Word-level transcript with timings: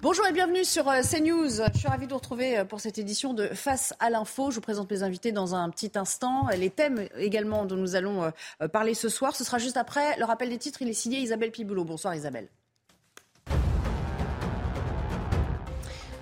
Bonjour 0.00 0.24
et 0.28 0.32
bienvenue 0.32 0.64
sur 0.64 0.88
euh, 0.88 1.02
CNews. 1.02 1.48
Je 1.74 1.76
suis 1.76 1.88
ravie 1.88 2.06
de 2.06 2.12
vous 2.12 2.18
retrouver 2.18 2.56
euh, 2.56 2.64
pour 2.64 2.78
cette 2.78 2.98
édition 2.98 3.34
de 3.34 3.48
Face 3.48 3.94
à 3.98 4.10
l'info. 4.10 4.52
Je 4.52 4.54
vous 4.54 4.60
présente 4.60 4.88
mes 4.92 5.02
invités 5.02 5.32
dans 5.32 5.56
un 5.56 5.68
petit 5.70 5.90
instant. 5.96 6.46
Les 6.56 6.70
thèmes 6.70 7.08
également 7.16 7.64
dont 7.64 7.74
nous 7.74 7.96
allons 7.96 8.30
euh, 8.62 8.68
parler 8.68 8.94
ce 8.94 9.08
soir, 9.08 9.34
ce 9.34 9.42
sera 9.42 9.58
juste 9.58 9.76
après 9.76 10.16
le 10.16 10.24
rappel 10.24 10.50
des 10.50 10.58
titres. 10.58 10.82
Il 10.82 10.88
est 10.88 10.92
signé 10.92 11.18
Isabelle 11.18 11.50
Piboulot. 11.50 11.84
Bonsoir 11.84 12.14
Isabelle. 12.14 12.48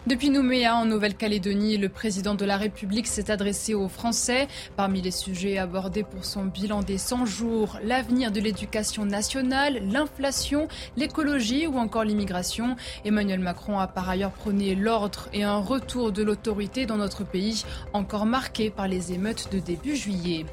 Depuis 0.06 0.30
Nouméa, 0.30 0.76
en 0.76 0.84
Nouvelle-Calédonie, 0.84 1.78
le 1.78 1.88
président 1.88 2.36
de 2.36 2.44
la 2.44 2.56
République 2.56 3.08
s'est 3.08 3.28
adressé 3.28 3.74
aux 3.74 3.88
Français. 3.88 4.46
Parmi 4.76 5.02
les 5.02 5.10
sujets 5.10 5.58
abordés 5.58 6.04
pour 6.04 6.24
son 6.24 6.44
bilan 6.44 6.84
des 6.84 6.96
100 6.96 7.26
jours, 7.26 7.80
l'avenir 7.82 8.30
de 8.30 8.38
l'éducation 8.38 9.04
nationale, 9.04 9.82
l'inflation, 9.90 10.68
l'écologie 10.96 11.66
ou 11.66 11.76
encore 11.76 12.04
l'immigration. 12.04 12.76
Emmanuel 13.04 13.40
Macron 13.40 13.80
a 13.80 13.88
par 13.88 14.08
ailleurs 14.08 14.30
prôné 14.30 14.76
l'ordre 14.76 15.28
et 15.32 15.42
un 15.42 15.58
retour 15.58 16.12
de 16.12 16.22
l'autorité 16.22 16.86
dans 16.86 16.98
notre 16.98 17.24
pays, 17.24 17.64
encore 17.92 18.26
marqué 18.26 18.70
par 18.70 18.86
les 18.86 19.12
émeutes 19.12 19.48
de 19.50 19.58
début 19.58 19.96
juillet. 19.96 20.46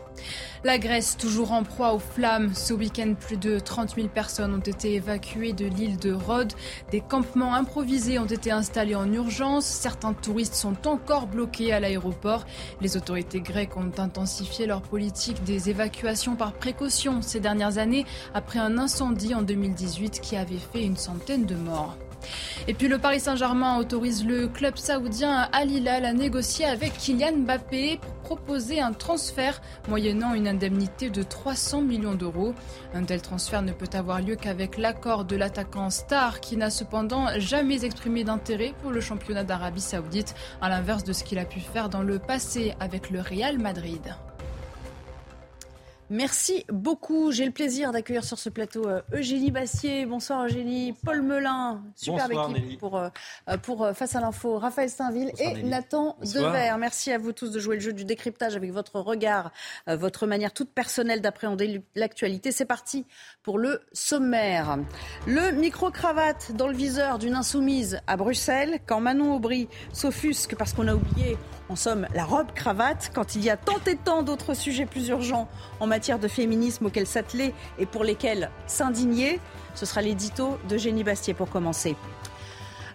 La 0.64 0.78
Grèce, 0.78 1.18
toujours 1.18 1.52
en 1.52 1.64
proie 1.64 1.94
aux 1.94 2.00
flammes. 2.00 2.54
Ce 2.54 2.74
week-end, 2.74 3.16
plus 3.20 3.36
de 3.36 3.60
30 3.60 3.96
000 3.96 4.08
personnes 4.08 4.54
ont 4.54 4.60
été 4.60 4.94
évacuées 4.94 5.52
de 5.52 5.66
l'île 5.66 5.98
de 5.98 6.14
Rhodes. 6.14 6.54
Des 6.90 7.02
campements 7.02 7.54
improvisés 7.54 8.18
ont 8.18 8.26
été 8.26 8.50
installés 8.50 8.96
en 8.96 9.12
urgence. 9.12 9.66
Certains 9.66 10.14
touristes 10.14 10.56
sont 10.56 10.88
encore 10.88 11.28
bloqués 11.28 11.74
à 11.74 11.82
l'aéroport. 11.82 12.46
Les 12.80 12.96
autorités 12.96 13.42
grecques 13.42 13.76
ont 13.76 13.92
intensifié 13.98 14.66
leur 14.66 14.82
politique 14.82 15.44
des 15.44 15.70
évacuations 15.70 16.36
par 16.36 16.54
précaution 16.54 17.22
ces 17.22 17.42
dernières 17.42 17.78
années 17.78 18.06
après 18.34 18.60
un 18.60 18.78
incendie 18.78 19.36
en 19.36 19.42
2018 19.42 20.22
qui 20.22 20.38
avait 20.38 20.58
fait 20.58 20.84
une 20.84 20.98
centaine 20.98 21.46
de 21.46 21.56
morts. 21.56 21.98
Et 22.68 22.74
puis 22.74 22.88
le 22.88 22.98
Paris 22.98 23.20
Saint-Germain 23.20 23.78
autorise 23.78 24.26
le 24.26 24.48
club 24.48 24.78
saoudien 24.78 25.50
Al 25.52 25.72
Hilal 25.72 26.06
à 26.06 26.14
négocier 26.14 26.66
avec 26.66 26.98
Kylian 26.98 27.38
Mbappé 27.40 28.00
pour 28.02 28.14
proposer 28.38 28.80
un 28.80 28.94
transfert 28.94 29.62
moyennant 29.90 30.34
une 30.34 30.48
indemnité 30.48 31.10
de 31.10 31.24
300 31.24 31.82
millions 31.82 32.16
d'euros. 32.16 32.54
Un 32.94 33.04
tel 33.04 33.22
transfert 33.22 33.62
ne 33.62 33.72
peut 33.74 33.90
avoir 33.94 34.22
lieu 34.22 34.36
qu'avec 34.36 34.78
l'accord 34.78 35.26
de 35.26 35.36
l'attaquant 35.36 35.90
star 35.90 36.40
qui 36.40 36.58
n'a 36.58 36.70
cependant 36.70 37.28
jamais 37.38 37.86
exprimé 37.86 38.24
d'intérêt 38.24 38.74
pour 38.82 38.92
le 38.92 39.02
championnat 39.02 39.44
d'Arabie 39.44 39.82
saoudite, 39.82 40.36
à 40.62 40.70
l'inverse 40.70 41.04
de 41.04 41.14
ce 41.14 41.24
qu'il 41.24 41.40
a 41.40 41.46
pu 41.46 41.60
faire 41.60 41.90
dans 41.90 42.04
le 42.04 42.20
passé 42.20 42.74
avec 42.80 43.10
le 43.10 43.20
Real 43.22 43.60
Madrid. 43.60 44.16
Merci 46.14 46.64
beaucoup. 46.70 47.32
J'ai 47.32 47.44
le 47.44 47.52
plaisir 47.52 47.92
d'accueillir 47.92 48.24
sur 48.24 48.38
ce 48.38 48.48
plateau 48.48 48.88
euh, 48.88 49.02
Eugénie 49.14 49.50
Bassier. 49.50 50.06
Bonsoir 50.06 50.46
Eugénie. 50.46 50.94
Paul 51.04 51.24
Melun, 51.24 51.82
superbe 51.96 52.34
équipe 52.56 52.80
pour, 52.80 52.98
euh, 52.98 53.10
euh, 53.50 53.58
pour 53.58 53.90
Face 53.96 54.16
à 54.16 54.22
l'info. 54.22 54.60
Raphaël 54.60 54.92
Steinville 54.92 55.32
et 55.40 55.64
Nathan 55.64 56.16
Dever. 56.22 56.76
Merci 56.78 57.12
à 57.12 57.18
vous 57.18 57.32
tous 57.32 57.50
de 57.50 57.60
jouer 57.60 57.78
le 57.78 57.82
jeu 57.82 57.94
du 57.94 58.06
décryptage 58.06 58.56
avec 58.56 58.72
votre 58.72 59.00
regard, 59.00 59.52
votre 59.88 60.28
manière 60.28 60.54
toute 60.54 60.70
personnelle 60.70 61.20
d'appréhender 61.20 61.82
l'actualité. 61.96 62.52
C'est 62.52 62.66
parti 62.66 63.08
pour 63.42 63.58
le 63.58 63.82
sommaire. 63.92 64.78
Le 65.26 65.50
micro-cravate 65.50 66.52
dans 66.56 66.68
le 66.68 66.76
viseur 66.76 67.18
d'une 67.18 67.34
insoumise 67.34 68.02
à 68.06 68.18
Bruxelles 68.18 68.80
quand 68.86 69.00
Manon 69.00 69.34
Aubry 69.34 69.68
s'offusque 69.94 70.56
parce 70.56 70.74
qu'on 70.74 70.88
a 70.88 70.94
oublié 70.94 71.38
en 71.70 71.76
somme, 71.76 72.08
la 72.14 72.26
robe-cravate, 72.26 73.12
quand 73.16 73.36
il 73.36 73.44
y 73.44 73.50
a 73.50 73.58
tant 73.58 73.80
et 73.88 73.96
tant 73.96 74.22
d'autres 74.22 74.54
sujets 74.54 74.86
plus 74.86 75.08
urgents 75.08 75.48
en 75.80 75.88
matière 75.88 76.03
de 76.12 76.28
féminisme 76.28 76.86
auxquels 76.86 77.08
s'atteler 77.08 77.54
et 77.80 77.86
pour 77.86 78.04
lesquels 78.04 78.50
s'indigner. 78.68 79.40
Ce 79.74 79.86
sera 79.86 80.02
l'édito 80.02 80.58
de 80.68 80.78
Génie 80.78 81.04
Bastier 81.04 81.34
pour 81.34 81.50
commencer. 81.50 81.96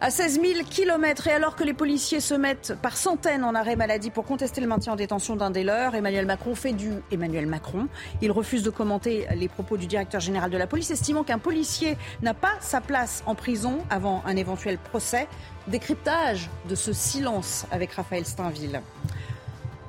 À 0.00 0.10
16 0.10 0.40
000 0.40 0.64
kilomètres 0.70 1.26
et 1.26 1.32
alors 1.32 1.56
que 1.56 1.64
les 1.64 1.74
policiers 1.74 2.20
se 2.20 2.34
mettent 2.34 2.74
par 2.80 2.96
centaines 2.96 3.42
en 3.42 3.56
arrêt 3.56 3.74
maladie 3.74 4.10
pour 4.10 4.24
contester 4.24 4.60
le 4.60 4.68
maintien 4.68 4.92
en 4.92 4.96
détention 4.96 5.34
d'un 5.34 5.50
des 5.50 5.64
leurs, 5.64 5.96
Emmanuel 5.96 6.24
Macron 6.24 6.54
fait 6.54 6.72
du 6.72 6.92
Emmanuel 7.10 7.46
Macron. 7.46 7.88
Il 8.22 8.30
refuse 8.30 8.62
de 8.62 8.70
commenter 8.70 9.26
les 9.34 9.48
propos 9.48 9.76
du 9.76 9.88
directeur 9.88 10.20
général 10.20 10.50
de 10.50 10.56
la 10.56 10.68
police, 10.68 10.92
estimant 10.92 11.24
qu'un 11.24 11.38
policier 11.38 11.96
n'a 12.22 12.32
pas 12.32 12.52
sa 12.60 12.80
place 12.80 13.24
en 13.26 13.34
prison 13.34 13.78
avant 13.90 14.22
un 14.24 14.36
éventuel 14.36 14.78
procès. 14.78 15.26
Décryptage 15.66 16.48
de 16.68 16.76
ce 16.76 16.92
silence 16.92 17.66
avec 17.72 17.92
Raphaël 17.92 18.24
Steinville. 18.24 18.82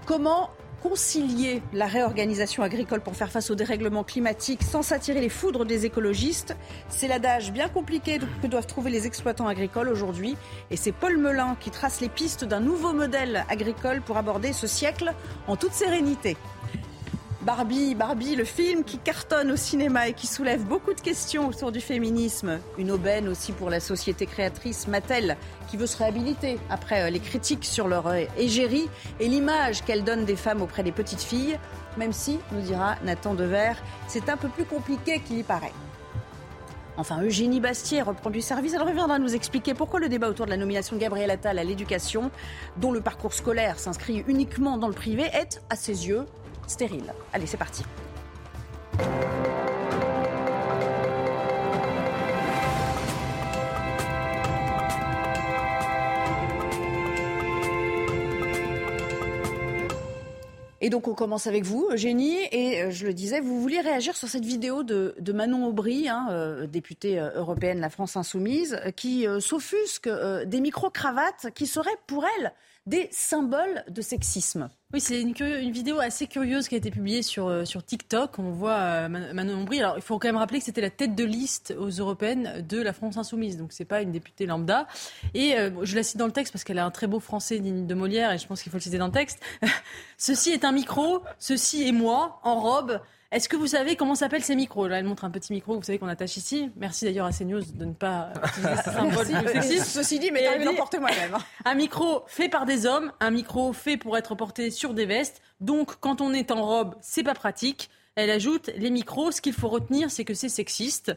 Comment 0.08 0.50
concilier 0.82 1.62
la 1.74 1.88
réorganisation 1.88 2.64
agricole 2.64 3.02
pour 3.02 3.16
faire 3.16 3.32
face 3.32 3.50
au 3.50 3.56
dérèglement 3.56 4.04
climatique 4.04 4.64
sans 4.64 4.82
s'attirer 4.82 5.22
les 5.22 5.30
foudres 5.30 5.66
des 5.66 5.86
écologistes. 5.86 6.56
C'est 6.90 7.08
l'adage 7.08 7.52
bien 7.52 7.70
compliqué 7.70 8.20
que 8.42 8.48
doivent 8.48 8.68
trouver 8.68 8.92
les 8.92 9.08
exploitants 9.08 9.48
agricoles 9.48 9.90
aujourd'hui. 9.90 10.36
Et 10.72 10.78
c'est 10.78 10.92
Paul 10.92 11.18
Melun 11.18 11.56
qui 11.60 11.72
trace 11.72 12.02
les 12.02 12.10
pistes 12.10 12.46
d'un 12.46 12.60
nouveau 12.60 12.94
modèle 12.94 13.46
agricole 13.50 14.02
pour 14.02 14.18
aborder 14.18 14.54
ce 14.54 14.68
siècle 14.68 15.14
en 15.48 15.56
toute 15.56 15.74
sérénité. 15.74 16.38
Barbie, 17.42 17.96
Barbie, 17.96 18.36
le 18.36 18.44
film 18.44 18.84
qui 18.84 18.98
cartonne 18.98 19.50
au 19.52 19.56
cinéma 19.56 20.10
et 20.10 20.14
qui 20.14 20.28
soulève 20.28 20.66
beaucoup 20.66 20.94
de 20.94 21.00
questions 21.00 21.48
autour 21.48 21.72
du 21.72 21.80
féminisme. 21.80 22.60
Une 22.78 22.92
aubaine 22.92 23.30
aussi 23.30 23.54
pour 23.54 23.70
la 23.70 23.80
société 23.80 24.26
créatrice 24.26 24.90
Mattel, 24.90 25.38
qui 25.70 25.78
veut 25.78 25.88
se 25.88 25.98
réhabiliter 25.98 26.60
après 26.70 27.04
euh, 27.04 27.10
les 27.10 27.22
critiques 27.22 27.64
sur 27.64 27.88
leur 27.88 28.08
euh, 28.08 28.26
égérie 28.38 28.90
et 29.22 29.30
l'image 29.30 29.86
qu'elle 29.86 30.04
donne 30.04 30.26
des 30.26 30.36
femmes 30.36 30.62
auprès 30.62 30.84
des 30.84 30.92
petites 30.92 31.22
filles. 31.22 31.58
Même 31.96 32.12
si, 32.12 32.40
nous 32.52 32.60
dira 32.60 32.98
Nathan 33.06 33.36
Dever, 33.36 33.72
c'est 34.08 34.28
un 34.28 34.36
peu 34.36 34.50
plus 34.50 34.66
compliqué 34.66 35.20
qu'il 35.20 35.38
y 35.38 35.44
paraît. 35.44 35.72
Enfin, 36.98 37.24
Eugénie 37.24 37.62
Bastier 37.62 38.02
reprend 38.02 38.32
du 38.32 38.42
service. 38.42 38.74
Elle 38.74 38.82
reviendra 38.82 39.18
nous 39.18 39.34
expliquer 39.34 39.74
pourquoi 39.74 40.02
le 40.02 40.10
débat 40.10 40.28
autour 40.28 40.46
de 40.46 40.52
la 40.52 40.58
nomination 40.58 40.98
de 40.98 41.02
Gabriel 41.02 41.32
Attal 41.32 41.58
à 41.58 41.64
l'éducation, 41.64 42.32
dont 42.76 42.92
le 42.92 43.00
parcours 43.00 43.34
scolaire 43.34 43.80
s'inscrit 43.80 44.26
uniquement 44.28 44.78
dans 44.78 44.90
le 44.90 44.94
privé, 44.94 45.24
est, 45.24 45.62
à 45.70 45.78
ses 45.78 46.10
yeux, 46.10 46.26
stérile. 46.69 47.13
Allez, 47.34 47.46
c'est 47.46 47.57
parti. 47.57 47.84
Et 60.81 60.90
donc 60.90 61.07
on 61.07 61.13
commence 61.13 61.46
avec 61.46 61.66
vous, 61.66 61.90
Eugénie, 61.91 62.38
et 62.52 62.81
euh, 62.81 62.91
je 62.91 63.06
le 63.06 63.13
disais, 63.13 63.41
vous 63.41 63.62
vouliez 63.62 63.81
réagir 63.81 64.16
sur 64.16 64.28
cette 64.28 64.46
vidéo 64.46 64.84
de, 64.84 65.13
Manon 65.31 65.68
Aubry, 65.68 66.07
hein, 66.07 66.28
euh, 66.31 66.68
députée 66.68 67.19
euh, 67.19 67.31
européenne 67.36 67.80
La 67.80 67.90
France 67.90 68.16
Insoumise, 68.16 68.80
qui 68.96 69.28
s'offusque 69.40 70.09
des 70.46 70.62
micro-cravates 70.62 71.47
qui 71.53 71.68
seraient 71.68 71.91
pour 72.07 72.25
elle 72.38 72.53
des 72.90 73.08
symboles 73.12 73.84
de 73.88 74.02
sexisme. 74.02 74.70
Oui, 74.92 75.00
c'est 75.00 75.22
une, 75.22 75.34
vidéo 75.72 76.00
assez 76.00 76.26
curieuse 76.26 76.68
qui 76.68 76.74
a 76.74 76.80
été 76.80 76.90
publiée 76.90 77.22
sur, 77.22 77.48
euh, 77.48 77.64
sur 77.64 77.86
TikTok. 77.86 78.40
On 78.40 78.50
voit 78.50 78.72
euh, 78.72 79.08
Manon 79.08 79.60
Ombry. 79.60 79.80
Alors, 79.80 79.96
il 79.98 80.02
faut 80.02 80.18
quand 80.18 80.28
même 80.28 80.38
rappeler 80.38 80.58
que 80.58 80.66
c'était 80.66 80.82
la 80.82 80.90
tête 80.90 81.14
de 81.14 81.24
liste 81.24 81.76
aux 81.80 81.90
européennes 81.90 82.66
de 82.68 82.82
la 82.82 82.92
France 82.92 83.18
Insoumise. 83.18 83.58
Donc, 83.58 83.74
c'est 83.74 83.86
pas 83.86 84.02
une 84.02 84.12
députée 84.12 84.48
lambda. 84.48 84.88
Et 85.36 85.56
euh, 85.56 85.70
je 85.84 85.96
la 85.96 86.02
cite 86.02 86.18
dans 86.18 86.26
le 86.26 86.32
texte 86.32 86.52
parce 86.52 86.64
qu'elle 86.64 86.80
a 86.80 86.86
un 86.86 86.90
très 86.90 87.06
beau 87.06 87.20
français 87.20 87.60
digne 87.60 87.86
de 87.86 87.94
Molière 87.94 88.32
et 88.32 88.40
je 88.40 88.48
pense 88.48 88.64
qu'il 88.64 88.72
faut 88.72 88.80
le 88.80 88.84
citer 88.84 88.98
dans 88.98 89.06
le 89.06 89.12
texte. 89.12 89.40
ceci 90.18 90.50
est 90.50 90.66
un 90.66 90.72
micro, 90.72 91.22
ceci 91.38 91.88
est 91.88 91.92
moi, 91.92 92.40
en 92.44 92.60
robe. 92.60 93.00
Est-ce 93.32 93.48
que 93.48 93.56
vous 93.56 93.68
savez 93.68 93.96
comment 93.96 94.16
s'appellent 94.16 94.44
ces 94.44 94.56
micros 94.56 94.88
Là, 94.88 94.98
elle 94.98 95.06
montre 95.06 95.24
un 95.24 95.30
petit 95.30 95.54
micro, 95.54 95.76
vous 95.76 95.84
savez 95.84 96.00
qu'on 96.00 96.08
attache 96.08 96.36
ici. 96.38 96.72
Merci 96.76 97.06
d'ailleurs 97.06 97.28
à 97.28 97.32
CNews 97.32 97.62
de 97.62 97.86
ne 97.86 97.94
pas 97.94 98.34
utiliser 98.48 98.76
ce 98.78 98.92
symbole 98.92 99.48
sexiste. 99.48 99.86
Ceci 99.86 100.18
dit, 100.18 100.32
mais 100.32 100.58
n'importe 100.58 100.98
moi 101.00 101.12
même. 101.12 101.36
Hein. 101.36 101.44
Un 101.64 101.76
micro 101.76 102.24
fait 102.26 102.50
par 102.50 102.66
des 102.66 102.88
hommes, 102.88 103.12
un 103.20 103.30
micro 103.30 103.72
fait 103.72 103.98
pour 103.98 104.18
être 104.18 104.34
porté 104.34 104.72
sur 104.72 104.96
des 104.96 105.06
vestes. 105.06 105.44
Donc, 105.62 106.00
quand 106.00 106.22
on 106.22 106.34
est 106.34 106.50
en 106.50 106.66
robe, 106.66 106.96
c'est 107.02 107.22
pas 107.22 107.36
pratique. 107.36 107.92
Elle 108.16 108.32
ajoute, 108.32 108.72
les 108.76 108.90
micros, 108.90 109.32
ce 109.32 109.42
qu'il 109.42 109.54
faut 109.54 109.70
retenir, 109.70 110.10
c'est 110.10 110.26
que 110.26 110.34
c'est 110.34 110.50
sexiste. 110.50 111.16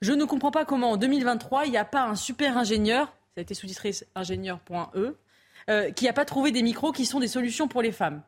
Je 0.00 0.12
ne 0.12 0.24
comprends 0.24 0.50
pas 0.50 0.64
comment 0.64 0.92
en 0.92 0.96
2023, 0.96 1.66
il 1.66 1.72
n'y 1.72 1.76
a 1.76 1.84
pas 1.84 2.04
un 2.04 2.14
super 2.14 2.56
ingénieur, 2.56 3.08
ça 3.34 3.38
a 3.38 3.40
été 3.42 3.52
sous-titré 3.52 3.90
ingénieur.e, 4.14 5.14
euh, 5.68 5.90
qui 5.90 6.06
n'a 6.06 6.14
pas 6.14 6.24
trouvé 6.24 6.50
des 6.50 6.62
micros 6.62 6.92
qui 6.92 7.04
sont 7.04 7.20
des 7.20 7.28
solutions 7.28 7.68
pour 7.68 7.82
les 7.82 7.92
femmes. 7.92 8.22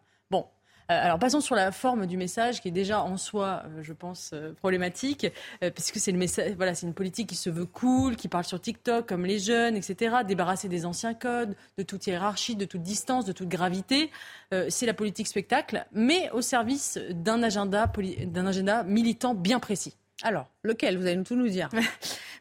Euh, 0.90 1.04
alors 1.06 1.18
passons 1.18 1.40
sur 1.40 1.54
la 1.54 1.72
forme 1.72 2.06
du 2.06 2.16
message 2.16 2.60
qui 2.60 2.68
est 2.68 2.72
déjà 2.72 3.02
en 3.02 3.16
soi, 3.16 3.62
euh, 3.64 3.82
je 3.82 3.92
pense, 3.94 4.32
euh, 4.34 4.52
problématique, 4.52 5.26
puisque 5.74 5.98
c'est 5.98 6.12
le 6.12 6.54
voilà, 6.56 6.72
une 6.82 6.94
politique 6.94 7.28
qui 7.28 7.36
se 7.36 7.50
veut 7.50 7.66
cool, 7.66 8.16
qui 8.16 8.28
parle 8.28 8.44
sur 8.44 8.60
TikTok 8.60 9.06
comme 9.06 9.24
les 9.24 9.38
jeunes, 9.38 9.76
etc. 9.76 10.16
Débarrasser 10.26 10.68
des 10.68 10.86
anciens 10.86 11.14
codes, 11.14 11.54
de 11.78 11.82
toute 11.82 12.06
hiérarchie, 12.06 12.56
de 12.56 12.64
toute 12.64 12.82
distance, 12.82 13.24
de 13.24 13.32
toute 13.32 13.48
gravité. 13.48 14.10
c'est 14.68 14.86
la 14.86 14.94
politique 14.94 15.26
spectacle, 15.26 15.86
mais 15.92 16.30
au 16.30 16.40
service 16.40 16.98
d'un 17.10 17.42
agenda, 17.42 17.90
d'un 18.26 18.46
agenda 18.46 18.82
militant 18.84 19.34
bien 19.34 19.58
précis. 19.58 19.96
Alors, 20.22 20.48
Lequel? 20.62 20.96
Vous 20.96 21.06
allez 21.06 21.22
tout 21.22 21.36
nous 21.36 21.48
dire. 21.48 21.68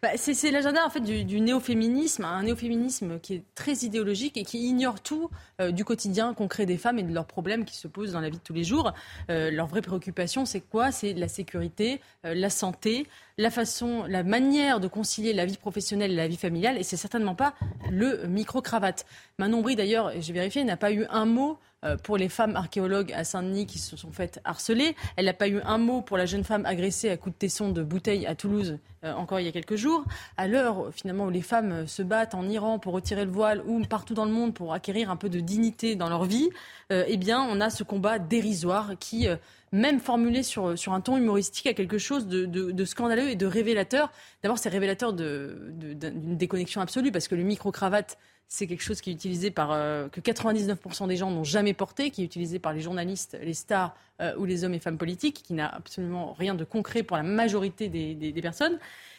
Bah, 0.02 0.10
c'est 0.18 0.52
l'agenda 0.52 0.86
en 0.86 0.90
fait 0.90 1.00
du, 1.00 1.40
néo-féminisme, 1.40 2.26
un 2.26 2.44
néo-féminisme 2.44 3.22
qui 3.22 3.36
est 3.36 3.44
très 3.56 3.86
idéologique 3.86 4.36
et 4.36 4.44
qui 4.44 4.60
ignore 4.68 5.00
tout 5.00 5.30
euh, 5.62 5.72
du 5.72 5.86
quotidien 5.86 6.34
concret 6.34 6.66
des 6.66 6.78
femmes 6.78 7.00
et 7.00 7.04
de 7.04 7.14
leurs 7.14 7.26
problèmes 7.26 7.64
qui 7.64 7.78
se 7.78 7.88
posent 7.88 8.12
dans 8.12 8.20
la 8.20 8.30
vie 8.30 8.36
de 8.36 8.44
tous 8.44 8.52
les 8.52 8.66
jours. 8.66 8.92
Euh, 9.30 9.50
leur 9.50 9.66
vraie 9.66 9.82
préoccupation, 9.82 10.44
c'est 10.44 10.60
quoi? 10.60 10.92
C'est 10.92 11.14
la 11.14 11.30
sécurité, 11.30 12.02
euh, 12.26 12.34
la 12.34 12.50
santé, 12.50 13.08
la 13.38 13.50
façon, 13.50 14.04
la 14.10 14.24
manière 14.24 14.82
de 14.82 14.90
concilier 14.90 15.32
la 15.32 15.46
vie 15.46 15.56
professionnelle 15.56 16.12
et 16.12 16.16
la 16.16 16.28
vie 16.28 16.36
familiale. 16.36 16.78
Et 16.78 16.84
c'est 16.84 16.98
certainement 16.98 17.36
pas 17.36 17.54
le 17.90 18.28
micro-cravate. 18.28 19.06
Manon 19.40 19.62
Brie, 19.62 19.78
d'ailleurs, 19.78 20.12
j'ai 20.20 20.34
vérifié, 20.34 20.66
n'a 20.66 20.76
pas 20.76 20.92
eu 20.92 21.06
un 21.12 21.24
mot 21.24 21.58
pour 22.04 22.18
les 22.18 22.30
femmes 22.30 22.56
archéologues 22.56 23.14
à 23.14 23.24
Saint-Denis 23.24 23.66
qui 23.66 23.80
se 23.80 23.98
sont 23.98 24.12
faites 24.12 24.40
harceler. 24.44 24.96
Elle 25.16 25.26
n'a 25.26 25.34
pas 25.34 25.48
eu 25.48 25.62
un 25.62 25.78
mot 25.78 26.02
pour 26.02 26.18
la 26.18 26.26
jeune 26.26 26.44
femme 26.44 26.66
agressée 26.66 27.10
à 27.10 27.18
coups 27.18 27.36
de 27.36 27.40
tesson 27.40 27.70
de 27.70 27.84
bouteille 27.84 28.26
à 28.26 28.36
Toulouse 28.36 28.80
euh, 29.04 29.14
encore 29.14 29.40
il 29.40 29.46
y 29.46 29.50
a 29.50 29.52
quelques 29.52 29.76
jours. 29.76 30.06
À 30.38 30.48
l'heure 30.48 30.90
finalement 30.94 31.26
où 31.26 31.30
les 31.30 31.42
femmes 31.42 31.88
se 31.88 32.02
battent 32.02 32.36
en 32.36 32.48
Iran 32.48 32.80
pour 32.80 32.94
retirer 32.94 33.26
le 33.26 33.32
voile 33.32 33.62
ou 33.66 33.82
partout 33.82 34.14
dans 34.14 34.26
le 34.26 34.32
monde 34.32 34.54
pour 34.54 34.74
acquérir 34.74 35.10
un 35.10 35.16
peu 35.16 35.30
de 35.30 35.40
dignité 35.40 35.96
dans 35.96 36.10
leur 36.10 36.26
vie, 36.26 36.50
euh, 36.92 37.04
eh 37.08 37.18
bien 37.18 37.42
on 37.42 37.60
a 37.60 37.70
ce 37.70 37.84
combat 37.84 38.20
dérisoire 38.20 38.92
qui 39.00 39.28
même 39.74 40.00
formulé 40.00 40.44
sur, 40.44 40.78
sur 40.78 40.94
un 40.94 41.02
ton 41.02 41.18
humoristique, 41.18 41.68
a 41.68 41.74
quelque 41.74 41.98
chose 41.98 42.28
de, 42.28 42.46
de, 42.46 42.86
scandaleux 42.86 43.30
et 43.30 43.36
de 43.36 43.48
révélateur. 43.48 44.12
D'abord, 44.44 44.60
c'est 44.60 44.70
révélateur 44.70 45.14
d'une 45.14 46.38
déconnexion 46.38 46.80
absolue, 46.80 47.12
parce 47.12 47.28
que 47.28 47.36
le 47.36 47.44
micro-cravate, 47.44 48.18
c'est 48.48 48.68
quelque 48.68 48.84
chose 48.84 49.02
qui 49.02 49.10
est 49.10 49.14
utilisé 49.14 49.50
par 49.50 49.72
euh, 49.72 50.10
que 50.10 50.22
99% 50.22 51.08
des 51.08 51.18
gens 51.18 51.32
n'ont 51.32 51.44
jamais 51.44 51.74
porté, 51.74 52.12
qui 52.12 52.22
est 52.22 52.26
utilisé 52.26 52.60
par 52.60 52.72
les 52.72 52.82
journalistes, 52.82 53.36
les 53.42 53.56
stars 53.56 53.96
euh, 54.22 54.36
ou 54.38 54.46
les 54.46 54.64
hommes 54.64 54.76
et 54.76 54.80
femmes 54.80 55.00
politiques, 55.00 55.42
qui 55.44 55.54
n'a 55.54 55.68
absolument 55.68 56.34
rien 56.34 56.54
de 56.54 56.64
concret 56.64 57.02
pour 57.02 57.18
la 57.18 57.24
majorité 57.24 57.90
des, 57.90 58.14
des, 58.14 58.42
personnes. 58.44 58.78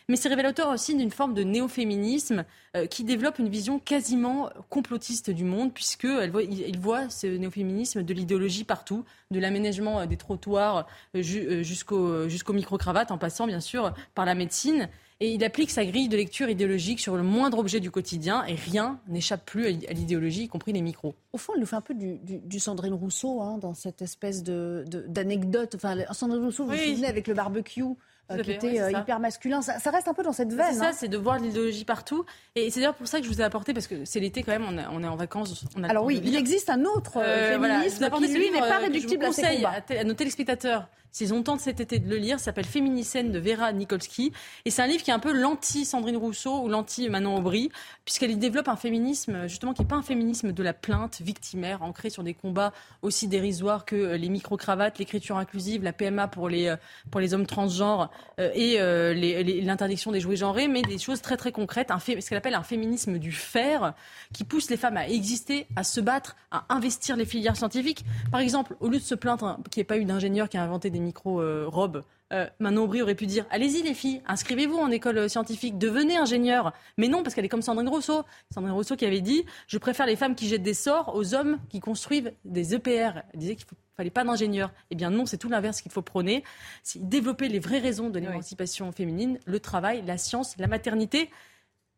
Mais 0.09 0.17
c'est 0.17 0.29
révélateur 0.29 0.69
aussi 0.69 0.95
d'une 0.95 1.11
forme 1.11 1.33
de 1.33 1.43
néo-féminisme 1.43 2.45
euh, 2.77 2.87
qui 2.87 3.05
développe 3.05 3.39
une 3.39 3.49
vision 3.49 3.79
quasiment 3.79 4.51
complotiste 4.69 5.31
du 5.31 5.45
monde, 5.45 5.73
puisqu'il 5.73 6.31
voit, 6.31 6.43
il 6.43 6.79
voit 6.79 7.09
ce 7.09 7.27
néo-féminisme 7.27 8.03
de 8.03 8.15
l'idéologie 8.15 8.65
partout, 8.65 9.05
de 9.31 9.41
l'aménagement 9.41 10.05
des 10.07 10.17
trottoirs 10.17 10.87
jusqu'au 11.15 12.29
jusqu'au 12.29 12.53
micro-cravate, 12.53 13.11
en 13.11 13.19
passant 13.19 13.47
bien 13.47 13.61
sûr 13.61 13.95
par 14.15 14.27
la 14.27 14.35
médecine 14.35 14.89
et 15.21 15.33
il 15.33 15.45
applique 15.45 15.71
sa 15.71 15.85
grille 15.85 16.09
de 16.09 16.17
lecture 16.17 16.49
idéologique 16.49 16.99
sur 17.01 17.17
le 17.17 17.23
moindre 17.23 17.59
objet 17.59 17.79
du 17.81 17.91
quotidien 17.91 18.45
et 18.47 18.55
rien 18.57 18.99
n'échappe 19.09 19.45
plus 19.45 19.67
à 19.67 19.93
l'idéologie, 19.93 20.45
y 20.45 20.49
compris 20.49 20.73
les 20.73 20.83
micros. 20.83 21.15
Au 21.33 21.39
fond, 21.39 21.53
il 21.57 21.61
nous 21.61 21.67
fait 21.67 21.77
un 21.77 21.81
peu 21.81 21.95
du, 21.95 22.61
Sandrine 22.61 22.95
Rousseau 22.95 23.41
hein, 23.41 23.59
dans 23.59 23.75
cette 23.75 24.03
espèce 24.03 24.43
d'anecdote. 24.43 25.73
De, 25.73 25.77
enfin, 25.77 25.97
Sandrine 26.13 26.45
Rousseau, 26.45 26.65
vous 26.65 26.73
vous 26.73 26.77
souvenez, 26.77 27.07
avec 27.07 27.29
le 27.29 27.35
barbecue 27.35 27.85
euh, 28.31 28.39
qui 28.39 28.53
était 28.53 28.81
euh, 28.81 28.91
hyper 28.91 29.21
masculin. 29.21 29.61
Ça, 29.61 29.91
reste 29.91 30.09
un 30.09 30.15
peu 30.15 30.23
dans 30.23 30.33
cette 30.33 30.53
veine. 30.53 30.73
C'est 30.73 30.79
ça, 30.79 30.89
hein. 30.89 30.93
c'est 30.93 31.09
de 31.09 31.17
voir 31.17 31.39
l'idéologie 31.39 31.85
partout. 31.85 32.25
Et 32.55 32.71
c'est 32.71 32.81
d'ailleurs 32.81 32.95
pour 32.95 33.07
ça 33.07 33.19
que 33.19 33.25
je 33.25 33.31
vous 33.31 33.41
ai 33.41 33.45
apporté, 33.45 33.75
parce 33.75 33.87
que 33.87 34.05
c'est 34.05 34.21
l'été 34.21 34.43
quand 34.43 34.53
même, 34.53 34.65
on, 34.67 35.03
est 35.03 35.07
en 35.07 35.17
vacances. 35.17 35.65
Alors 35.83 36.05
oui, 36.05 36.21
il 36.25 36.35
existe 36.35 36.71
un 36.71 36.85
autre 36.85 37.19
euh, 37.19 37.53
féminisme 37.53 38.11
qui, 38.11 38.29
lui, 38.29 38.51
n'est 38.51 38.61
pas 38.61 38.79
réductible 38.79 39.25
à 39.25 39.33
ces 39.33 39.43
combats. 39.43 39.83
à 39.91 40.05
nos 40.05 40.15
téléspectateurs 40.15 40.89
S'ils 41.15 41.33
ont 41.33 41.43
de 41.43 41.61
cet 41.61 41.79
été 41.79 42.01
de 42.01 42.11
le 42.11 42.17
lire, 42.17 42.41
s'appelle 42.41 42.65
Féminicène 42.65 43.31
de 43.31 43.39
Vera 43.39 43.73
Nikolsky. 43.73 44.33
Et 44.65 44.71
c'est 44.71 44.83
un 44.83 44.89
livre 44.89 45.05
qui 45.05 45.13
est 45.13 45.15
un 45.15 45.21
peu 45.21 45.33
l'anti-Sandrine 45.33 46.17
Rousseau 46.17 46.61
ou 46.61 46.69
l'anti-Manon 46.69 47.37
Aubry, 47.37 47.71
puisqu'elle 48.05 48.37
développe 48.37 48.67
un 48.67 48.75
féminisme, 48.75 49.47
justement, 49.47 49.75
qui 49.75 49.83
n'est 49.83 49.87
pas 49.87 49.95
un 49.95 50.03
féminisme 50.03 50.51
de 50.51 50.63
la 50.65 50.73
plainte 50.73 51.21
victimaire, 51.21 51.83
ancré 51.83 52.11
sur 52.11 52.25
des 52.25 52.35
combats 52.35 52.73
aussi 53.03 53.29
dérisoires 53.29 53.85
que 53.85 53.95
euh, 53.95 54.17
les 54.17 54.29
micro-cravates, 54.29 54.99
l'écriture 54.99 55.37
inclusive, 55.37 55.85
la 55.85 55.93
PMA 55.93 56.27
pour 56.27 56.49
les, 56.49 56.67
euh, 56.67 56.77
pour 57.13 57.21
les 57.21 57.33
hommes 57.33 57.47
transgenres 57.47 58.11
euh, 58.41 58.51
et 58.53 59.63
l'interdiction 59.63 60.11
des 60.11 60.19
jouets 60.19 60.35
genrés, 60.35 60.67
mais 60.67 60.83
des 60.83 60.99
choses 60.99 61.23
très 61.23 61.37
très 61.37 61.53
concrètes, 61.53 61.93
un 61.93 62.01
ce 62.01 62.29
qu'elle 62.29 62.39
appelle 62.39 62.57
un 62.57 62.65
féminisme 62.65 63.19
du 63.21 63.31
faire, 63.31 63.95
qui 64.33 64.43
pousse 64.43 64.69
les 64.69 64.77
femmes 64.77 64.97
à 64.97 65.09
exister, 65.09 65.69
à 65.77 65.85
se 65.85 66.01
battre, 66.01 66.35
à 66.51 66.65
investir 66.71 67.15
les 67.15 67.25
filières 67.25 67.57
scientifiques. 67.57 68.05
Par 68.33 68.41
exemple, 68.41 68.75
au 68.81 68.89
lieu 68.89 68.99
de 68.99 69.05
se 69.05 69.15
plaindre 69.15 69.61
qu'il 69.71 69.81
n'y 69.81 69.83
ait 69.83 69.85
pas 69.85 69.99
eu 69.99 70.05
d'ingénieur 70.05 70.49
qui 70.49 70.57
a 70.57 70.63
inventé 70.65 70.91
des 70.91 71.04
micro-robes, 71.05 72.03
euh, 72.33 72.49
Manon 72.59 72.85
Aubry 72.85 73.03
aurait 73.03 73.15
pu 73.15 73.27
dire 73.27 73.47
Allez-y, 73.51 73.83
les 73.83 73.95
filles, 73.95 74.23
inscrivez-vous 74.27 74.77
en 74.77 74.91
école 74.91 75.19
euh, 75.19 75.29
scientifique, 75.29 75.79
devenez 75.79 76.17
ingénieur. 76.17 76.73
Mais 76.97 77.09
non, 77.09 77.23
parce 77.23 77.35
qu'elle 77.35 77.45
est 77.45 77.51
comme 77.51 77.63
Sandrine 77.63 77.89
Rousseau. 77.89 78.25
Sandrine 78.53 78.75
Rousseau 78.75 78.97
qui 78.97 79.07
avait 79.07 79.21
dit 79.21 79.45
Je 79.69 79.79
préfère 79.79 80.07
les 80.07 80.17
femmes 80.17 80.35
qui 80.35 80.49
jettent 80.49 80.63
des 80.63 80.75
sorts 80.75 81.15
aux 81.15 81.35
hommes 81.35 81.59
qui 81.69 81.81
construisent 81.81 82.33
des 82.45 82.75
EPR. 82.75 83.23
Elle 83.33 83.39
disait 83.39 83.55
qu'il 83.57 83.67
ne 83.67 83.97
fallait 83.97 84.11
pas 84.11 84.25
d'ingénieur. 84.25 84.73
Eh 84.91 84.95
bien, 84.95 85.11
non, 85.11 85.27
c'est 85.27 85.39
tout 85.39 85.49
l'inverse 85.49 85.81
qu'il 85.81 85.93
faut 85.93 86.03
prôner. 86.03 86.43
C'est 86.83 87.09
développer 87.09 87.49
les 87.49 87.61
vraies 87.61 87.79
raisons 87.79 88.11
de 88.11 88.19
l'émancipation 88.19 88.91
féminine 88.91 89.39
le 89.47 89.61
travail, 89.61 90.03
la 90.07 90.19
science, 90.19 90.57
la 90.59 90.67
maternité 90.67 91.31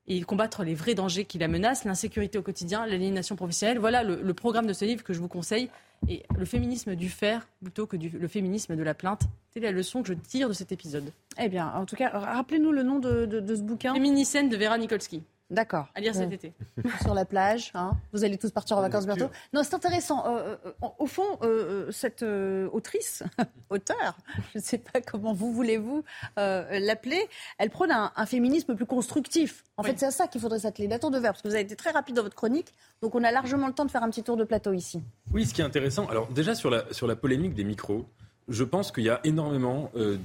et 0.08 0.22
combattre 0.22 0.62
les 0.62 0.74
vrais 0.74 0.94
dangers 0.94 1.24
qui 1.24 1.38
la 1.38 1.48
menacent, 1.48 1.84
l'insécurité 1.84 2.38
au 2.38 2.42
quotidien, 2.42 2.86
l'aliénation 2.86 3.36
professionnelle. 3.36 3.78
Voilà 3.78 4.04
le, 4.04 4.34
programme 4.34 4.66
de 4.66 4.72
ce 4.72 4.84
livre 4.84 5.02
que 5.02 5.12
je 5.12 5.20
vous 5.20 5.28
conseille. 5.28 5.70
Et 6.08 6.24
le 6.38 6.44
féminisme 6.44 6.94
du 6.94 7.08
faire 7.08 7.48
plutôt 7.62 7.86
que 7.86 7.96
le 7.96 8.28
féminisme 8.28 8.76
de 8.76 8.82
la 8.82 8.94
plainte. 8.94 9.22
C'est 9.52 9.60
la 9.60 9.72
leçon 9.72 10.02
que 10.02 10.08
je 10.08 10.14
tire 10.14 10.48
de 10.48 10.52
cet 10.52 10.70
épisode. 10.70 11.10
Eh 11.40 11.48
bien, 11.48 11.72
en 11.74 11.86
tout 11.86 11.96
cas, 11.96 12.10
rappelez-nous 12.10 12.70
le 12.70 12.82
nom 12.82 12.98
de, 12.98 13.24
de 13.24 13.54
ce 13.54 13.62
bouquin. 13.62 13.94
Féminicène 13.94 14.50
de 14.50 14.56
Vera 14.56 14.76
Nikolsky. 14.76 15.22
D'accord. 15.48 15.86
À 15.94 16.00
lire 16.00 16.12
cet 16.12 16.32
été. 16.32 16.52
Sur 17.02 17.14
la 17.14 17.24
plage, 17.24 17.70
hein. 17.74 17.92
vous 18.12 18.24
allez 18.24 18.36
tous 18.36 18.50
partir 18.50 18.78
en 18.78 18.80
vacances 18.80 19.06
bientôt. 19.06 19.28
Non, 19.52 19.62
c'est 19.62 19.74
intéressant. 19.74 20.26
Euh, 20.26 20.56
euh, 20.66 20.88
au 20.98 21.06
fond, 21.06 21.38
euh, 21.42 21.90
cette 21.92 22.24
autrice, 22.24 23.22
auteur, 23.70 24.16
je 24.52 24.58
ne 24.58 24.62
sais 24.62 24.78
pas 24.78 25.00
comment 25.00 25.32
vous 25.32 25.52
voulez-vous 25.52 26.02
l'appeler, 26.36 27.28
elle 27.58 27.70
prône 27.70 27.92
un, 27.92 28.26
féminisme 28.26 28.74
plus 28.74 28.86
constructif. 28.86 29.62
En 29.76 29.84
fait, 29.84 29.98
c'est 29.98 30.06
à 30.06 30.10
ça 30.10 30.26
qu'il 30.26 30.40
faudrait 30.40 30.60
s'atteler. 30.60 30.88
D'attendre 30.88 31.16
de 31.16 31.22
verre, 31.22 31.32
parce 31.32 31.42
que 31.42 31.48
vous 31.48 31.54
avez 31.54 31.62
été 31.62 31.76
très 31.76 31.90
rapide 31.90 32.16
dans 32.16 32.22
votre 32.22 32.34
chronique, 32.34 32.72
donc 33.00 33.14
on 33.14 33.22
a 33.22 33.30
largement 33.30 33.68
le 33.68 33.72
temps 33.72 33.84
de 33.84 33.90
faire 33.90 34.02
un 34.02 34.10
petit 34.10 34.24
tour 34.24 34.36
de 34.36 34.44
plateau 34.44 34.72
ici. 34.72 35.00
Oui, 35.32 35.46
ce 35.46 35.54
qui 35.54 35.60
est 35.60 35.64
intéressant, 35.64 36.06
alors 36.08 36.26
déjà 36.28 36.56
sur 36.56 36.70
la, 36.70 36.92
sur 36.92 37.06
la 37.06 37.14
polémique 37.14 37.54
des 37.54 37.64
micros, 37.64 38.04
je 38.48 38.64
pense 38.64 38.90
qu'il 38.90 39.04
y 39.04 39.10
a 39.10 39.20
énormément 39.24 39.90
de, 39.94 40.16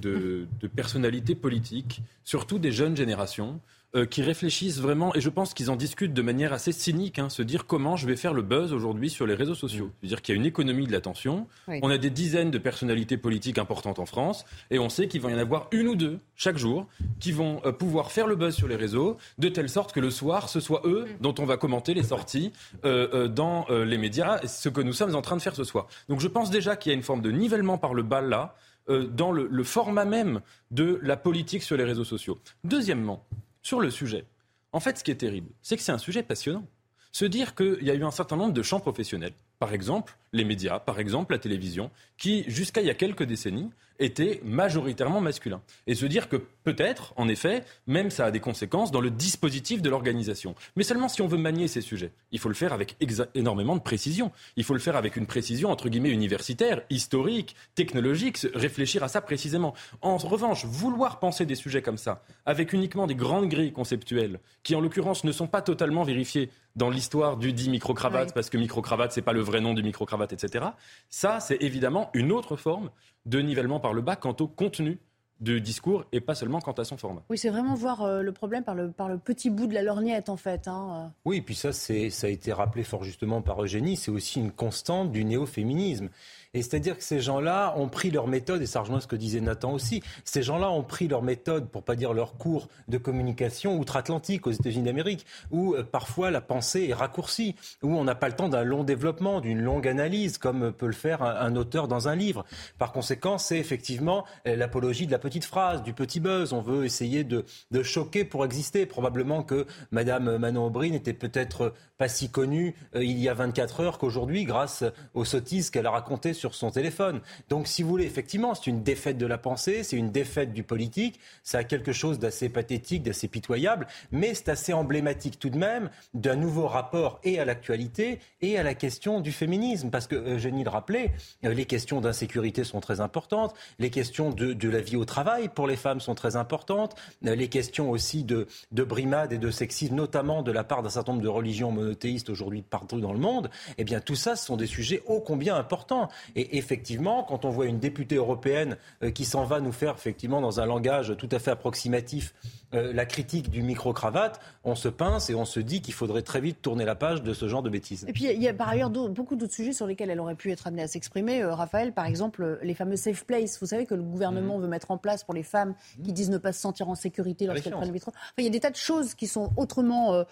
de 0.60 0.68
personnalités 0.68 1.36
politiques, 1.36 2.02
surtout 2.24 2.60
des 2.60 2.72
jeunes 2.72 2.96
générations, 2.96 3.60
euh, 3.94 4.06
qui 4.06 4.22
réfléchissent 4.22 4.80
vraiment, 4.80 5.14
et 5.16 5.20
je 5.20 5.28
pense 5.28 5.54
qu'ils 5.54 5.70
en 5.70 5.76
discutent 5.76 6.14
de 6.14 6.22
manière 6.22 6.54
assez 6.54 6.72
cynique, 6.72 7.20
hein, 7.20 7.28
se 7.28 7.42
dire 7.42 7.66
comment 7.66 7.98
je 7.98 8.08
vais 8.08 8.16
faire 8.16 8.34
le 8.34 8.42
buzz 8.42 8.72
aujourd'hui 8.72 9.10
sur 9.10 9.28
les 9.28 9.34
réseaux 9.34 9.54
sociaux. 9.54 9.88
Mm. 9.88 9.92
C'est-à-dire 10.00 10.22
qu'il 10.22 10.34
y 10.34 10.38
a 10.38 10.40
une 10.40 10.46
économie 10.46 10.88
de 10.88 10.94
l'attention, 10.94 11.46
on 11.68 11.90
a 11.90 11.98
des 11.98 12.10
dizaines 12.10 12.52
de 12.52 12.58
personnalités 12.58 13.18
politiques 13.18 13.58
importantes 13.58 14.00
en 14.00 14.06
France, 14.06 14.46
et 14.70 14.80
on 14.80 14.88
sait 14.88 15.10
qu'il 15.10 15.20
va 15.20 15.30
y 15.30 15.36
en 15.36 15.38
avoir 15.38 15.68
une 15.74 15.90
ou 15.90 15.96
deux 15.96 16.20
chaque 16.38 16.58
jour 16.58 16.88
qui 17.20 17.34
vont 17.34 17.62
euh, 17.66 17.74
pouvoir 17.74 18.14
faire 18.14 18.28
le 18.28 18.38
buzz 18.38 18.56
sur 18.56 18.70
les 18.70 18.78
réseaux, 18.78 19.18
de 19.40 19.50
telle 19.50 19.68
sorte 19.68 19.92
que 19.92 20.00
le 20.00 20.10
soir, 20.10 20.48
ce 20.48 20.62
soit 20.62 20.84
eux 20.86 21.04
mm. 21.04 21.22
dont 21.22 21.36
on 21.40 21.46
va 21.46 21.58
commenter 21.58 21.94
les 21.94 22.04
sorties 22.04 22.54
euh, 22.86 23.28
dans 23.28 23.66
les 23.70 23.98
médias, 23.98 24.40
ce 24.48 24.70
que 24.70 24.80
nous 24.80 24.94
sommes 24.94 25.16
en 25.16 25.22
train 25.22 25.36
de 25.36 25.42
faire 25.42 25.56
ce 25.56 25.66
soir. 25.66 25.88
Donc 26.08 26.22
je 26.22 26.30
pense 26.30 26.50
déjà 26.50 26.78
qu'il 26.78 26.94
y 26.94 26.96
a 26.96 26.98
une 26.98 27.04
forme 27.04 27.22
de 27.22 27.32
nivellement 27.32 27.78
par 27.78 27.94
le 27.94 28.04
bas 28.04 28.22
là, 28.22 28.56
dans 28.88 29.34
le 29.34 29.64
format 29.66 30.06
même 30.06 30.40
de 30.72 30.98
la 31.04 31.18
politique 31.18 31.64
sur 31.64 31.76
les 31.76 31.84
réseaux 31.84 32.06
sociaux. 32.06 32.40
Deuxièmement, 32.64 33.26
sur 33.62 33.80
le 33.80 33.90
sujet. 33.90 34.26
En 34.74 34.80
fait, 34.80 34.98
ce 34.98 35.04
qui 35.04 35.12
est 35.12 35.16
terrible, 35.16 35.52
c'est 35.62 35.78
que 35.78 35.84
c'est 35.84 35.92
un 35.92 35.98
sujet 35.98 36.24
passionnant. 36.24 36.66
Se 37.12 37.26
dire 37.26 37.56
qu'il 37.56 37.84
y 37.84 37.92
a 37.92 37.94
eu 37.94 38.04
un 38.04 38.12
certain 38.12 38.38
nombre 38.38 38.54
de 38.54 38.62
champs 38.62 38.80
professionnels, 38.80 39.34
par 39.60 39.74
exemple 39.74 40.18
les 40.34 40.44
médias, 40.44 40.80
par 40.80 41.00
exemple 41.00 41.34
la 41.34 41.40
télévision, 41.40 41.92
qui, 42.18 42.44
jusqu'à 42.48 42.82
il 42.82 42.88
y 42.88 42.90
a 42.90 42.96
quelques 42.96 43.24
décennies, 43.24 43.70
était 44.02 44.42
majoritairement 44.44 45.22
masculin. 45.22 45.62
Et 45.86 45.96
se 45.96 46.06
dire 46.06 46.28
que 46.28 46.38
peut-être, 46.64 47.14
en 47.18 47.28
effet, 47.28 47.64
même 47.86 48.10
ça 48.10 48.26
a 48.26 48.32
des 48.32 48.40
conséquences 48.40 48.92
dans 48.92 49.02
le 49.02 49.12
dispositif 49.12 49.82
de 49.82 49.90
l'organisation. 49.90 50.56
Mais 50.76 50.84
seulement 50.84 51.08
si 51.08 51.22
on 51.22 51.28
veut 51.28 51.38
manier 51.38 51.68
ces 51.68 51.82
sujets. 51.82 52.12
Il 52.32 52.40
faut 52.40 52.50
le 52.50 52.56
faire 52.56 52.74
avec 52.74 52.96
énormément 53.36 53.76
de 53.76 53.82
précision. 53.82 54.32
Il 54.56 54.64
faut 54.64 54.74
le 54.74 54.80
faire 54.80 54.96
avec 54.96 55.18
une 55.18 55.28
précision, 55.28 55.70
entre 55.70 55.88
guillemets, 55.88 56.10
universitaire, 56.10 56.82
historique, 56.90 57.56
technologique, 57.76 58.40
réfléchir 58.56 59.04
à 59.04 59.08
ça 59.08 59.22
précisément. 59.22 59.76
En 60.02 60.18
revanche, 60.18 60.66
vouloir 60.66 61.20
penser 61.20 61.46
des 61.46 61.56
sujets 61.56 61.82
comme 61.84 61.98
ça, 61.98 62.24
avec 62.46 62.74
uniquement 62.74 63.06
des 63.06 63.16
grandes 63.16 63.50
grilles 63.50 63.74
conceptuelles, 63.74 64.40
qui 64.64 64.76
en 64.76 64.82
l'occurrence 64.82 65.24
ne 65.24 65.32
sont 65.32 65.48
pas 65.48 65.62
totalement 65.62 66.04
vérifiées 66.04 66.50
dans 66.76 66.90
l'histoire 66.90 67.38
du 67.38 67.54
dit 67.54 67.70
micro-cravate, 67.70 68.34
parce 68.34 68.50
que 68.50 68.58
micro-cravate, 68.58 69.12
c'est 69.12 69.22
pas 69.22 69.34
le 69.34 69.42
vrai 69.42 69.60
nom 69.60 69.74
du 69.74 69.84
micro-cravate, 69.84 70.21
etc. 70.30 70.66
Ça, 71.10 71.40
c'est 71.40 71.62
évidemment 71.62 72.10
une 72.14 72.32
autre 72.32 72.56
forme 72.56 72.90
de 73.26 73.40
nivellement 73.40 73.80
par 73.80 73.94
le 73.94 74.02
bas 74.02 74.16
quant 74.16 74.36
au 74.40 74.48
contenu 74.48 75.00
de 75.42 75.58
discours 75.58 76.06
et 76.12 76.22
pas 76.22 76.36
seulement 76.36 76.60
quant 76.60 76.72
à 76.72 76.84
son 76.84 76.98
format. 76.98 77.24
Oui, 77.30 77.38
c'est 77.38 77.50
vraiment 77.50 77.74
voir 77.74 78.04
euh, 78.04 78.22
le 78.22 78.32
problème 78.32 78.64
par 78.64 78.76
le, 78.76 78.92
par 78.92 79.10
le 79.10 79.18
petit 79.18 79.50
bout 79.50 79.68
de 79.68 79.74
la 79.74 79.82
lorgnette, 79.82 80.30
en 80.30 80.38
fait. 80.38 80.68
Hein, 80.68 81.06
euh. 81.06 81.10
Oui, 81.26 81.38
et 81.38 81.42
puis 81.42 81.56
ça, 81.56 81.74
ça 81.74 81.94
a 81.94 82.30
été 82.30 82.54
rappelé 82.54 82.84
fort 82.84 83.04
justement 83.04 83.42
par 83.42 83.62
Eugénie, 83.62 83.98
c'est 83.98 84.12
aussi 84.12 84.40
une 84.40 84.52
constante 84.52 85.12
du 85.12 85.26
néo-féminisme. 85.26 86.10
Et 86.54 86.62
c'est-à-dire 86.62 86.98
que 86.98 87.04
ces 87.04 87.22
gens-là 87.22 87.74
ont 87.78 87.88
pris 87.88 88.12
leur 88.12 88.28
méthode, 88.28 88.62
et 88.62 88.66
ça 88.66 88.82
rejoint 88.82 89.00
ce 89.00 89.08
que 89.08 89.16
disait 89.16 89.40
Nathan 89.40 89.72
aussi, 89.72 90.04
ces 90.26 90.44
gens-là 90.44 90.70
ont 90.70 90.84
pris 90.84 91.08
leur 91.08 91.22
méthode, 91.22 91.70
pour 91.70 91.82
pas 91.82 91.96
dire 91.96 92.12
leur 92.12 92.34
cours 92.34 92.68
de 92.90 92.98
communication 92.98 93.80
outre-Atlantique 93.80 94.48
aux 94.48 94.52
États-Unis 94.52 94.84
d'Amérique, 94.84 95.26
où 95.52 95.76
euh, 95.76 95.84
parfois 95.84 96.30
la 96.30 96.42
pensée 96.42 96.88
est 96.90 96.94
raccourcie, 96.94 97.56
où 97.84 97.96
on 97.96 98.04
n'a 98.04 98.16
pas 98.16 98.28
le 98.28 98.36
temps 98.36 98.50
d'un 98.50 98.66
long 98.66 98.84
développement, 98.84 99.40
d'une 99.40 99.62
longue 99.62 99.88
analyse, 99.88 100.38
comme 100.38 100.74
peut 100.74 100.88
le 100.88 100.92
faire 100.92 101.24
un, 101.24 101.56
auteur 101.56 101.88
dans 101.88 102.10
un 102.10 102.16
livre. 102.16 102.46
Par 102.78 102.92
conséquent, 102.92 103.38
c'est 103.38 103.58
effectivement 103.58 104.26
euh, 104.46 104.58
l'apologie 104.58 105.06
de 105.06 105.12
la 105.12 105.20
petite 105.20 105.46
phrase, 105.46 105.84
du 105.84 105.94
petit 105.94 106.20
buzz. 106.20 106.52
On 106.52 106.62
veut 106.62 106.84
essayer 106.84 107.24
de, 107.24 107.46
de 107.72 107.82
choquer 107.82 108.26
pour 108.26 108.44
exister. 108.44 108.86
Probablement 108.86 109.42
que 109.44 109.66
Madame 109.92 110.38
Manon 110.38 110.66
Aubry 110.66 110.92
n'était 110.92 111.14
peut-être 111.14 111.74
pas 111.98 112.10
si 112.10 112.30
connue 112.30 112.76
euh, 112.96 113.04
il 113.06 113.20
y 113.20 113.30
a 113.30 113.34
24 113.34 113.80
heures 113.80 113.98
qu'aujourd'hui, 113.98 114.44
grâce 114.44 114.84
aux 115.14 115.24
sottises 115.24 115.70
qu'elle 115.70 115.86
a 115.86 115.92
racontées 115.92 116.34
sur 116.42 116.56
son 116.56 116.72
téléphone. 116.72 117.22
Donc, 117.50 117.68
si 117.68 117.84
vous 117.84 117.90
voulez, 117.90 118.06
effectivement, 118.06 118.56
c'est 118.56 118.68
une 118.68 118.82
défaite 118.82 119.18
de 119.18 119.28
la 119.28 119.38
pensée, 119.38 119.84
c'est 119.84 119.96
une 119.96 120.12
défaite 120.12 120.54
du 120.54 120.64
politique. 120.64 121.20
Ça 121.44 121.60
a 121.60 121.64
quelque 121.64 121.94
chose 121.94 122.18
d'assez 122.18 122.50
pathétique, 122.50 123.04
d'assez 123.04 123.28
pitoyable, 123.28 123.88
mais 124.12 124.34
c'est 124.34 124.50
assez 124.50 124.74
emblématique 124.74 125.40
tout 125.40 125.52
de 125.52 125.58
même 125.58 125.90
d'un 126.16 126.36
nouveau 126.36 126.68
rapport 126.68 127.20
et 127.24 127.40
à 127.40 127.46
l'actualité 127.46 128.20
et 128.42 128.58
à 128.58 128.64
la 128.64 128.74
question 128.74 129.22
du 129.22 129.32
féminisme. 129.32 129.92
Parce 129.92 130.08
que, 130.08 130.16
Eugénie 130.16 130.64
le 130.64 130.70
rappelait, 130.70 131.12
euh, 131.46 131.54
les 131.54 131.66
questions 131.66 132.02
d'insécurité 132.02 132.64
sont 132.64 132.82
très 132.82 133.02
importantes, 133.02 133.54
les 133.78 133.92
questions 133.92 134.32
de, 134.32 134.54
de, 134.54 134.70
la 134.70 134.82
vie 134.82 134.96
au 134.96 135.06
travail 135.06 135.48
pour 135.48 135.68
les 135.68 135.76
femmes 135.76 136.00
sont 136.00 136.16
très 136.16 136.36
importantes, 136.36 136.96
euh, 137.26 137.36
les 137.36 137.50
questions 137.50 137.92
aussi 137.92 138.24
de, 138.24 138.48
de 138.72 138.84
brimade 138.84 139.32
et 139.32 139.38
de 139.38 139.52
sexisme, 139.52 139.94
notamment 139.94 140.42
de 140.42 140.52
la 140.52 140.64
part 140.64 140.82
d'un 140.82 140.90
certain 140.90 141.12
nombre 141.12 141.24
de 141.24 141.30
religions 141.30 141.72
monothéistes 141.72 142.30
aujourd'hui 142.32 142.64
partout 142.64 143.00
dans 143.00 143.14
le 143.14 143.20
monde, 143.20 143.52
eh 143.78 143.84
bien 143.84 144.00
tout 144.00 144.16
ça, 144.16 144.36
ce 144.36 144.46
sont 144.46 144.58
des 144.58 144.66
sujets 144.66 145.04
ô 145.06 145.20
combien 145.20 145.56
importants. 145.56 146.10
Et 146.36 146.58
effectivement, 146.58 147.24
quand 147.24 147.46
on 147.46 147.50
voit 147.50 147.66
une 147.66 147.80
députée 147.80 148.16
européenne 148.16 148.78
euh, 149.04 149.12
qui 149.12 149.26
s'en 149.26 149.44
va 149.44 149.60
nous 149.60 149.72
faire 149.72 149.96
effectivement 149.96 150.42
dans 150.42 150.60
un 150.60 150.66
langage 150.66 151.16
tout 151.18 151.30
à 151.32 151.40
fait 151.40 151.52
approximatif 151.52 152.34
euh, 152.74 152.94
la 152.94 153.06
critique 153.06 153.50
du 153.50 153.64
micro-cravate, 153.64 154.40
on 154.64 154.76
se 154.76 154.88
pince 154.88 155.30
et 155.30 155.36
on 155.36 155.44
se 155.44 155.60
dit 155.60 155.82
qu'il 155.82 155.94
faudrait 155.94 156.22
très 156.22 156.40
vite 156.40 156.62
tourner 156.62 156.86
la 156.86 156.96
page 156.96 157.22
de 157.22 157.34
ce 157.34 157.48
genre 157.50 157.62
de 157.62 157.70
bêtises. 157.70 158.06
Et 158.08 158.14
puis 158.14 158.26
il 158.26 158.42
y 158.42 158.48
a 158.48 158.54
par 158.54 158.70
ailleurs 158.70 158.90
beaucoup 158.90 159.36
d'autres 159.36 159.54
sujets 159.54 159.74
sur 159.74 159.88
lesquels 159.88 160.10
elle 160.10 160.20
aurait 160.20 160.36
pu 160.36 160.52
être 160.52 160.68
amenée 160.68 160.84
à 160.84 160.88
s'exprimer. 160.88 161.42
Euh, 161.42 161.54
Raphaël, 161.54 161.92
par 161.92 162.06
exemple, 162.06 162.60
les 162.62 162.74
fameux 162.74 162.96
safe 162.96 163.26
place. 163.26 163.60
Vous 163.60 163.68
savez 163.68 163.86
que 163.86 163.94
le 163.94 164.04
gouvernement 164.04 164.56
mhm. 164.56 164.64
veut 164.64 164.68
mettre 164.70 164.92
en 164.92 164.98
place 164.98 165.24
pour 165.24 165.34
les 165.34 165.44
femmes 165.44 165.74
qui 166.04 166.14
disent 166.14 166.30
ne 166.30 166.38
pas 166.38 166.54
se 166.54 166.62
sentir 166.62 166.88
en 166.88 166.96
sécurité 166.96 167.46
lorsqu'elles 167.46 167.74
prennent 167.74 167.88
le 167.88 167.94
métro. 167.94 168.12
Enfin, 168.12 168.32
il 168.38 168.46
y 168.46 168.48
a 168.48 168.52
des 168.52 168.62
tas 168.62 168.70
de 168.70 168.76
choses 168.76 169.16
qui 169.16 169.28
sont 169.28 169.52
autrement 169.58 170.24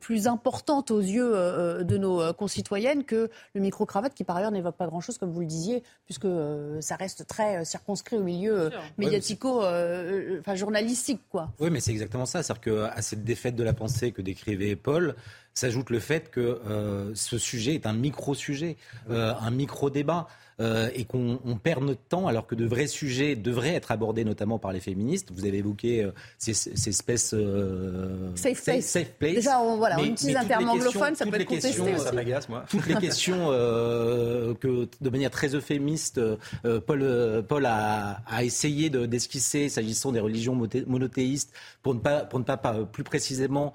plus 0.00 0.26
importantes 0.26 0.90
aux 0.90 1.00
yeux 1.00 1.32
de 1.84 1.96
nos 1.98 2.32
concitoyennes 2.32 3.04
que 3.04 3.30
le 3.54 3.60
micro-cravate, 3.60 4.14
qui 4.14 4.24
par 4.24 4.36
ailleurs 4.36 4.50
n'évoque 4.50 4.76
pas 4.76 4.86
grand-chose, 4.86 5.09
comme 5.18 5.30
vous 5.30 5.40
le 5.40 5.46
disiez, 5.46 5.82
puisque 6.04 6.28
ça 6.80 6.96
reste 6.96 7.26
très 7.26 7.64
circonscrit 7.64 8.16
au 8.16 8.22
milieu 8.22 8.70
médiatico, 8.98 9.62
enfin 10.38 10.54
journalistique, 10.54 11.22
quoi. 11.30 11.52
Oui, 11.58 11.70
mais 11.70 11.80
c'est 11.80 11.92
exactement 11.92 12.26
ça. 12.26 12.42
C'est-à-dire 12.42 12.92
qu'à 12.92 13.02
cette 13.02 13.24
défaite 13.24 13.56
de 13.56 13.64
la 13.64 13.72
pensée 13.72 14.12
que 14.12 14.22
décrivait 14.22 14.76
Paul, 14.76 15.14
s'ajoute 15.54 15.90
le 15.90 16.00
fait 16.00 16.30
que 16.30 16.40
euh, 16.40 17.12
ce 17.14 17.38
sujet 17.38 17.74
est 17.74 17.86
un 17.86 17.92
micro-sujet, 17.92 18.76
euh, 19.10 19.32
un 19.40 19.50
micro-débat. 19.50 20.26
Euh, 20.60 20.90
et 20.94 21.06
qu'on 21.06 21.38
perd 21.62 21.82
notre 21.82 22.02
temps 22.02 22.26
alors 22.26 22.46
que 22.46 22.54
de 22.54 22.66
vrais 22.66 22.86
sujets 22.86 23.34
devraient 23.34 23.72
être 23.72 23.92
abordés 23.92 24.24
notamment 24.24 24.58
par 24.58 24.74
les 24.74 24.80
féministes. 24.80 25.30
Vous 25.34 25.46
avez 25.46 25.56
évoqué 25.56 26.06
ces, 26.36 26.50
espèces 26.86 27.34
safe, 28.34 28.62
place. 29.18 29.34
Déjà, 29.36 29.58
on, 29.62 29.78
voilà, 29.78 29.98
on 29.98 30.04
utilise 30.04 30.36
un 30.36 30.44
terme 30.44 30.68
anglophone, 30.68 31.14
ça 31.14 31.24
peut 31.24 31.40
être 31.40 31.46
contesté 31.46 31.80
aussi. 31.80 32.50
moi. 32.50 32.66
Toutes 32.68 32.86
les 32.88 32.96
questions 32.96 33.46
que, 33.48 34.86
de 35.00 35.08
manière 35.08 35.30
très 35.30 35.54
euphémiste, 35.54 36.20
Paul, 36.86 37.42
Paul 37.48 37.64
a, 37.64 38.20
a 38.26 38.44
essayé 38.44 38.90
d'esquisser 38.90 39.70
s'agissant 39.70 40.12
des 40.12 40.20
religions 40.20 40.54
monothéistes 40.86 41.54
pour 41.82 41.94
ne 41.94 42.00
pas, 42.00 42.20
pour 42.20 42.38
ne 42.38 42.44
pas, 42.44 42.58
pas 42.58 42.84
plus 42.84 43.04
précisément 43.04 43.72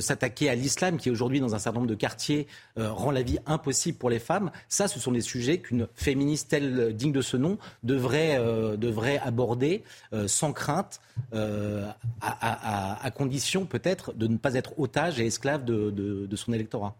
s'attaquer 0.00 0.48
à 0.48 0.54
l'islam 0.54 0.95
qui 0.96 1.10
aujourd'hui 1.10 1.40
dans 1.40 1.54
un 1.54 1.58
certain 1.58 1.80
nombre 1.80 1.90
de 1.90 1.94
quartiers 1.94 2.46
euh, 2.78 2.92
rend 2.92 3.10
la 3.10 3.22
vie 3.22 3.38
impossible 3.46 3.98
pour 3.98 4.10
les 4.10 4.18
femmes. 4.18 4.50
Ça, 4.68 4.88
ce 4.88 4.98
sont 4.98 5.12
des 5.12 5.20
sujets 5.20 5.58
qu'une 5.58 5.88
féministe 5.94 6.50
telle 6.50 6.94
digne 6.94 7.12
de 7.12 7.20
ce 7.20 7.36
nom 7.36 7.58
devrait, 7.82 8.36
euh, 8.38 8.76
devrait 8.76 9.18
aborder 9.18 9.82
euh, 10.12 10.28
sans 10.28 10.52
crainte, 10.52 11.00
à, 11.32 13.10
condition 13.14 13.64
peut-être 13.64 14.12
de 14.12 14.26
ne 14.26 14.36
pas 14.36 14.54
être 14.54 14.78
otage 14.78 15.20
et 15.20 15.26
esclave 15.26 15.64
de, 15.64 15.90
de, 15.90 16.36
son 16.36 16.52
électorat. 16.52 16.94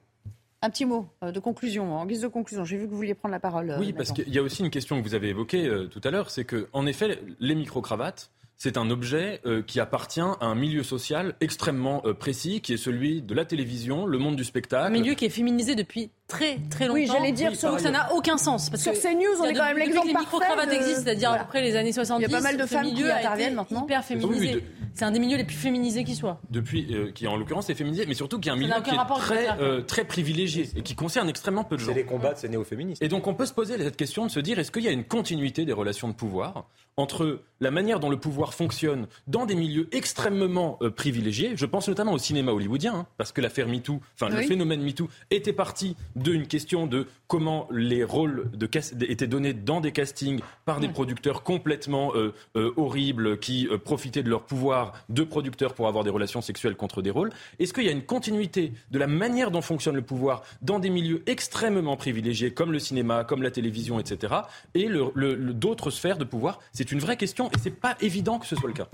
Un 0.62 0.70
petit 0.70 0.86
mot 0.86 1.06
de 1.22 1.38
conclusion, 1.38 1.94
en 1.94 2.06
guise 2.06 2.22
de 2.22 2.28
conclusion. 2.28 2.64
J'ai 2.64 2.78
vu 2.78 2.86
que 2.86 2.90
vous 2.90 2.96
vouliez 2.96 3.14
prendre 3.14 3.32
la 3.32 3.40
parole. 3.40 3.76
Oui, 3.78 3.92
parce 3.92 4.12
qu'il 4.12 4.32
y 4.32 4.38
a 4.38 4.42
aussi 4.42 4.62
une 4.62 4.70
question 4.70 5.00
que 5.00 5.06
vous 5.06 5.14
avez 5.14 5.28
évoquée 5.28 5.70
tout 5.90 6.00
à 6.02 6.10
l'heure, 6.10 6.30
c'est 6.30 6.44
que, 6.44 6.68
en 6.72 6.86
effet, 6.86 7.20
les 7.38 7.54
micro-cravates, 7.54 8.30
c'est 8.56 8.78
un 8.78 8.90
objet 8.90 9.40
euh, 9.44 9.62
qui 9.62 9.80
appartient 9.80 10.20
à 10.20 10.38
un 10.40 10.54
milieu 10.54 10.82
social 10.82 11.34
extrêmement 11.40 12.02
euh, 12.06 12.14
précis, 12.14 12.60
qui 12.60 12.72
est 12.72 12.78
celui 12.78 13.22
de 13.22 13.34
la 13.34 13.44
télévision, 13.44 14.06
le 14.06 14.18
monde 14.18 14.36
du 14.36 14.44
spectacle. 14.44 14.86
Un 14.86 14.90
milieu 14.90 15.14
qui 15.14 15.26
est 15.26 15.30
féminisé 15.30 15.74
depuis 15.74 16.10
très 16.28 16.58
très 16.70 16.86
longtemps. 16.86 16.94
Oui, 16.94 17.06
j'allais 17.06 17.32
dire 17.32 17.54
sur, 17.54 17.78
ça 17.78 17.90
n'a 17.90 18.12
aucun 18.12 18.36
sens. 18.36 18.70
Parce 18.70 18.82
sur 18.82 18.92
CNews, 18.92 19.40
on 19.40 19.44
est 19.44 19.54
quand 19.54 19.64
même 19.64 19.78
l'exemple 19.78 20.12
parfait. 20.12 20.18
Les 20.18 20.24
micro-cravates 20.24 20.72
existent, 20.72 21.02
c'est-à-dire 21.04 21.32
après 21.32 21.62
les 21.62 21.76
années 21.76 21.92
70. 21.92 22.24
Il 22.24 22.30
y 22.30 22.34
a 22.34 22.38
pas 22.38 22.42
mal 22.42 22.56
de 22.56 22.66
femmes 22.66 22.92
qui 22.92 23.04
interviennent 23.04 23.54
maintenant. 23.54 23.84
Hyper 23.84 24.04
féminisé. 24.04 24.64
c'est 24.94 25.04
un 25.04 25.10
des 25.10 25.18
milieux 25.18 25.36
les 25.36 25.44
plus 25.44 25.56
féminisés 25.56 26.04
qui 26.04 26.14
soit. 26.14 26.40
Depuis, 26.50 26.94
euh, 26.94 27.12
qui 27.12 27.26
en 27.26 27.36
l'occurrence 27.36 27.70
est 27.70 27.74
féminisé, 27.74 28.06
mais 28.06 28.14
surtout 28.14 28.40
qui 28.40 28.48
est 28.48 28.52
un 28.52 28.56
milieu 28.56 28.74
qui 28.82 28.90
est 28.90 29.18
très, 29.18 29.82
très 29.86 30.04
privilégié 30.04 30.68
et 30.76 30.82
qui 30.82 30.94
concerne 30.94 31.28
extrêmement 31.28 31.64
peu 31.64 31.76
de 31.76 31.80
gens. 31.80 31.88
C'est 31.88 31.94
les 31.94 32.04
combats 32.04 32.34
de 32.34 32.38
ces 32.38 32.48
néo-féministes. 32.48 33.02
Et 33.02 33.08
donc 33.08 33.26
on 33.26 33.34
peut 33.34 33.46
se 33.46 33.54
poser 33.54 33.76
cette 33.78 33.96
question 33.96 34.26
de 34.26 34.30
se 34.30 34.40
dire 34.40 34.58
est-ce 34.58 34.70
qu'il 34.70 34.82
y 34.82 34.88
a 34.88 34.92
une 34.92 35.04
continuité 35.04 35.64
des 35.64 35.72
relations 35.72 36.08
de 36.08 36.14
pouvoir 36.14 36.66
entre 36.96 37.42
la 37.60 37.70
manière 37.70 38.00
dont 38.00 38.08
le 38.08 38.16
pouvoir 38.18 38.54
fonctionne 38.54 39.06
dans 39.26 39.44
des 39.44 39.54
milieux 39.54 39.88
extrêmement 39.92 40.78
euh, 40.82 40.90
privilégiés? 40.90 41.52
Je 41.54 41.66
pense 41.66 41.88
notamment 41.88 42.12
au 42.12 42.18
cinéma 42.18 42.52
hollywoodien, 42.52 42.94
hein, 42.94 43.06
parce 43.18 43.32
que 43.32 43.40
l'affaire 43.40 43.68
MeToo, 43.68 44.00
enfin 44.14 44.34
le 44.34 44.42
phénomène 44.42 44.82
MeToo, 44.82 45.08
était 45.30 45.52
parti 45.52 45.96
d'une 46.16 46.46
question 46.46 46.86
de 46.86 47.06
comment 47.28 47.68
les 47.70 48.02
rôles 48.04 48.50
de 48.54 48.68
étaient 49.04 49.26
donnés 49.26 49.52
dans 49.52 49.80
des 49.80 49.92
castings 49.92 50.40
par 50.64 50.80
des 50.80 50.88
producteurs 50.88 51.42
complètement 51.42 52.12
euh, 52.14 52.34
euh, 52.56 52.72
horribles 52.76 53.38
qui 53.38 53.68
profitaient 53.84 54.22
de 54.22 54.30
leur 54.30 54.42
pouvoir 54.42 54.92
de 55.08 55.22
producteurs 55.22 55.74
pour 55.74 55.88
avoir 55.88 56.04
des 56.04 56.10
relations 56.10 56.40
sexuelles 56.40 56.76
contre 56.76 57.02
des 57.02 57.10
rôles. 57.10 57.30
Est-ce 57.58 57.72
qu'il 57.72 57.84
y 57.84 57.88
a 57.88 57.92
une 57.92 58.04
continuité 58.04 58.72
de 58.90 58.98
la 58.98 59.06
manière 59.06 59.50
dont 59.50 59.62
fonctionne 59.62 59.96
le 59.96 60.02
pouvoir 60.02 60.42
dans 60.62 60.78
des 60.78 60.90
milieux 60.90 61.22
extrêmement 61.26 61.96
privilégiés 61.96 62.52
comme 62.52 62.72
le 62.72 62.78
cinéma, 62.78 63.24
comme 63.24 63.42
la 63.42 63.50
télévision, 63.50 63.98
etc. 64.00 64.34
et 64.74 64.88
d'autres 65.54 65.90
sphères 65.90 66.18
de 66.18 66.24
pouvoir? 66.24 66.60
C'est 66.72 66.92
une 66.92 66.98
vraie 66.98 67.16
question 67.16 67.48
et 67.50 67.58
c'est 67.62 67.70
pas 67.70 67.96
évident 68.00 68.38
que 68.38 68.46
ce 68.46 68.56
soit 68.56 68.68
le 68.68 68.74
cas. 68.74 68.88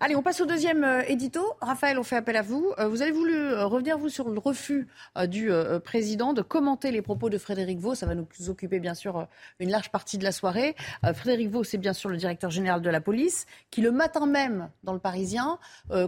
Allez, 0.00 0.14
on 0.14 0.22
passe 0.22 0.40
au 0.40 0.46
deuxième 0.46 0.84
euh, 0.84 1.02
édito. 1.08 1.56
Raphaël, 1.60 1.98
on 1.98 2.04
fait 2.04 2.14
appel 2.14 2.36
à 2.36 2.42
vous. 2.42 2.72
Euh, 2.78 2.86
vous 2.86 3.02
avez 3.02 3.10
voulu 3.10 3.34
euh, 3.34 3.66
revenir, 3.66 3.98
vous, 3.98 4.08
sur 4.08 4.28
le 4.28 4.38
refus 4.38 4.86
du 5.26 5.50
président 5.82 6.32
de 6.32 6.42
commenter 6.42 6.92
les 6.92 7.02
propos 7.02 7.30
de 7.30 7.38
Frédéric 7.38 7.80
Vaux. 7.80 7.96
Ça 7.96 8.06
va 8.06 8.14
nous 8.14 8.26
occuper, 8.48 8.78
bien 8.78 8.94
sûr, 8.94 9.26
une 9.58 9.70
large 9.70 9.90
partie 9.90 10.18
de 10.18 10.24
la 10.24 10.30
soirée. 10.30 10.76
Frédéric 11.14 11.50
Vaux, 11.50 11.64
c'est 11.64 11.78
bien 11.78 11.92
sûr 11.92 12.08
le 12.10 12.16
directeur 12.16 12.50
général 12.50 12.80
de 12.80 12.90
la 12.90 13.00
police, 13.00 13.46
qui, 13.70 13.80
le 13.80 13.90
matin 13.90 14.26
même, 14.26 14.70
dans 14.84 14.92
le 14.92 14.98
Parisien, 15.00 15.58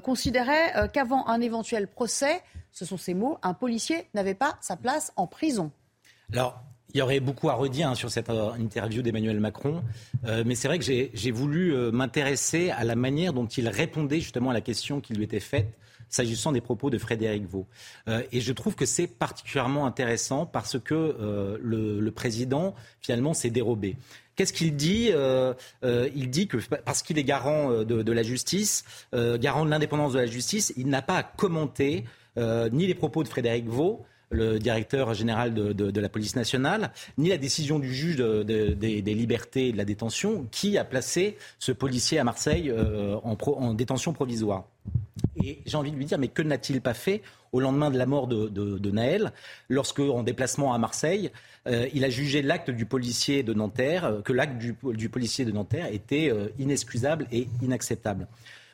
considérait 0.04 0.88
qu'avant 0.92 1.26
un 1.26 1.40
éventuel 1.40 1.88
procès, 1.88 2.42
ce 2.70 2.84
sont 2.84 2.98
ses 2.98 3.14
mots, 3.14 3.38
un 3.42 3.54
policier 3.54 4.08
n'avait 4.14 4.34
pas 4.34 4.56
sa 4.60 4.76
place 4.76 5.12
en 5.16 5.26
prison. 5.26 5.72
Alors, 6.32 6.62
il 6.94 6.98
y 6.98 7.02
aurait 7.02 7.20
beaucoup 7.20 7.48
à 7.48 7.54
redire 7.54 7.88
hein, 7.88 7.94
sur 7.94 8.10
cette 8.10 8.30
euh, 8.30 8.52
interview 8.52 9.02
d'Emmanuel 9.02 9.40
Macron, 9.40 9.82
euh, 10.26 10.42
mais 10.46 10.54
c'est 10.54 10.68
vrai 10.68 10.78
que 10.78 10.84
j'ai 10.84 11.30
voulu 11.30 11.74
euh, 11.74 11.90
m'intéresser 11.90 12.70
à 12.70 12.84
la 12.84 12.96
manière 12.96 13.32
dont 13.32 13.46
il 13.46 13.68
répondait 13.68 14.20
justement 14.20 14.50
à 14.50 14.54
la 14.54 14.60
question 14.60 15.00
qui 15.00 15.14
lui 15.14 15.24
était 15.24 15.40
faite 15.40 15.72
s'agissant 16.08 16.50
des 16.50 16.60
propos 16.60 16.90
de 16.90 16.98
Frédéric 16.98 17.46
Vaux. 17.46 17.68
et 18.08 18.40
je 18.40 18.52
trouve 18.52 18.74
que 18.74 18.84
c'est 18.84 19.06
particulièrement 19.06 19.86
intéressant 19.86 20.44
parce 20.44 20.76
que 20.76 21.56
le, 21.62 22.10
président, 22.10 22.74
finalement, 23.00 23.32
s'est 23.32 23.50
dérobé. 23.50 23.96
Qu'est-ce 24.34 24.52
qu'il 24.52 24.74
dit 24.74 25.12
Il 25.84 26.30
dit 26.30 26.48
que 26.48 26.56
parce 26.84 27.02
qu'il 27.02 27.16
est 27.16 27.22
garant 27.22 27.84
de, 27.84 28.12
la 28.12 28.24
justice, 28.24 28.84
garant 29.12 29.64
de 29.64 29.70
l'indépendance 29.70 30.14
de 30.14 30.18
la 30.18 30.26
justice, 30.26 30.72
il 30.76 30.88
n'a 30.88 31.00
pas 31.00 31.18
à 31.18 31.22
commenter 31.22 32.02
ni 32.36 32.88
les 32.88 32.94
propos 32.96 33.22
de 33.22 33.28
Frédéric 33.28 33.68
Vaux, 33.68 34.04
le 34.30 34.58
directeur 34.58 35.12
général 35.14 35.52
de, 35.52 36.00
la 36.00 36.08
police 36.08 36.36
nationale, 36.36 36.92
ni 37.18 37.28
la 37.28 37.36
décision 37.36 37.78
du 37.78 37.92
juge 37.92 38.16
des 38.16 39.14
libertés 39.14 39.68
et 39.68 39.72
de 39.72 39.76
la 39.76 39.84
détention 39.84 40.46
qui 40.50 40.78
a 40.78 40.84
placé 40.84 41.36
ce 41.58 41.72
policier 41.72 42.18
à 42.18 42.24
Marseille 42.24 42.70
euh, 42.70 43.16
en, 43.22 43.74
détention 43.74 44.12
provisoire. 44.12 44.64
Et 45.44 45.60
j'ai 45.66 45.76
envie 45.76 45.90
de 45.90 45.96
lui 45.96 46.04
dire, 46.04 46.18
mais 46.18 46.28
que 46.28 46.42
n'a-t-il 46.42 46.80
pas 46.80 46.94
fait 46.94 47.22
au 47.52 47.60
lendemain 47.60 47.90
de 47.90 47.98
la 47.98 48.06
mort 48.06 48.28
de, 48.28 48.90
Naël, 48.90 49.32
lorsque, 49.68 49.98
en 49.98 50.22
déplacement 50.22 50.72
à 50.72 50.78
Marseille, 50.78 51.32
euh, 51.66 51.88
il 51.92 52.04
a 52.04 52.10
jugé 52.10 52.42
l'acte 52.42 52.70
du 52.70 52.86
policier 52.86 53.42
de 53.42 53.52
Nanterre, 53.52 54.04
euh, 54.04 54.20
que 54.22 54.32
l'acte 54.32 54.58
du, 54.58 55.08
policier 55.08 55.44
de 55.44 55.50
Nanterre 55.50 55.86
était 55.92 56.32
inexcusable 56.58 57.26
et 57.32 57.48
inacceptable 57.62 58.28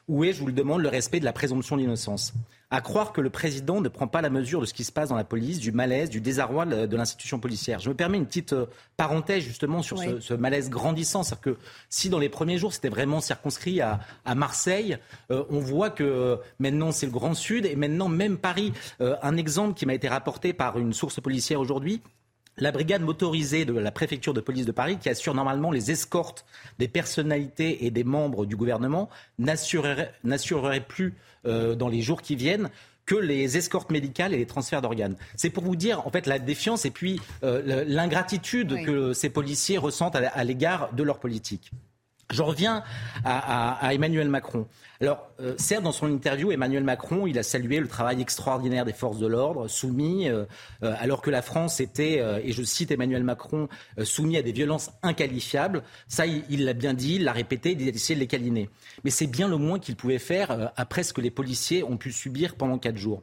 Où 0.09 0.25
est, 0.25 0.35
je 0.35 0.41
vous 0.41 0.47
le 0.47 0.53
demande, 0.53 0.83
le 0.83 0.89
respect 0.89 1.21
de 1.21 1.25
la 1.25 1.33
présomption 1.33 1.79
d'innocence? 1.79 2.35
À 2.71 2.81
croire 2.81 3.13
que 3.13 3.21
le 3.21 3.31
président 3.31 3.81
ne 3.81 3.89
prend 3.89 4.09
pas 4.09 4.21
la 4.21 4.31
mesure 4.31 4.61
de 4.61 4.67
ce 4.67 4.75
qui 4.75 4.83
se 4.83 4.91
passe 4.91 5.11
dans 5.11 5.17
la 5.17 5.25
police, 5.25 5.61
du 5.61 5.71
malaise, 5.71 6.11
du 6.11 6.21
désarroi 6.21 6.67
de 6.67 6.97
l'institution 6.97 7.39
policière. 7.39 7.79
Je 7.79 7.89
me 7.89 7.95
permets 7.95 8.19
une 8.19 8.27
petite 8.27 8.55
euh, 8.55 8.67
parenthèse 8.97 9.45
justement 9.45 9.83
sur 9.83 9.99
ce, 9.99 10.35
malaise 10.35 10.69
grandissant. 10.69 11.23
C'est-à-dire 11.23 11.55
que 11.55 11.59
si 11.91 12.09
dans 12.09 12.19
les 12.19 12.29
premiers 12.29 12.59
jours 12.59 12.73
c'était 12.73 12.89
vraiment 12.89 13.21
circonscrit 13.21 13.81
à, 13.81 14.01
Marseille, 14.35 14.99
euh, 15.31 15.45
on 15.51 15.61
voit 15.61 15.91
que 15.91 16.03
euh, 16.03 16.37
maintenant 16.59 16.91
c'est 16.91 17.07
le 17.07 17.13
Grand 17.13 17.35
Sud 17.35 17.67
et 17.67 17.77
maintenant 17.77 18.09
même 18.09 18.37
Paris. 18.37 18.73
un 19.01 19.37
exemple 19.37 19.75
qui 19.75 19.87
m'a 19.87 19.95
été 19.95 20.09
rapporté 20.09 20.53
par 20.53 20.79
une 20.79 20.93
source 20.93 21.21
policière 21.21 21.61
aujourd'hui, 21.61 22.03
la 22.59 22.73
brigade 22.73 23.03
motorisée 23.03 23.65
de 23.65 23.75
la 23.75 23.91
préfecture 23.91 24.35
de 24.35 24.41
police 24.41 24.67
de 24.67 24.73
Paris, 24.73 24.99
qui 24.99 25.09
assure 25.09 25.35
normalement 25.35 25.71
les 25.71 25.91
escortes 25.91 26.45
des 26.79 26.89
personnalités 26.89 27.85
et 27.87 27.91
des 27.91 28.05
membres 28.05 28.47
du 28.47 28.57
gouvernement, 28.57 29.09
n'assurerait 29.39 30.81
plus 30.87 31.15
euh, 31.47 31.75
dans 31.75 31.89
les 31.89 32.03
jours 32.03 32.23
qui 32.23 32.37
viennent 32.37 32.71
que 33.05 33.15
les 33.15 33.57
escortes 33.57 33.91
médicales 33.91 34.35
et 34.35 34.37
les 34.37 34.47
transferts 34.47 34.83
d'organes. 34.83 35.17
C'est 35.37 35.51
pour 35.51 35.63
vous 35.63 35.77
dire 35.77 36.05
en 36.07 36.11
fait 36.11 36.27
la 36.27 36.39
défiance 36.41 36.85
et 36.85 36.91
puis 36.91 37.21
euh, 37.45 37.85
l'ingratitude 37.87 38.85
que 38.85 39.13
ces 39.13 39.31
policiers 39.31 39.79
ressentent 39.79 40.17
à 40.17 40.45
l'égard 40.45 40.93
de 40.93 41.05
leur 41.05 41.21
politique. 41.21 41.71
Je 42.33 42.43
reviens 42.43 42.83
à, 43.25 43.95
Emmanuel 43.95 44.29
Macron. 44.29 44.67
Alors, 45.01 45.31
euh, 45.41 45.55
certes, 45.59 45.85
dans 45.85 45.93
son 45.93 46.11
interview, 46.11 46.51
Emmanuel 46.51 46.83
Macron, 46.83 47.27
il 47.27 47.39
a 47.39 47.45
salué 47.45 47.79
le 47.79 47.87
travail 47.87 48.21
extraordinaire 48.21 48.85
des 48.85 48.93
forces 48.93 49.19
de 49.19 49.27
l'ordre, 49.29 49.69
soumis, 49.69 50.29
euh, 50.29 50.45
euh, 50.83 50.95
alors 50.99 51.23
que 51.23 51.31
la 51.31 51.41
France 51.41 51.81
était, 51.81 52.23
et 52.43 52.53
je 52.53 52.63
cite 52.65 52.91
Emmanuel 52.91 53.23
Macron, 53.23 53.69
soumis 54.03 54.37
à 54.37 54.43
des 54.43 54.53
violences 54.53 54.91
inqualifiables. 55.03 55.83
Ça, 56.09 56.27
il 56.27 56.65
l'a 56.65 56.73
bien 56.73 56.95
dit, 56.95 57.17
il 57.17 57.25
l'a 57.25 57.33
répété, 57.33 57.77
il 57.79 57.87
a 57.87 57.91
essayé 57.91 58.17
de 58.17 58.21
les 58.21 58.27
câliner. 58.27 58.71
Mais 59.05 59.11
c'est 59.11 59.29
bien 59.29 59.47
le 59.47 59.57
moins 59.57 59.79
qu'il 59.79 59.95
pouvait 59.95 60.19
faire 60.19 60.73
après 60.77 61.05
ce 61.05 61.13
que 61.13 61.21
les 61.21 61.31
policiers 61.31 61.85
ont 61.85 61.97
pu 61.97 62.11
subir 62.11 62.57
pendant 62.57 62.79
quatre 62.79 62.99
jours. 62.99 63.23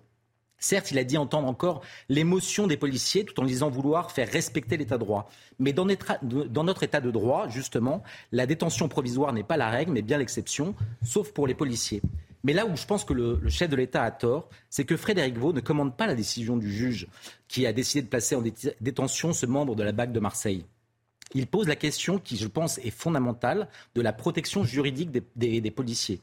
Certes, 0.63 0.91
il 0.91 0.97
a 0.97 1.03
dit 1.03 1.17
entendre 1.17 1.49
encore 1.49 1.81
l'émotion 2.07 2.67
des 2.67 2.77
policiers 2.77 3.25
tout 3.25 3.37
en 3.41 3.43
disant 3.43 3.69
vouloir 3.69 4.11
faire 4.11 4.29
respecter 4.31 4.77
l'état 4.77 4.95
de 4.95 5.03
droit. 5.03 5.29
Mais 5.59 5.73
dans 5.73 5.83
notre, 5.83 6.83
état 6.83 7.01
de 7.01 7.11
droit, 7.11 7.49
justement, 7.49 8.01
la 8.31 8.45
détention 8.45 8.87
provisoire 8.87 9.33
n'est 9.33 9.43
pas 9.43 9.57
la 9.57 9.69
règle, 9.69 9.91
mais 9.91 10.01
bien 10.01 10.17
l'exception, 10.17 10.73
sauf 11.03 11.33
pour 11.33 11.47
les 11.47 11.53
policiers. 11.53 12.01
Mais 12.45 12.53
là 12.53 12.65
où 12.65 12.77
je 12.77 12.85
pense 12.85 13.03
que 13.03 13.11
le, 13.11 13.41
chef 13.49 13.69
de 13.69 13.75
l'État 13.75 14.03
a 14.03 14.11
tort, 14.11 14.47
c'est 14.69 14.85
que 14.85 14.95
Frédéric 14.95 15.37
Vaux 15.37 15.51
ne 15.51 15.59
commande 15.59 15.97
pas 15.97 16.07
la 16.07 16.15
décision 16.15 16.55
du 16.55 16.71
juge 16.71 17.09
qui 17.49 17.67
a 17.67 17.73
décidé 17.73 18.01
de 18.01 18.07
placer 18.07 18.37
en 18.37 18.43
détention 18.79 19.33
ce 19.33 19.45
membre 19.45 19.75
de 19.75 19.83
la 19.83 19.91
BAC 19.91 20.13
de 20.13 20.21
Marseille. 20.21 20.63
Il 21.33 21.45
pose 21.45 21.67
la 21.67 21.75
question 21.75 22.19
qui, 22.19 22.37
je 22.37 22.47
pense, 22.47 22.77
est 22.77 22.89
fondamentale 22.89 23.67
de 23.95 24.01
la 24.01 24.13
protection 24.13 24.63
juridique 24.63 25.11
des 25.35 25.71
policiers. 25.71 26.21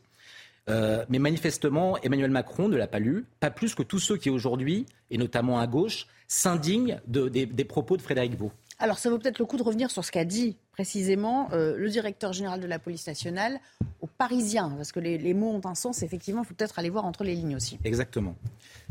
Euh, 0.71 1.05
mais 1.09 1.19
manifestement, 1.19 1.99
Emmanuel 2.03 2.31
Macron 2.31 2.69
ne 2.69 2.77
l'a 2.77 2.87
pas 2.87 2.99
lu, 2.99 3.27
pas 3.41 3.51
plus 3.51 3.75
que 3.75 3.83
tous 3.83 3.99
ceux 3.99 4.17
qui 4.17 4.31
aujourd'hui, 4.31 4.87
et 5.11 5.19
notamment 5.19 5.59
à 5.59 5.67
gauche, 5.67 6.07
s'indignent 6.29 7.01
des, 7.07 7.65
propos 7.65 7.97
de 7.97 8.03
Frédéric 8.03 8.37
Vaux. 8.37 8.53
Alors 8.79 8.99
ça 8.99 9.11
vaut 9.11 9.19
peut-être 9.19 9.39
le 9.39 9.45
coup 9.45 9.57
de 9.57 9.63
revenir 9.63 9.91
sur 9.91 10.05
ce 10.05 10.11
qu'a 10.11 10.25
dit 10.25 10.57
précisément 10.73 11.51
euh, 11.53 11.77
le 11.77 11.91
directeur 11.91 12.33
général 12.33 12.61
de 12.61 12.67
la 12.67 12.79
police 12.79 13.07
nationale 13.07 13.61
aux 14.01 14.07
Parisiens, 14.07 14.73
parce 14.77 14.93
que 14.93 15.01
les, 15.01 15.35
mots 15.35 15.51
ont 15.51 15.69
un 15.69 15.75
sens, 15.75 16.03
effectivement, 16.03 16.43
il 16.43 16.47
faut 16.47 16.55
peut-être 16.55 16.79
aller 16.79 16.89
voir 16.89 17.05
entre 17.05 17.25
les 17.25 17.35
lignes 17.35 17.57
aussi. 17.57 17.79
Exactement. 17.85 18.35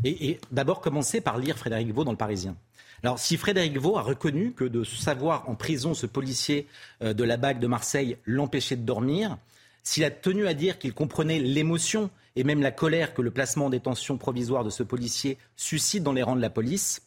Et, 0.04 0.38
d'abord 0.52 0.80
commencer 0.80 1.20
par 1.20 1.38
lire 1.38 1.58
Frédéric 1.58 1.92
Vaux 1.92 2.04
dans 2.04 2.12
le 2.12 2.16
Parisien. 2.16 2.54
Alors, 3.02 3.18
si 3.18 3.36
Frédéric 3.38 3.78
Vaux 3.78 3.96
a 3.96 4.02
reconnu 4.02 4.52
que 4.52 4.64
de 4.64 4.84
savoir 4.84 5.48
en 5.48 5.54
prison 5.54 5.94
ce 5.94 6.06
policier 6.06 6.68
euh, 7.02 7.14
de 7.14 7.24
la 7.24 7.38
BAC 7.38 7.58
de 7.58 7.66
Marseille 7.66 8.18
l'empêchait 8.26 8.76
de 8.76 8.82
dormir, 8.82 9.38
s'il 9.82 10.04
a 10.04 10.10
tenu 10.10 10.46
à 10.46 10.54
dire 10.54 10.78
qu'il 10.78 10.94
comprenait 10.94 11.38
l'émotion 11.38 12.10
et 12.36 12.44
même 12.44 12.62
la 12.62 12.70
colère 12.70 13.14
que 13.14 13.22
le 13.22 13.30
placement 13.30 13.66
en 13.66 13.70
détention 13.70 14.18
provisoire 14.18 14.64
de 14.64 14.70
ce 14.70 14.82
policier 14.82 15.38
suscite 15.56 16.02
dans 16.02 16.12
les 16.12 16.22
rangs 16.22 16.36
de 16.36 16.40
la 16.40 16.50
police, 16.50 17.02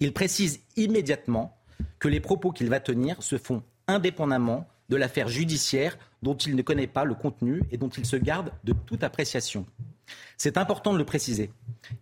il 0.00 0.12
précise 0.12 0.60
immédiatement 0.76 1.56
que 1.98 2.08
les 2.08 2.20
propos 2.20 2.52
qu'il 2.52 2.68
va 2.68 2.80
tenir 2.80 3.22
se 3.22 3.38
font 3.38 3.62
indépendamment 3.86 4.66
de 4.88 4.96
l'affaire 4.96 5.28
judiciaire 5.28 5.98
dont 6.22 6.36
il 6.36 6.56
ne 6.56 6.62
connaît 6.62 6.86
pas 6.86 7.04
le 7.04 7.14
contenu 7.14 7.62
et 7.70 7.76
dont 7.76 7.88
il 7.88 8.06
se 8.06 8.16
garde 8.16 8.52
de 8.64 8.72
toute 8.72 9.02
appréciation. 9.02 9.66
C'est 10.36 10.58
important 10.58 10.92
de 10.92 10.98
le 10.98 11.04
préciser. 11.04 11.50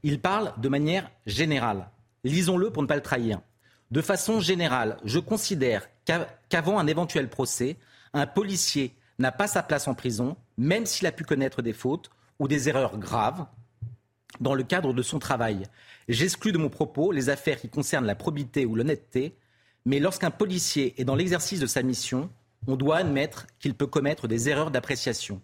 Il 0.03 0.21
parle 0.21 0.53
de 0.61 0.69
manière 0.69 1.11
générale. 1.27 1.89
Lisons-le 2.25 2.71
pour 2.71 2.83
ne 2.83 2.89
pas 2.89 2.97
le 2.97 3.03
trahir. 3.03 3.41
De 3.91 4.01
façon 4.01 4.41
générale, 4.41 4.97
je 5.05 5.19
considère 5.19 5.89
qu'avant 6.49 6.79
un 6.79 6.87
éventuel 6.87 7.29
procès, 7.29 7.77
un 8.15 8.27
policier 8.27 8.95
n'a 9.19 9.33
pas 9.33 9.47
sa 9.47 9.63
place 9.63 9.89
en 9.89 9.95
prison, 9.95 10.37
même 10.57 10.87
s'il 10.87 11.07
a 11.07 11.13
pu 11.13 11.25
connaître 11.25 11.63
des 11.63 11.73
fautes 11.73 12.11
ou 12.39 12.49
des 12.49 12.69
erreurs 12.69 12.99
graves 12.99 13.47
dans 14.41 14.55
le 14.55 14.63
cadre 14.63 14.93
de 14.93 15.03
son 15.03 15.19
travail. 15.19 15.65
J'exclus 16.09 16.53
de 16.53 16.59
mon 16.59 16.71
propos 16.71 17.13
les 17.13 17.29
affaires 17.29 17.61
qui 17.61 17.69
concernent 17.69 18.07
la 18.07 18.15
probité 18.15 18.67
ou 18.67 18.75
l'honnêteté, 18.75 19.37
mais 19.85 20.01
lorsqu'un 20.01 20.31
policier 20.31 21.01
est 21.01 21.05
dans 21.05 21.15
l'exercice 21.15 21.61
de 21.61 21.67
sa 21.67 21.83
mission, 21.83 22.31
on 22.67 22.77
doit 22.77 22.99
admettre 22.99 23.47
qu'il 23.59 23.75
peut 23.75 23.87
commettre 23.87 24.29
des 24.29 24.49
erreurs 24.49 24.71
d'appréciation. 24.71 25.41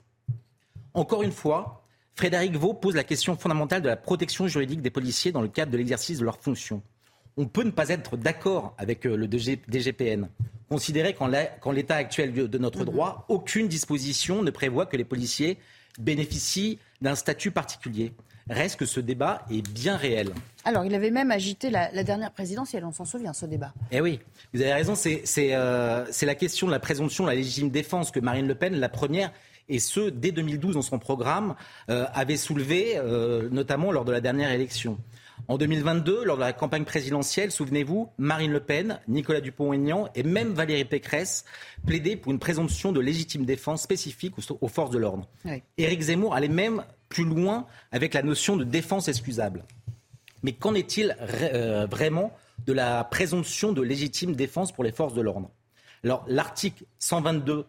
Encore 0.95 1.23
une 1.23 1.33
fois, 1.33 1.85
Frédéric 2.15 2.57
Vaux 2.57 2.75
pose 2.75 2.97
la 2.97 3.05
question 3.05 3.37
fondamentale 3.37 3.83
de 3.83 3.89
la 3.89 3.97
protection 3.97 4.49
juridique 4.49 4.83
des 4.83 4.91
policiers 4.91 5.33
dans 5.33 5.43
le 5.43 5.49
cadre 5.49 5.71
de 5.71 5.77
l'exercice 5.77 6.19
de 6.19 6.25
leurs 6.25 6.41
fonctions. 6.41 6.83
On 7.39 7.47
peut 7.47 7.63
ne 7.63 7.71
pas 7.71 7.89
être 7.89 8.17
d'accord 8.17 8.75
avec 8.79 9.07
euh, 9.07 9.17
le 9.17 9.29
DGPN, 9.29 10.29
considérer 10.69 11.15
qu'en 11.15 11.29
l'état 11.71 11.95
actuel 11.95 12.35
de 12.35 12.59
notre 12.59 12.81
mhm. 12.81 12.87
droit, 12.87 13.25
aucune 13.29 13.69
disposition 13.69 14.43
ne 14.43 14.51
prévoit 14.51 14.87
que 14.87 14.97
les 14.97 15.05
policiers 15.05 15.57
bénéficient 16.01 16.79
d'un 17.01 17.15
statut 17.15 17.53
particulier. 17.53 18.13
Reste 18.51 18.77
que 18.77 18.87
ce 18.87 18.99
débat 18.99 19.45
est 19.51 19.63
bien 19.71 19.97
réel. 19.97 20.33
Alors, 20.65 20.85
il 20.85 20.95
avait 20.95 21.11
même 21.11 21.31
agité 21.31 21.71
la, 21.71 22.03
dernière 22.03 22.33
présidentielle, 22.33 22.85
on 22.85 22.93
s'en 22.93 23.05
souvient, 23.05 23.33
ce 23.33 23.47
débat. 23.47 23.73
Eh 23.93 24.01
oui, 24.01 24.21
vous 24.53 24.61
avez 24.63 24.73
raison, 24.73 24.95
c'est 24.95 25.23
euh, 25.55 26.07
la 26.23 26.35
question 26.35 26.67
de 26.67 26.73
la 26.73 26.81
présomption 26.81 27.25
de 27.25 27.29
la 27.29 27.35
légitime 27.37 27.71
défense 27.71 28.11
que 28.11 28.21
Marine 28.21 28.49
Le 28.49 28.55
Pen, 28.55 28.75
la 28.75 28.89
première, 28.89 29.33
et 29.69 29.79
ce, 29.79 30.09
dès 30.09 30.33
2012 30.33 30.75
dans 30.75 30.83
son 30.83 30.99
programme, 30.99 31.55
euh, 31.91 32.07
avait 32.15 32.39
soulevé, 32.39 32.95
euh, 32.97 33.49
notamment 33.51 33.93
lors 33.93 34.07
de 34.07 34.13
la 34.13 34.23
dernière 34.23 34.51
élection. 34.51 34.99
En 35.47 35.57
2022, 35.57 36.25
lors 36.25 36.37
de 36.37 36.43
la 36.43 36.53
campagne 36.53 36.85
présidentielle, 36.85 37.51
souvenez-vous, 37.51 38.11
Marine 38.19 38.53
Le 38.53 38.61
Pen, 38.61 39.01
Nicolas 39.09 39.41
Dupont-Aignan 39.41 40.09
et 40.15 40.23
même 40.23 40.53
Valérie 40.53 40.85
Pécresse 40.85 41.45
plaidaient 41.87 42.17
pour 42.17 42.33
une 42.33 42.39
présomption 42.39 42.93
de 42.93 43.01
légitime 43.01 43.45
défense 43.45 43.83
spécifique 43.83 44.35
aux 44.61 44.69
forces 44.69 44.91
de 44.91 44.99
l'ordre. 44.99 45.29
Éric 45.79 46.01
Zemmour 46.03 46.35
allait 46.35 46.49
même 46.49 46.85
plus 47.09 47.25
loin 47.25 47.67
avec 47.93 48.15
la 48.15 48.23
notion 48.23 48.57
de 48.57 48.65
défense 48.65 49.09
excusable. 49.09 49.65
Mais 50.43 50.53
qu'en 50.53 50.75
est-il 50.75 51.17
euh, 51.21 51.87
vraiment 51.87 52.33
de 52.67 52.73
la 52.73 53.05
présomption 53.05 53.73
de 53.73 53.83
légitime 53.83 54.35
défense 54.35 54.73
pour 54.73 54.85
les 54.85 54.93
forces 54.93 55.15
de 55.15 55.23
l'ordre? 55.23 55.51
Alors, 56.05 56.25
l'article 56.29 56.85
122 56.99 57.67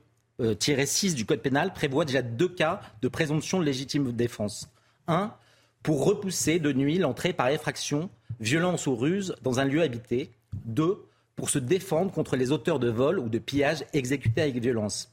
6 0.59 1.15
du 1.15 1.25
Code 1.25 1.41
pénal 1.41 1.73
prévoit 1.73 2.05
déjà 2.05 2.21
deux 2.21 2.47
cas 2.47 2.81
de 3.01 3.07
présomption 3.07 3.59
de 3.59 3.65
légitime 3.65 4.11
défense. 4.11 4.69
Un, 5.07 5.33
pour 5.83 6.05
repousser 6.05 6.59
de 6.59 6.71
nuit 6.73 6.97
l'entrée 6.97 7.33
par 7.33 7.49
effraction, 7.49 8.09
violence 8.39 8.87
ou 8.87 8.95
ruse 8.95 9.35
dans 9.41 9.59
un 9.59 9.65
lieu 9.65 9.81
habité. 9.81 10.31
Deux, 10.65 11.05
pour 11.35 11.49
se 11.49 11.59
défendre 11.59 12.11
contre 12.11 12.35
les 12.35 12.51
auteurs 12.51 12.79
de 12.79 12.89
vol 12.89 13.19
ou 13.19 13.29
de 13.29 13.39
pillage 13.39 13.85
exécutés 13.93 14.41
avec 14.41 14.57
violence. 14.57 15.11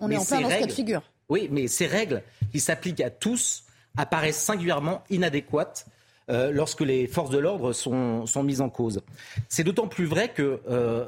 On 0.00 0.10
est 0.10 0.16
en 0.16 0.24
plein 0.24 0.40
dans 0.40 0.50
ce 0.50 0.58
cas 0.58 0.66
de 0.66 0.72
figure. 0.72 1.02
Oui, 1.28 1.48
mais 1.50 1.68
ces 1.68 1.86
règles 1.86 2.22
qui 2.50 2.60
s'appliquent 2.60 3.00
à 3.00 3.10
tous 3.10 3.64
apparaissent 3.96 4.42
singulièrement 4.42 5.04
inadéquates 5.10 5.86
euh, 6.30 6.52
lorsque 6.52 6.80
les 6.80 7.06
forces 7.08 7.30
de 7.30 7.38
l'ordre 7.38 7.72
sont, 7.72 8.24
mises 8.44 8.60
en 8.60 8.68
cause. 8.68 9.02
C'est 9.48 9.64
d'autant 9.64 9.88
plus 9.88 10.04
vrai 10.04 10.32
qu'il 10.32 10.44
euh, 10.44 10.58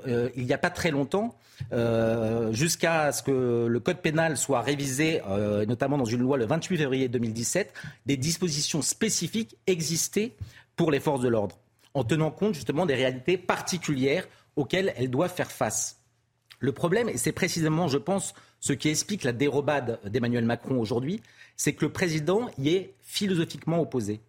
euh, 0.06 0.28
n'y 0.36 0.52
a 0.52 0.58
pas 0.58 0.70
très 0.70 0.90
longtemps, 0.90 1.36
jusqu'à 2.50 3.12
ce 3.12 3.22
que 3.22 3.66
le 3.66 3.80
code 3.80 3.98
pénal 3.98 4.36
soit 4.36 4.62
révisé, 4.62 5.20
notamment 5.68 5.96
dans 5.96 6.04
une 6.04 6.20
loi 6.20 6.36
le 6.36 6.44
28 6.44 6.76
février 6.76 7.08
2017, 7.08 7.72
des 8.04 8.16
dispositions 8.16 8.82
spécifiques 8.82 9.56
existaient 9.68 10.32
pour 10.74 10.90
les 10.90 10.98
forces 10.98 11.20
de 11.20 11.28
l'ordre, 11.28 11.58
en 11.94 12.02
tenant 12.02 12.32
compte 12.32 12.54
justement 12.54 12.84
des 12.84 12.96
réalités 12.96 13.36
particulières 13.36 14.26
auxquelles 14.56 14.92
elles 14.96 15.10
doivent 15.10 15.32
faire 15.32 15.52
face. 15.52 16.00
Le 16.58 16.72
problème, 16.72 17.08
et 17.08 17.16
c'est 17.16 17.32
précisément, 17.32 17.86
je 17.86 17.98
pense, 17.98 18.34
ce 18.58 18.72
qui 18.72 18.88
explique 18.88 19.22
la 19.22 19.32
dérobade 19.32 20.00
d'Emmanuel 20.04 20.44
Macron 20.44 20.80
aujourd'hui, 20.80 21.22
c'est 21.56 21.74
que 21.74 21.84
le 21.84 21.92
président 21.92 22.50
y 22.58 22.70
est 22.70 22.94
philosophiquement 23.02 23.80
opposé. 23.80 24.20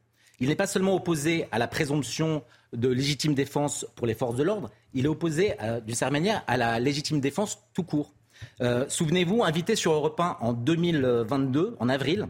Il 0.44 0.50
n'est 0.50 0.58
pas 0.58 0.68
seulement 0.68 0.94
opposé 0.94 1.46
à 1.54 1.58
la 1.58 1.70
présomption 1.70 2.44
de 2.74 2.90
légitime 2.90 3.34
défense 3.34 3.86
pour 3.96 4.06
les 4.06 4.14
forces 4.14 4.36
de 4.36 4.44
l'ordre, 4.44 4.72
il 4.94 5.06
est 5.06 5.08
opposé, 5.08 5.54
euh, 5.62 5.80
d'une 5.80 5.96
certaine 5.96 6.22
manière, 6.22 6.44
à 6.48 6.58
la 6.58 6.82
légitime 6.82 7.22
défense 7.22 7.60
tout 7.74 7.84
court. 7.84 8.12
Euh, 8.60 8.84
souvenez-vous, 8.90 9.42
invité 9.46 9.78
sur 9.78 9.94
Europe 9.94 10.20
1 10.20 10.40
en 10.42 10.52
2022, 10.52 11.78
en 11.80 11.88
avril, 11.88 12.28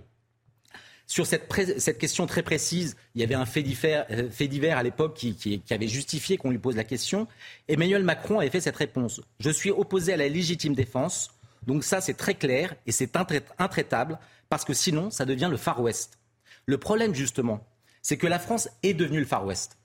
sur 1.07 1.25
cette, 1.25 1.47
question 1.97 2.27
très 2.27 2.43
précise, 2.43 2.95
il 3.15 3.21
y 3.21 3.23
avait 3.23 3.33
un 3.33 3.47
fait 3.47 3.65
euh, 4.11 4.47
divers, 4.47 4.77
à 4.77 4.83
l'époque 4.83 5.15
qui, 5.15 5.33
qui, 5.33 5.63
avait 5.71 5.87
justifié 5.87 6.37
qu'on 6.37 6.51
lui 6.51 6.59
pose 6.59 6.75
la 6.75 6.83
question. 6.83 7.27
Emmanuel 7.67 8.03
Macron 8.03 8.37
avait 8.37 8.51
fait 8.51 8.61
cette 8.61 8.77
réponse. 8.77 9.21
Je 9.39 9.49
suis 9.49 9.71
opposé 9.71 10.13
à 10.13 10.17
la 10.17 10.27
légitime 10.27 10.75
défense. 10.75 11.31
Donc 11.65 11.83
ça, 11.83 11.99
c'est 11.99 12.13
très 12.13 12.35
clair 12.35 12.75
et 12.85 12.91
c'est 12.91 13.17
intraitable 13.57 14.19
parce 14.49 14.65
que 14.65 14.75
sinon, 14.75 15.09
ça 15.09 15.25
devient 15.25 15.47
le 15.49 15.57
Far 15.57 15.81
West. 15.81 16.19
Le 16.67 16.77
problème, 16.77 17.15
justement, 17.15 17.65
c'est 18.03 18.17
que 18.17 18.27
la 18.27 18.37
France 18.37 18.69
est 18.83 18.93
devenue 18.93 19.19
le 19.19 19.25
Far 19.25 19.43
West. 19.45 19.77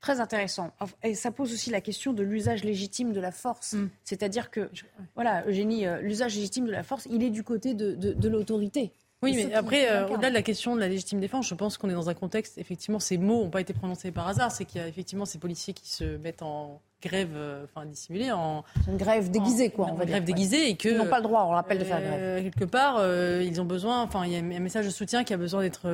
Très 0.00 0.20
intéressant. 0.20 0.72
Et 1.02 1.14
ça 1.14 1.30
pose 1.30 1.52
aussi 1.52 1.70
la 1.70 1.80
question 1.80 2.12
de 2.12 2.22
l'usage 2.22 2.64
légitime 2.64 3.12
de 3.12 3.20
la 3.20 3.32
force. 3.32 3.74
Mm. 3.74 3.90
C'est-à-dire 4.02 4.50
que, 4.50 4.70
voilà, 5.14 5.46
Eugénie, 5.46 5.86
euh, 5.86 6.00
l'usage 6.00 6.34
légitime 6.34 6.66
de 6.66 6.72
la 6.72 6.82
force, 6.82 7.06
il 7.10 7.22
est 7.22 7.30
du 7.30 7.44
côté 7.44 7.74
de, 7.74 8.28
l'autorité. 8.28 8.92
Oui, 9.22 9.34
mais 9.36 9.52
après, 9.52 9.90
euh, 9.90 10.08
au-delà 10.08 10.30
de 10.30 10.34
la 10.34 10.42
question 10.42 10.74
de 10.74 10.80
la 10.80 10.88
légitime 10.88 11.20
défense, 11.20 11.46
je 11.46 11.54
pense 11.54 11.76
qu'on 11.76 11.90
est 11.90 11.94
dans 11.94 12.08
un 12.08 12.14
contexte, 12.14 12.56
effectivement, 12.56 12.98
ces 12.98 13.18
mots 13.18 13.44
n'ont 13.44 13.50
pas 13.50 13.60
été 13.60 13.74
prononcés 13.74 14.12
par 14.12 14.26
hasard. 14.26 14.50
C'est 14.50 14.64
qu'il 14.64 14.80
y 14.80 14.84
a 14.84 14.88
effectivement 14.88 15.26
ces 15.26 15.38
policiers 15.38 15.74
qui 15.74 15.90
se 15.90 16.16
mettent 16.16 16.42
en 16.42 16.80
grève, 17.02 17.32
euh, 17.34 17.64
enfin 17.64 17.84
dissimulée, 17.84 18.32
en. 18.32 18.64
une 18.88 18.96
grève 18.96 19.30
déguisée, 19.30 19.70
quoi. 19.70 19.88
on 19.90 19.94
va 19.94 20.06
grève 20.06 20.24
déguisée 20.24 20.70
et 20.70 20.76
que. 20.76 20.88
Ils 20.88 20.96
n'ont 20.96 21.06
pas 21.06 21.18
le 21.18 21.24
droit, 21.24 21.44
on 21.44 21.50
rappelle, 21.50 21.78
de 21.78 21.84
faire 21.84 22.00
grève. 22.00 22.42
Quelque 22.42 22.64
part, 22.64 23.04
ils 23.42 23.60
ont 23.60 23.66
besoin, 23.66 24.02
enfin, 24.02 24.24
il 24.24 24.32
y 24.32 24.36
a 24.36 24.38
un 24.38 24.60
message 24.60 24.86
de 24.86 24.90
soutien 24.90 25.22
qui 25.22 25.34
a 25.34 25.36
besoin 25.36 25.60
d'être 25.62 25.88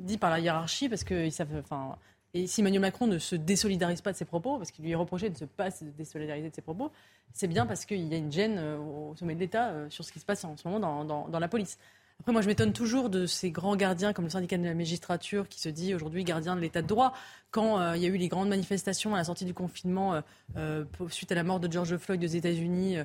dit 0.00 0.18
par 0.18 0.30
la 0.30 0.40
hiérarchie 0.40 0.88
parce 0.88 1.04
qu'ils 1.04 1.32
savent, 1.32 1.48
enfin 1.60 1.96
et 2.32 2.46
si 2.46 2.60
Emmanuel 2.60 2.80
Macron 2.80 3.06
ne 3.06 3.18
se 3.18 3.34
désolidarise 3.34 4.02
pas 4.02 4.12
de 4.12 4.16
ses 4.16 4.24
propos, 4.24 4.56
parce 4.56 4.70
qu'il 4.70 4.84
lui 4.84 4.92
est 4.92 4.96
reproché 4.96 5.30
de 5.30 5.40
ne 5.40 5.46
pas 5.46 5.70
se 5.70 5.84
désolidariser 5.84 6.50
de 6.50 6.54
ses 6.54 6.62
propos, 6.62 6.92
c'est 7.32 7.48
bien 7.48 7.66
parce 7.66 7.84
qu'il 7.84 8.06
y 8.06 8.14
a 8.14 8.18
une 8.18 8.30
gêne 8.30 8.56
euh, 8.58 8.78
au 8.78 9.16
sommet 9.16 9.34
de 9.34 9.40
l'État 9.40 9.70
euh, 9.70 9.90
sur 9.90 10.04
ce 10.04 10.12
qui 10.12 10.20
se 10.20 10.24
passe 10.24 10.44
en 10.44 10.56
ce 10.56 10.68
moment 10.68 11.04
dans, 11.04 11.38
la 11.38 11.48
police. 11.48 11.78
Après, 12.20 12.32
moi, 12.32 12.42
je 12.42 12.46
m'étonne 12.46 12.72
toujours 12.72 13.10
de 13.10 13.26
ces 13.26 13.50
grands 13.50 13.76
gardiens 13.76 14.12
comme 14.12 14.26
le 14.26 14.30
syndicat 14.30 14.58
de 14.58 14.64
la 14.64 14.74
magistrature 14.74 15.48
qui 15.48 15.60
se 15.60 15.68
dit 15.68 15.94
aujourd'hui 15.94 16.22
gardien 16.22 16.54
de 16.54 16.60
l'état 16.60 16.82
de 16.82 16.86
droit. 16.86 17.14
Quand 17.50 17.80
euh, 17.80 17.96
il 17.96 18.02
y 18.02 18.06
a 18.06 18.08
eu 18.08 18.16
les 18.16 18.28
grandes 18.28 18.48
manifestations 18.48 19.14
à 19.14 19.18
la 19.18 19.24
sortie 19.24 19.44
du 19.46 19.54
confinement 19.54 20.22
suite 21.08 21.32
à 21.32 21.34
la 21.34 21.44
mort 21.44 21.60
de 21.60 21.72
George 21.72 21.96
Floyd 21.96 22.22
aux 22.22 22.26
États-Unis, 22.26 22.98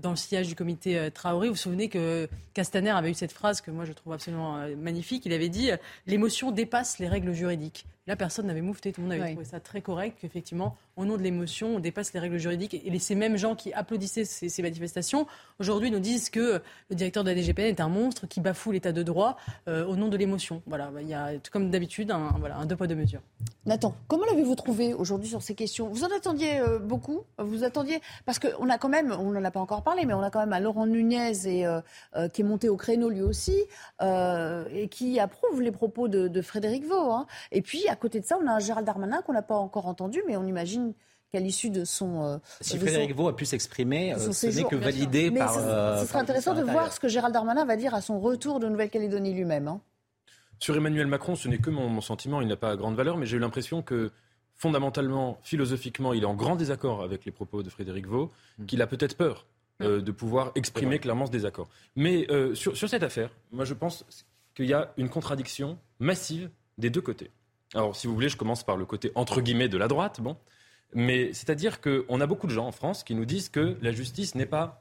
dans 0.00 0.10
le 0.10 0.16
sillage 0.16 0.48
du 0.48 0.54
comité 0.54 1.10
Traoré. 1.12 1.48
Vous 1.48 1.54
vous 1.54 1.58
souvenez 1.58 1.88
que 1.88 2.28
Castaner 2.54 2.90
avait 2.90 3.10
eu 3.10 3.14
cette 3.14 3.32
phrase 3.32 3.60
que 3.60 3.70
moi 3.70 3.84
je 3.84 3.92
trouve 3.92 4.12
absolument 4.12 4.58
magnifique. 4.76 5.24
Il 5.26 5.32
avait 5.32 5.48
dit 5.48 5.70
L'émotion 6.06 6.50
dépasse 6.50 6.98
les 6.98 7.08
règles 7.08 7.32
juridiques. 7.32 7.86
Là, 8.08 8.16
personne 8.16 8.46
n'avait 8.46 8.62
moufté, 8.62 8.90
tout 8.90 9.02
le 9.02 9.06
monde 9.06 9.20
avait 9.20 9.32
trouvé 9.32 9.44
ça 9.44 9.60
très 9.60 9.82
correct, 9.82 10.16
qu'effectivement, 10.18 10.78
au 10.96 11.04
nom 11.04 11.18
de 11.18 11.22
l'émotion, 11.22 11.76
on 11.76 11.78
dépasse 11.78 12.14
les 12.14 12.20
règles 12.20 12.38
juridiques. 12.38 12.72
Et 12.72 12.98
ces 12.98 13.14
mêmes 13.14 13.36
gens 13.36 13.54
qui 13.54 13.70
applaudissaient 13.74 14.24
ces, 14.24 14.62
manifestations, 14.62 15.26
aujourd'hui 15.58 15.90
nous 15.90 15.98
disent 15.98 16.30
que 16.30 16.62
le 16.88 16.96
directeur 16.96 17.22
de 17.22 17.28
la 17.28 17.36
DGPN 17.36 17.66
est 17.66 17.80
un 17.80 17.90
monstre 17.90 18.26
qui 18.26 18.40
bafoue 18.40 18.72
l'état 18.72 18.92
de 18.92 19.02
droit 19.02 19.36
euh, 19.68 19.84
au 19.84 19.94
nom 19.94 20.08
de 20.08 20.16
l'émotion. 20.16 20.62
Voilà, 20.66 20.90
il 21.02 21.06
y 21.06 21.12
a, 21.12 21.32
comme 21.52 21.70
d'habitude, 21.70 22.10
un, 22.10 22.34
voilà, 22.38 22.56
un 22.56 22.64
deux 22.64 22.76
poids, 22.76 22.86
deux 22.86 22.94
mesures. 22.94 23.20
Nathan, 23.66 23.94
comment 24.08 24.24
l'avez-vous 24.24 24.54
trouvé 24.54 24.94
aujourd'hui 24.94 25.28
sur 25.28 25.42
ces 25.42 25.54
questions? 25.54 25.88
Vous 25.88 26.04
en 26.04 26.16
attendiez 26.16 26.60
euh, 26.60 26.78
beaucoup? 26.78 27.24
Vous 27.36 27.62
attendiez? 27.62 28.00
Parce 28.24 28.38
qu'on 28.38 28.70
a 28.70 28.78
quand 28.78 28.88
même, 28.88 29.12
on 29.12 29.32
n'en 29.32 29.44
a 29.44 29.50
pas 29.50 29.60
encore 29.60 29.67
parlé, 29.82 30.06
mais 30.06 30.14
on 30.14 30.22
a 30.22 30.30
quand 30.30 30.40
même 30.40 30.52
un 30.52 30.60
Laurent 30.60 30.86
Nunez 30.86 31.46
et, 31.46 31.66
euh, 31.66 31.80
qui 32.32 32.42
est 32.42 32.44
monté 32.44 32.68
au 32.68 32.76
créneau 32.76 33.08
lui 33.08 33.22
aussi, 33.22 33.64
et 34.00 34.88
qui 34.90 35.20
approuve 35.20 35.62
les 35.62 35.72
propos 35.72 36.08
de, 36.08 36.42
Frédéric 36.42 36.84
Vaux. 36.86 37.12
Hein. 37.12 37.26
Et 37.52 37.62
puis, 37.62 37.88
à 37.88 37.96
côté 37.96 38.20
de 38.20 38.24
ça, 38.24 38.38
on 38.42 38.46
a 38.46 38.52
un 38.52 38.58
Gérald 38.58 38.86
Darmanin 38.86 39.22
qu'on 39.22 39.32
n'a 39.32 39.42
pas 39.42 39.56
encore 39.56 39.86
entendu, 39.86 40.22
mais 40.26 40.36
on 40.36 40.46
imagine 40.46 40.94
qu'à 41.30 41.40
l'issue 41.40 41.70
de 41.70 41.84
son. 41.84 42.22
Euh, 42.24 42.38
si 42.60 42.78
Frédéric 42.78 43.14
Vaux 43.14 43.28
a 43.28 43.36
pu 43.36 43.44
s'exprimer, 43.44 44.14
euh, 44.14 44.32
ce 44.32 44.46
n'est 44.46 44.64
que 44.64 44.76
validé 44.76 45.30
par. 45.30 45.54
ce 45.54 45.58
euh, 45.60 46.06
serait 46.06 46.18
intéressant 46.18 46.54
de 46.54 46.62
voir 46.62 46.92
ce 46.92 47.00
que 47.00 47.08
Gérald 47.08 47.34
Darmanin 47.34 47.64
va 47.64 47.76
dire 47.76 47.94
à 47.94 48.00
son 48.00 48.20
retour 48.20 48.60
de 48.60 48.68
Nouvelle-Calédonie 48.68 49.34
lui-même. 49.34 49.68
Hein. 49.68 49.80
Sur 50.58 50.76
Emmanuel 50.76 51.06
Macron, 51.06 51.36
ce 51.36 51.48
n'est 51.48 51.58
que 51.58 51.70
mon, 51.70 52.00
sentiment, 52.00 52.40
il 52.40 52.48
n'a 52.48 52.56
pas 52.56 52.76
grande 52.76 52.96
valeur, 52.96 53.16
mais 53.16 53.26
j'ai 53.26 53.36
eu 53.36 53.40
l'impression 53.40 53.82
que 53.82 54.10
fondamentalement, 54.56 55.38
philosophiquement, 55.42 56.12
il 56.12 56.24
est 56.24 56.26
en 56.26 56.34
grand 56.34 56.56
désaccord 56.56 57.02
avec 57.02 57.24
les 57.24 57.30
propos 57.30 57.62
de 57.62 57.70
Frédéric 57.70 58.06
Vaux, 58.08 58.32
hmm. 58.58 58.66
qu'il 58.66 58.82
a 58.82 58.88
peut-être 58.88 59.16
peur 59.16 59.46
de 59.80 60.10
pouvoir 60.10 60.52
exprimer 60.54 60.98
clairement 60.98 61.26
ce 61.26 61.30
désaccord. 61.30 61.68
Mais 61.96 62.26
sur, 62.54 62.76
sur 62.76 62.88
cette 62.88 63.02
affaire, 63.02 63.30
moi 63.52 63.64
je 63.64 63.74
pense 63.74 64.04
qu'il 64.54 64.66
y 64.66 64.74
a 64.74 64.92
une 64.96 65.08
contradiction 65.08 65.78
massive 66.00 66.50
des 66.78 66.90
deux 66.90 67.00
côtés. 67.00 67.30
Alors, 67.74 67.94
si 67.94 68.06
vous 68.06 68.14
voulez, 68.14 68.28
je 68.28 68.36
commence 68.36 68.64
par 68.64 68.76
le 68.76 68.86
côté 68.86 69.12
entre 69.14 69.40
guillemets 69.40 69.68
de 69.68 69.78
la 69.78 69.88
droite. 69.88 70.20
Bon. 70.20 70.36
Mais 70.94 71.32
c'est-à-dire 71.32 71.80
qu'on 71.80 72.20
a 72.20 72.26
beaucoup 72.26 72.46
de 72.46 72.52
gens 72.52 72.66
en 72.66 72.72
France 72.72 73.04
qui 73.04 73.14
nous 73.14 73.26
disent 73.26 73.50
que 73.50 73.76
la 73.82 73.92
justice 73.92 74.34
n'est 74.34 74.46
pas 74.46 74.80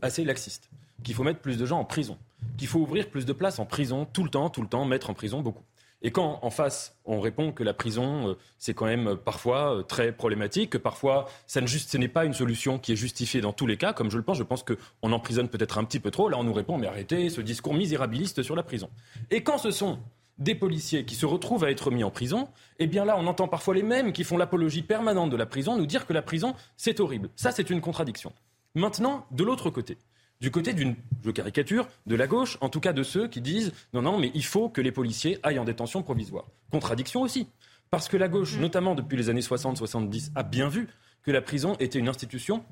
assez 0.00 0.24
laxiste, 0.24 0.70
qu'il 1.02 1.14
faut 1.14 1.24
mettre 1.24 1.40
plus 1.40 1.58
de 1.58 1.66
gens 1.66 1.80
en 1.80 1.84
prison, 1.84 2.16
qu'il 2.56 2.68
faut 2.68 2.78
ouvrir 2.78 3.10
plus 3.10 3.26
de 3.26 3.32
places 3.32 3.58
en 3.58 3.66
prison 3.66 4.04
tout 4.04 4.22
le 4.22 4.30
temps, 4.30 4.48
tout 4.48 4.62
le 4.62 4.68
temps, 4.68 4.84
mettre 4.84 5.10
en 5.10 5.14
prison 5.14 5.40
beaucoup. 5.40 5.64
Et 6.02 6.10
quand 6.10 6.38
en 6.42 6.50
face, 6.50 6.96
on 7.04 7.20
répond 7.20 7.52
que 7.52 7.62
la 7.62 7.74
prison, 7.74 8.30
euh, 8.30 8.34
c'est 8.58 8.72
quand 8.72 8.86
même 8.86 9.08
euh, 9.08 9.16
parfois 9.16 9.76
euh, 9.76 9.82
très 9.82 10.12
problématique, 10.12 10.70
que 10.70 10.78
parfois, 10.78 11.28
ce 11.46 11.96
n'est 11.98 12.08
pas 12.08 12.24
une 12.24 12.32
solution 12.32 12.78
qui 12.78 12.92
est 12.92 12.96
justifiée 12.96 13.40
dans 13.40 13.52
tous 13.52 13.66
les 13.66 13.76
cas, 13.76 13.92
comme 13.92 14.10
je 14.10 14.16
le 14.16 14.22
pense, 14.22 14.38
je 14.38 14.42
pense 14.42 14.64
qu'on 14.64 15.12
emprisonne 15.12 15.48
peut-être 15.48 15.78
un 15.78 15.84
petit 15.84 16.00
peu 16.00 16.10
trop. 16.10 16.28
Là, 16.28 16.38
on 16.38 16.44
nous 16.44 16.54
répond, 16.54 16.78
mais 16.78 16.86
arrêtez 16.86 17.28
ce 17.28 17.40
discours 17.40 17.74
misérabiliste 17.74 18.42
sur 18.42 18.56
la 18.56 18.62
prison. 18.62 18.88
Et 19.30 19.42
quand 19.42 19.58
ce 19.58 19.70
sont 19.70 19.98
des 20.38 20.54
policiers 20.54 21.04
qui 21.04 21.14
se 21.14 21.26
retrouvent 21.26 21.64
à 21.64 21.70
être 21.70 21.90
mis 21.90 22.02
en 22.02 22.10
prison, 22.10 22.48
eh 22.78 22.86
bien 22.86 23.04
là, 23.04 23.16
on 23.18 23.26
entend 23.26 23.46
parfois 23.46 23.74
les 23.74 23.82
mêmes 23.82 24.12
qui 24.12 24.24
font 24.24 24.38
l'apologie 24.38 24.82
permanente 24.82 25.28
de 25.28 25.36
la 25.36 25.44
prison 25.44 25.76
nous 25.76 25.84
dire 25.84 26.06
que 26.06 26.14
la 26.14 26.22
prison, 26.22 26.54
c'est 26.78 26.98
horrible. 27.00 27.28
Ça, 27.36 27.52
c'est 27.52 27.68
une 27.68 27.82
contradiction. 27.82 28.32
Maintenant, 28.74 29.26
de 29.32 29.44
l'autre 29.44 29.68
côté, 29.68 29.98
du 30.40 30.50
côté 30.50 30.72
d'une, 30.72 30.94
je 31.24 31.30
caricature, 31.30 31.88
de 32.06 32.14
la 32.14 32.26
gauche, 32.26 32.56
en 32.60 32.68
tout 32.68 32.80
cas 32.80 32.92
de 32.92 33.02
ceux 33.02 33.28
qui 33.28 33.40
disent 33.40 33.72
non, 33.92 34.02
non, 34.02 34.18
mais 34.18 34.30
il 34.34 34.44
faut 34.44 34.68
que 34.68 34.80
les 34.80 34.92
policiers 34.92 35.38
aillent 35.42 35.58
en 35.58 35.64
détention 35.64 36.02
provisoire. 36.02 36.46
Contradiction 36.70 37.22
aussi. 37.22 37.48
Parce 37.90 38.08
que 38.08 38.16
la 38.16 38.28
gauche, 38.28 38.56
mmh. 38.56 38.60
notamment 38.60 38.94
depuis 38.94 39.16
les 39.16 39.28
années 39.28 39.40
60-70, 39.40 40.30
a 40.34 40.42
bien 40.42 40.68
vu 40.68 40.88
que 41.22 41.30
la 41.30 41.42
prison 41.42 41.76
était 41.80 41.98
une 41.98 42.08
institution 42.08 42.64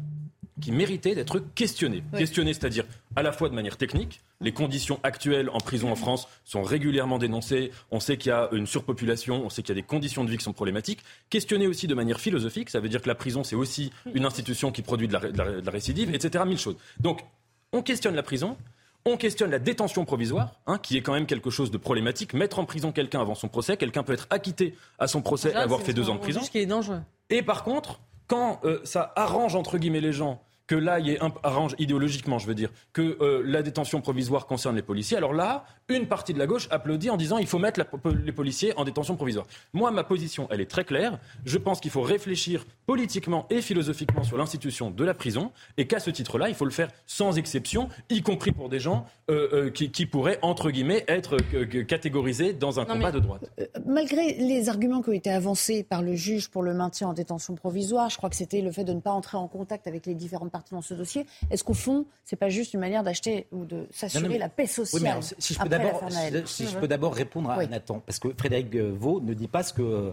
qui 0.60 0.72
méritait 0.72 1.14
d'être 1.14 1.40
questionnée. 1.54 2.02
Questionnée, 2.16 2.52
c'est-à-dire 2.52 2.84
à 3.16 3.22
la 3.22 3.32
fois 3.32 3.48
de 3.48 3.54
manière 3.54 3.76
technique, 3.76 4.20
les 4.40 4.52
conditions 4.52 5.00
actuelles 5.02 5.50
en 5.50 5.58
prison 5.58 5.90
en 5.90 5.96
France 5.96 6.28
sont 6.44 6.62
régulièrement 6.62 7.18
dénoncées, 7.18 7.70
on 7.90 8.00
sait 8.00 8.16
qu'il 8.16 8.30
y 8.30 8.32
a 8.32 8.48
une 8.52 8.66
surpopulation, 8.66 9.44
on 9.44 9.50
sait 9.50 9.62
qu'il 9.62 9.74
y 9.74 9.78
a 9.78 9.80
des 9.80 9.86
conditions 9.86 10.24
de 10.24 10.30
vie 10.30 10.36
qui 10.36 10.44
sont 10.44 10.52
problématiques. 10.52 11.00
Questionnée 11.30 11.66
aussi 11.66 11.86
de 11.86 11.94
manière 11.94 12.20
philosophique, 12.20 12.70
ça 12.70 12.80
veut 12.80 12.88
dire 12.88 13.02
que 13.02 13.08
la 13.08 13.14
prison, 13.14 13.44
c'est 13.44 13.56
aussi 13.56 13.92
une 14.14 14.24
institution 14.24 14.72
qui 14.72 14.82
produit 14.82 15.08
de 15.08 15.12
la, 15.12 15.70
récidive, 15.70 16.14
etc. 16.14 16.44
Mille 16.46 16.58
choses. 16.58 16.76
Donc, 17.00 17.24
on 17.72 17.82
questionne 17.82 18.14
la 18.14 18.22
prison, 18.22 18.56
on 19.04 19.16
questionne 19.16 19.50
la 19.50 19.58
détention 19.58 20.04
provisoire, 20.04 20.60
hein, 20.66 20.78
qui 20.78 20.96
est 20.96 21.02
quand 21.02 21.12
même 21.12 21.26
quelque 21.26 21.50
chose 21.50 21.70
de 21.70 21.78
problématique. 21.78 22.34
Mettre 22.34 22.58
en 22.58 22.64
prison 22.64 22.92
quelqu'un 22.92 23.20
avant 23.20 23.34
son 23.34 23.48
procès, 23.48 23.76
quelqu'un 23.76 24.02
peut 24.02 24.12
être 24.12 24.26
acquitté 24.30 24.74
à 24.98 25.06
son 25.06 25.22
procès 25.22 25.50
et 25.50 25.54
avoir 25.54 25.80
fait 25.80 25.92
deux 25.92 26.10
ans 26.10 26.14
de 26.14 26.20
prison. 26.20 26.40
est 26.54 26.66
dangereux. 26.66 27.00
Et 27.30 27.42
par 27.42 27.64
contre, 27.64 28.00
quand 28.26 28.60
euh, 28.64 28.80
ça 28.84 29.12
arrange 29.16 29.56
entre 29.56 29.78
guillemets 29.78 30.00
les 30.00 30.12
gens 30.12 30.42
que 30.66 30.74
là, 30.74 31.00
il 31.00 31.18
arrange 31.42 31.74
idéologiquement, 31.78 32.38
je 32.38 32.46
veux 32.46 32.54
dire, 32.54 32.70
que 32.92 33.16
euh, 33.22 33.42
la 33.44 33.62
détention 33.62 34.02
provisoire 34.02 34.46
concerne 34.46 34.76
les 34.76 34.82
policiers. 34.82 35.16
Alors 35.16 35.32
là, 35.32 35.64
une 35.88 36.06
partie 36.06 36.34
de 36.34 36.38
la 36.38 36.46
gauche 36.46 36.68
applaudit 36.70 37.10
en 37.10 37.16
disant 37.16 37.38
il 37.38 37.46
faut 37.46 37.58
mettre 37.58 37.80
les 38.24 38.32
policiers 38.32 38.72
en 38.76 38.84
détention 38.84 39.16
provisoire. 39.16 39.46
Moi, 39.72 39.90
ma 39.90 40.04
position, 40.04 40.46
elle 40.50 40.60
est 40.60 40.70
très 40.70 40.84
claire. 40.84 41.18
Je 41.44 41.58
pense 41.58 41.80
qu'il 41.80 41.90
faut 41.90 42.02
réfléchir 42.02 42.66
politiquement 42.86 43.46
et 43.50 43.62
philosophiquement 43.62 44.22
sur 44.22 44.36
l'institution 44.36 44.90
de 44.90 45.04
la 45.04 45.14
prison 45.14 45.50
et 45.76 45.86
qu'à 45.86 46.00
ce 46.00 46.10
titre-là, 46.10 46.48
il 46.48 46.54
faut 46.54 46.64
le 46.64 46.70
faire 46.70 46.88
sans 47.06 47.38
exception, 47.38 47.88
y 48.10 48.22
compris 48.22 48.52
pour 48.52 48.68
des 48.68 48.80
gens 48.80 49.06
euh, 49.30 49.66
euh, 49.66 49.70
qui, 49.70 50.06
pourraient, 50.06 50.38
entre 50.42 50.70
guillemets, 50.70 51.04
être 51.08 51.36
catégorisés 51.84 52.52
dans 52.52 52.80
un 52.80 52.84
combat 52.84 53.12
de 53.12 53.20
droite. 53.20 53.50
malgré 53.86 54.34
les 54.34 54.68
arguments 54.68 55.02
qui 55.02 55.10
ont 55.10 55.12
été 55.12 55.30
avancés 55.30 55.82
par 55.82 56.02
le 56.02 56.14
juge 56.14 56.48
pour 56.48 56.62
le 56.62 56.74
maintien 56.74 57.08
en 57.08 57.12
détention 57.14 57.54
provisoire, 57.54 58.10
je 58.10 58.16
crois 58.16 58.30
que 58.30 58.36
c'était 58.36 58.60
le 58.60 58.72
fait 58.72 58.84
de 58.84 58.92
ne 58.92 59.00
pas 59.00 59.12
entrer 59.12 59.36
en 59.36 59.48
contact 59.48 59.86
avec 59.86 60.06
les 60.06 60.14
différentes 60.14 60.52
dans 60.70 60.82
ce 60.82 60.94
dossier. 60.94 61.26
Est-ce 61.50 61.64
qu'au 61.64 61.74
fond, 61.74 62.06
c'est 62.24 62.36
pas 62.36 62.48
juste 62.48 62.74
une 62.74 62.80
manière 62.80 63.02
d'acheter 63.02 63.46
ou 63.52 63.64
de 63.64 63.86
s'assurer 63.90 64.38
la 64.38 64.48
paix 64.48 64.66
sociale 64.66 65.20
Si 65.38 65.54
je 65.54 65.58
peux 65.58 65.68
d'abord, 65.78 66.02
si, 66.46 66.66
je 66.66 66.76
peux 66.76 66.88
d'abord 66.88 67.14
répondre 67.14 67.50
à 67.50 67.66
Nathan, 67.66 68.02
parce 68.04 68.18
que 68.18 68.28
Frédéric 68.36 68.74
Vaux 68.76 69.20
ne 69.20 69.34
dit 69.34 69.48
pas 69.48 69.62
ce 69.62 69.72
que 69.72 70.12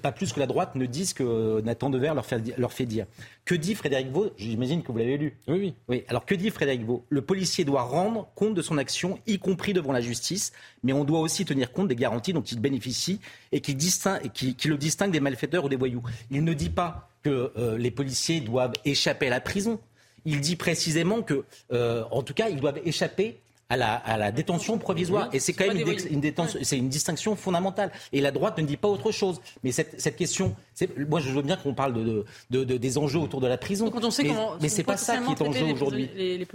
pas 0.00 0.12
plus 0.12 0.32
que 0.32 0.38
la 0.38 0.46
droite 0.46 0.76
ne 0.76 0.86
dit 0.86 1.06
ce 1.06 1.14
que 1.14 1.60
Nathan 1.62 1.90
Dever 1.90 2.12
leur 2.14 2.24
fait, 2.24 2.56
leur 2.56 2.72
fait 2.72 2.86
dire. 2.86 3.06
Que 3.44 3.54
dit 3.54 3.74
Frédéric 3.74 4.10
Vaux? 4.10 4.30
J'imagine 4.36 4.82
que 4.82 4.92
vous 4.92 4.98
l'avez 4.98 5.18
lu. 5.18 5.36
Oui, 5.48 5.58
oui. 5.58 5.74
Oui. 5.88 6.04
Alors 6.08 6.24
que 6.24 6.34
dit 6.34 6.50
Frédéric 6.50 6.84
Vaux? 6.84 7.04
Le 7.08 7.22
policier 7.22 7.64
doit 7.64 7.82
rendre 7.82 8.28
compte 8.36 8.54
de 8.54 8.62
son 8.62 8.78
action, 8.78 9.18
y 9.26 9.38
compris 9.38 9.72
devant 9.72 9.92
la 9.92 10.00
justice, 10.00 10.52
mais 10.84 10.92
on 10.92 11.04
doit 11.04 11.18
aussi 11.18 11.44
tenir 11.44 11.72
compte 11.72 11.88
des 11.88 11.96
garanties 11.96 12.32
dont 12.32 12.42
il 12.42 12.60
bénéficie 12.60 13.20
et 13.50 13.60
qui, 13.60 13.74
distingue, 13.74 14.30
qui, 14.32 14.54
qui 14.54 14.68
le 14.68 14.76
distinguent 14.76 15.12
des 15.12 15.20
malfaiteurs 15.20 15.64
ou 15.64 15.68
des 15.68 15.76
voyous. 15.76 16.02
Il 16.30 16.44
ne 16.44 16.54
dit 16.54 16.70
pas 16.70 17.08
que 17.22 17.52
euh, 17.56 17.76
les 17.76 17.90
policiers 17.90 18.40
doivent 18.40 18.74
échapper 18.84 19.26
à 19.26 19.30
la 19.30 19.40
prison. 19.40 19.80
Il 20.24 20.40
dit 20.40 20.56
précisément 20.56 21.22
que, 21.22 21.44
euh, 21.72 22.04
en 22.10 22.22
tout 22.22 22.32
cas, 22.32 22.48
ils 22.48 22.60
doivent 22.60 22.80
échapper 22.84 23.40
à 23.74 23.76
la, 23.76 23.94
à 23.94 24.16
la, 24.16 24.32
détention 24.32 24.78
provisoire. 24.78 25.28
Et 25.32 25.40
c'est 25.40 25.52
quand 25.52 25.66
même 25.66 25.78
une, 25.78 26.22
une, 26.24 26.32
c'est 26.62 26.78
une 26.78 26.88
distinction 26.88 27.36
fondamentale. 27.36 27.90
Et 28.12 28.20
la 28.20 28.30
droite 28.30 28.58
ne 28.58 28.64
dit 28.64 28.76
pas 28.76 28.88
autre 28.88 29.10
chose. 29.10 29.40
Mais 29.62 29.72
cette, 29.72 30.00
cette 30.00 30.16
question 30.16 30.54
Moi, 31.08 31.20
je 31.20 31.30
veux 31.30 31.42
bien 31.42 31.56
qu'on 31.56 31.74
parle 31.74 31.94
de, 31.94 32.24
de, 32.50 32.64
des 32.64 32.98
enjeux 32.98 33.18
autour 33.18 33.40
de 33.40 33.46
la 33.46 33.58
prison. 33.58 33.90
Quand 33.90 34.04
on 34.04 34.10
sait 34.10 34.24
mais, 34.24 34.30
comment, 34.30 34.52
mais 34.60 34.68
c'est 34.68 34.82
pas 34.82 34.96
ça 34.96 35.18
qui 35.18 35.32
est 35.32 35.42
en 35.42 35.52
jeu 35.52 35.66
aujourd'hui. 35.66 36.10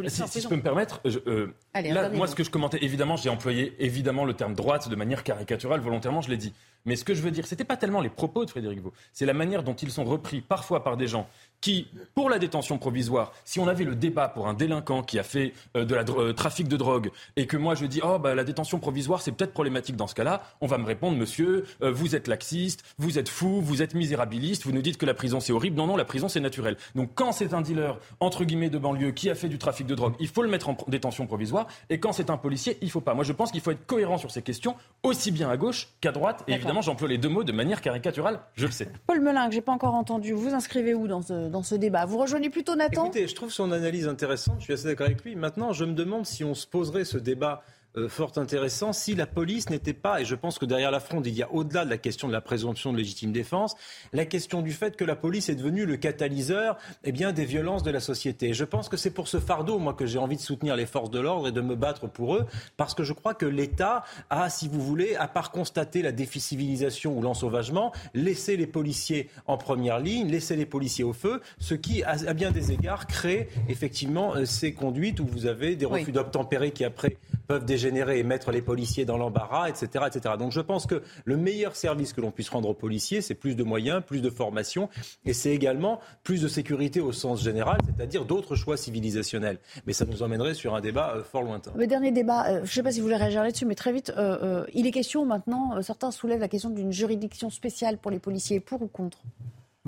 Si, 0.07 0.27
si, 0.27 0.41
je 0.41 0.47
peux 0.47 0.55
me 0.55 0.61
permettre, 0.61 1.01
euh, 1.27 1.53
là, 1.73 2.09
moi, 2.09 2.27
ce 2.27 2.35
que 2.35 2.43
je 2.43 2.49
commentais, 2.49 2.79
évidemment, 2.81 3.15
j'ai 3.15 3.29
employé 3.29 3.75
évidemment 3.79 4.25
le 4.25 4.33
terme 4.33 4.53
droite 4.53 4.89
de 4.89 4.95
manière 4.95 5.23
caricaturale, 5.23 5.79
volontairement, 5.81 6.21
je 6.21 6.29
l'ai 6.29 6.37
dit. 6.37 6.53
Mais 6.85 6.95
ce 6.95 7.03
que 7.03 7.13
je 7.13 7.21
veux 7.21 7.31
dire, 7.31 7.45
c'était 7.45 7.65
pas 7.65 7.77
tellement 7.77 8.01
les 8.01 8.09
propos 8.09 8.45
de 8.45 8.49
Frédéric 8.49 8.79
Vaux, 8.81 8.93
c'est 9.11 9.25
la 9.25 9.33
manière 9.33 9.63
dont 9.63 9.73
ils 9.73 9.91
sont 9.91 10.05
repris 10.05 10.41
parfois 10.41 10.83
par 10.83 10.95
des 10.95 11.07
gens 11.07 11.27
qui, 11.61 11.87
pour 12.15 12.29
la 12.29 12.39
détention 12.39 12.77
provisoire, 12.77 13.33
si 13.43 13.59
on 13.59 13.67
avait 13.67 13.83
le 13.83 13.95
débat 13.95 14.29
pour 14.29 14.47
un 14.47 14.53
délinquant 14.53 15.03
qui 15.03 15.19
a 15.19 15.23
fait 15.23 15.53
euh, 15.75 15.83
de 15.83 15.93
la 15.93 16.05
euh, 16.07 16.31
trafic 16.31 16.67
de 16.69 16.77
drogue 16.77 17.11
et 17.35 17.47
que 17.47 17.57
moi 17.57 17.75
je 17.75 17.85
dis 17.85 17.99
oh 18.01 18.17
bah 18.17 18.33
la 18.33 18.45
détention 18.45 18.79
provisoire 18.79 19.21
c'est 19.21 19.33
peut-être 19.33 19.51
problématique 19.51 19.97
dans 19.97 20.07
ce 20.07 20.15
cas-là, 20.15 20.41
on 20.61 20.67
va 20.67 20.77
me 20.77 20.85
répondre 20.85 21.17
monsieur 21.17 21.65
euh, 21.81 21.91
vous 21.91 22.15
êtes 22.15 22.27
laxiste, 22.27 22.83
vous 22.97 23.19
êtes 23.19 23.27
fou, 23.27 23.59
vous 23.61 23.81
êtes 23.81 23.93
misérabiliste, 24.09 24.65
vous 24.65 24.71
nous 24.71 24.81
dites 24.81 24.97
que 24.97 25.05
la 25.05 25.13
prison 25.13 25.39
c'est 25.39 25.53
horrible. 25.53 25.77
Non 25.77 25.85
non 25.85 25.95
la 25.95 26.05
prison 26.05 26.27
c'est 26.27 26.39
naturel. 26.39 26.77
Donc 26.95 27.11
quand 27.13 27.31
c'est 27.31 27.53
un 27.53 27.61
dealer 27.61 27.99
entre 28.19 28.43
guillemets 28.43 28.69
de 28.69 28.79
banlieue 28.79 29.11
qui 29.11 29.29
a 29.29 29.35
fait 29.35 29.49
du 29.49 29.59
trafic 29.59 29.85
de 29.85 29.93
drogue, 29.93 30.15
il 30.19 30.27
faut 30.27 30.41
le 30.41 30.49
mettre 30.49 30.69
en 30.69 30.77
détention 30.87 31.27
provisoire 31.27 31.67
et 31.89 31.99
quand 31.99 32.11
c'est 32.11 32.31
un 32.31 32.37
policier 32.37 32.77
il 32.81 32.89
faut 32.89 33.01
pas. 33.01 33.13
Moi 33.13 33.23
je 33.23 33.33
pense 33.33 33.51
qu'il 33.51 33.61
faut 33.61 33.71
être 33.71 33.85
cohérent 33.85 34.17
sur 34.17 34.31
ces 34.31 34.41
questions 34.41 34.75
aussi 35.03 35.31
bien 35.31 35.49
à 35.49 35.57
gauche 35.57 35.89
qu'à 36.01 36.11
droite 36.11 36.43
et 36.47 36.53
évidemment 36.53 36.81
j'emploie 36.81 37.07
les 37.07 37.19
deux 37.19 37.29
mots 37.29 37.43
de 37.43 37.51
manière 37.51 37.81
caricaturale, 37.81 38.39
je 38.55 38.65
le 38.65 38.71
sais. 38.71 38.91
Paul 39.05 39.21
Melun 39.21 39.47
que 39.47 39.53
j'ai 39.53 39.61
pas 39.61 39.71
encore 39.71 39.93
entendu, 39.93 40.33
vous 40.33 40.53
inscrivez 40.53 40.95
où 40.95 41.07
dans 41.07 41.21
ce 41.21 41.49
dans 41.49 41.63
ce 41.63 41.75
débat? 41.75 42.05
Vous 42.05 42.17
rejoignez 42.17 42.49
plutôt 42.49 42.75
Nathan? 42.75 43.05
Écoutez, 43.05 43.27
je 43.27 43.35
trouve 43.35 43.51
son 43.51 43.71
analyse 43.71 44.07
intéressante, 44.07 44.55
je 44.59 44.63
suis 44.63 44.73
assez 44.73 44.87
d'accord 44.87 45.05
avec 45.05 45.23
lui. 45.23 45.35
Maintenant, 45.35 45.71
je 45.71 45.85
me 45.85 45.93
demande 45.93 46.25
si 46.25 46.43
on 46.43 46.55
se 46.55 46.65
poserait 46.65 47.05
ce 47.05 47.17
débat 47.17 47.61
fort 48.07 48.33
intéressant 48.37 48.93
si 48.93 49.15
la 49.15 49.25
police 49.25 49.69
n'était 49.69 49.93
pas, 49.93 50.21
et 50.21 50.25
je 50.25 50.35
pense 50.35 50.59
que 50.59 50.65
derrière 50.65 50.91
la 50.91 50.99
fronde, 50.99 51.27
il 51.27 51.33
y 51.33 51.43
a 51.43 51.51
au-delà 51.51 51.85
de 51.85 51.89
la 51.89 51.97
question 51.97 52.27
de 52.27 52.33
la 52.33 52.41
présomption 52.41 52.93
de 52.93 52.97
légitime 52.97 53.31
défense, 53.31 53.75
la 54.13 54.25
question 54.25 54.61
du 54.61 54.71
fait 54.71 54.95
que 54.95 55.03
la 55.03 55.15
police 55.15 55.49
est 55.49 55.55
devenue 55.55 55.85
le 55.85 55.97
catalyseur 55.97 56.77
eh 57.03 57.11
bien, 57.11 57.31
des 57.31 57.45
violences 57.45 57.83
de 57.83 57.91
la 57.91 57.99
société. 57.99 58.53
Je 58.53 58.65
pense 58.65 58.89
que 58.89 58.97
c'est 58.97 59.11
pour 59.11 59.27
ce 59.27 59.39
fardeau, 59.39 59.79
moi, 59.79 59.93
que 59.93 60.05
j'ai 60.05 60.19
envie 60.19 60.35
de 60.35 60.41
soutenir 60.41 60.75
les 60.75 60.85
forces 60.85 61.09
de 61.09 61.19
l'ordre 61.19 61.47
et 61.47 61.51
de 61.51 61.61
me 61.61 61.75
battre 61.75 62.07
pour 62.07 62.35
eux, 62.35 62.45
parce 62.77 62.93
que 62.93 63.03
je 63.03 63.13
crois 63.13 63.33
que 63.33 63.45
l'État 63.45 64.03
a, 64.29 64.49
si 64.49 64.67
vous 64.67 64.81
voulez, 64.81 65.15
à 65.15 65.27
part 65.27 65.51
constater 65.51 66.01
la 66.01 66.11
déficivilisation 66.11 67.17
ou 67.17 67.21
l'ensauvagement, 67.21 67.91
laissé 68.13 68.57
les 68.57 68.67
policiers 68.67 69.29
en 69.47 69.57
première 69.57 69.99
ligne, 69.99 70.29
laissé 70.29 70.55
les 70.55 70.65
policiers 70.65 71.03
au 71.03 71.13
feu, 71.13 71.41
ce 71.59 71.73
qui, 71.73 72.03
à, 72.03 72.33
bien 72.33 72.51
des 72.51 72.71
égards, 72.71 73.07
crée 73.07 73.49
effectivement 73.67 74.35
euh, 74.35 74.45
ces 74.45 74.73
conduites 74.73 75.19
où 75.19 75.25
vous 75.25 75.45
avez 75.45 75.75
des 75.75 75.85
refus 75.85 76.11
d'obtempérer 76.11 76.71
qui 76.71 76.83
après 76.83 77.17
peuvent 77.47 77.65
dégénérer 77.65 77.88
et 77.97 78.23
mettre 78.23 78.51
les 78.51 78.61
policiers 78.61 79.05
dans 79.05 79.17
l'embarras, 79.17 79.69
etc., 79.69 80.05
etc. 80.07 80.35
Donc 80.37 80.51
je 80.51 80.61
pense 80.61 80.85
que 80.85 81.01
le 81.25 81.37
meilleur 81.37 81.75
service 81.75 82.13
que 82.13 82.21
l'on 82.21 82.31
puisse 82.31 82.49
rendre 82.49 82.69
aux 82.69 82.73
policiers, 82.73 83.21
c'est 83.21 83.35
plus 83.35 83.55
de 83.55 83.63
moyens, 83.63 84.01
plus 84.05 84.21
de 84.21 84.29
formation, 84.29 84.89
et 85.25 85.33
c'est 85.33 85.51
également 85.51 85.99
plus 86.23 86.41
de 86.41 86.47
sécurité 86.47 86.99
au 86.99 87.11
sens 87.11 87.43
général, 87.43 87.77
c'est-à-dire 87.85 88.25
d'autres 88.25 88.55
choix 88.55 88.77
civilisationnels. 88.77 89.59
Mais 89.85 89.93
ça 89.93 90.05
nous 90.05 90.23
emmènerait 90.23 90.53
sur 90.53 90.75
un 90.75 90.81
débat 90.81 91.13
euh, 91.15 91.23
fort 91.23 91.43
lointain. 91.43 91.71
Le 91.75 91.87
dernier 91.87 92.11
débat, 92.11 92.47
euh, 92.47 92.55
je 92.57 92.61
ne 92.61 92.67
sais 92.67 92.83
pas 92.83 92.91
si 92.91 92.99
vous 92.99 93.05
voulez 93.05 93.17
réagir 93.17 93.43
là-dessus, 93.43 93.65
mais 93.65 93.75
très 93.75 93.91
vite, 93.91 94.13
euh, 94.17 94.65
il 94.73 94.87
est 94.87 94.91
question 94.91 95.25
maintenant, 95.25 95.81
certains 95.81 96.11
soulèvent 96.11 96.39
la 96.39 96.47
question 96.47 96.69
d'une 96.69 96.91
juridiction 96.91 97.49
spéciale 97.49 97.97
pour 97.97 98.11
les 98.11 98.19
policiers, 98.19 98.59
pour 98.59 98.81
ou 98.81 98.87
contre? 98.87 99.19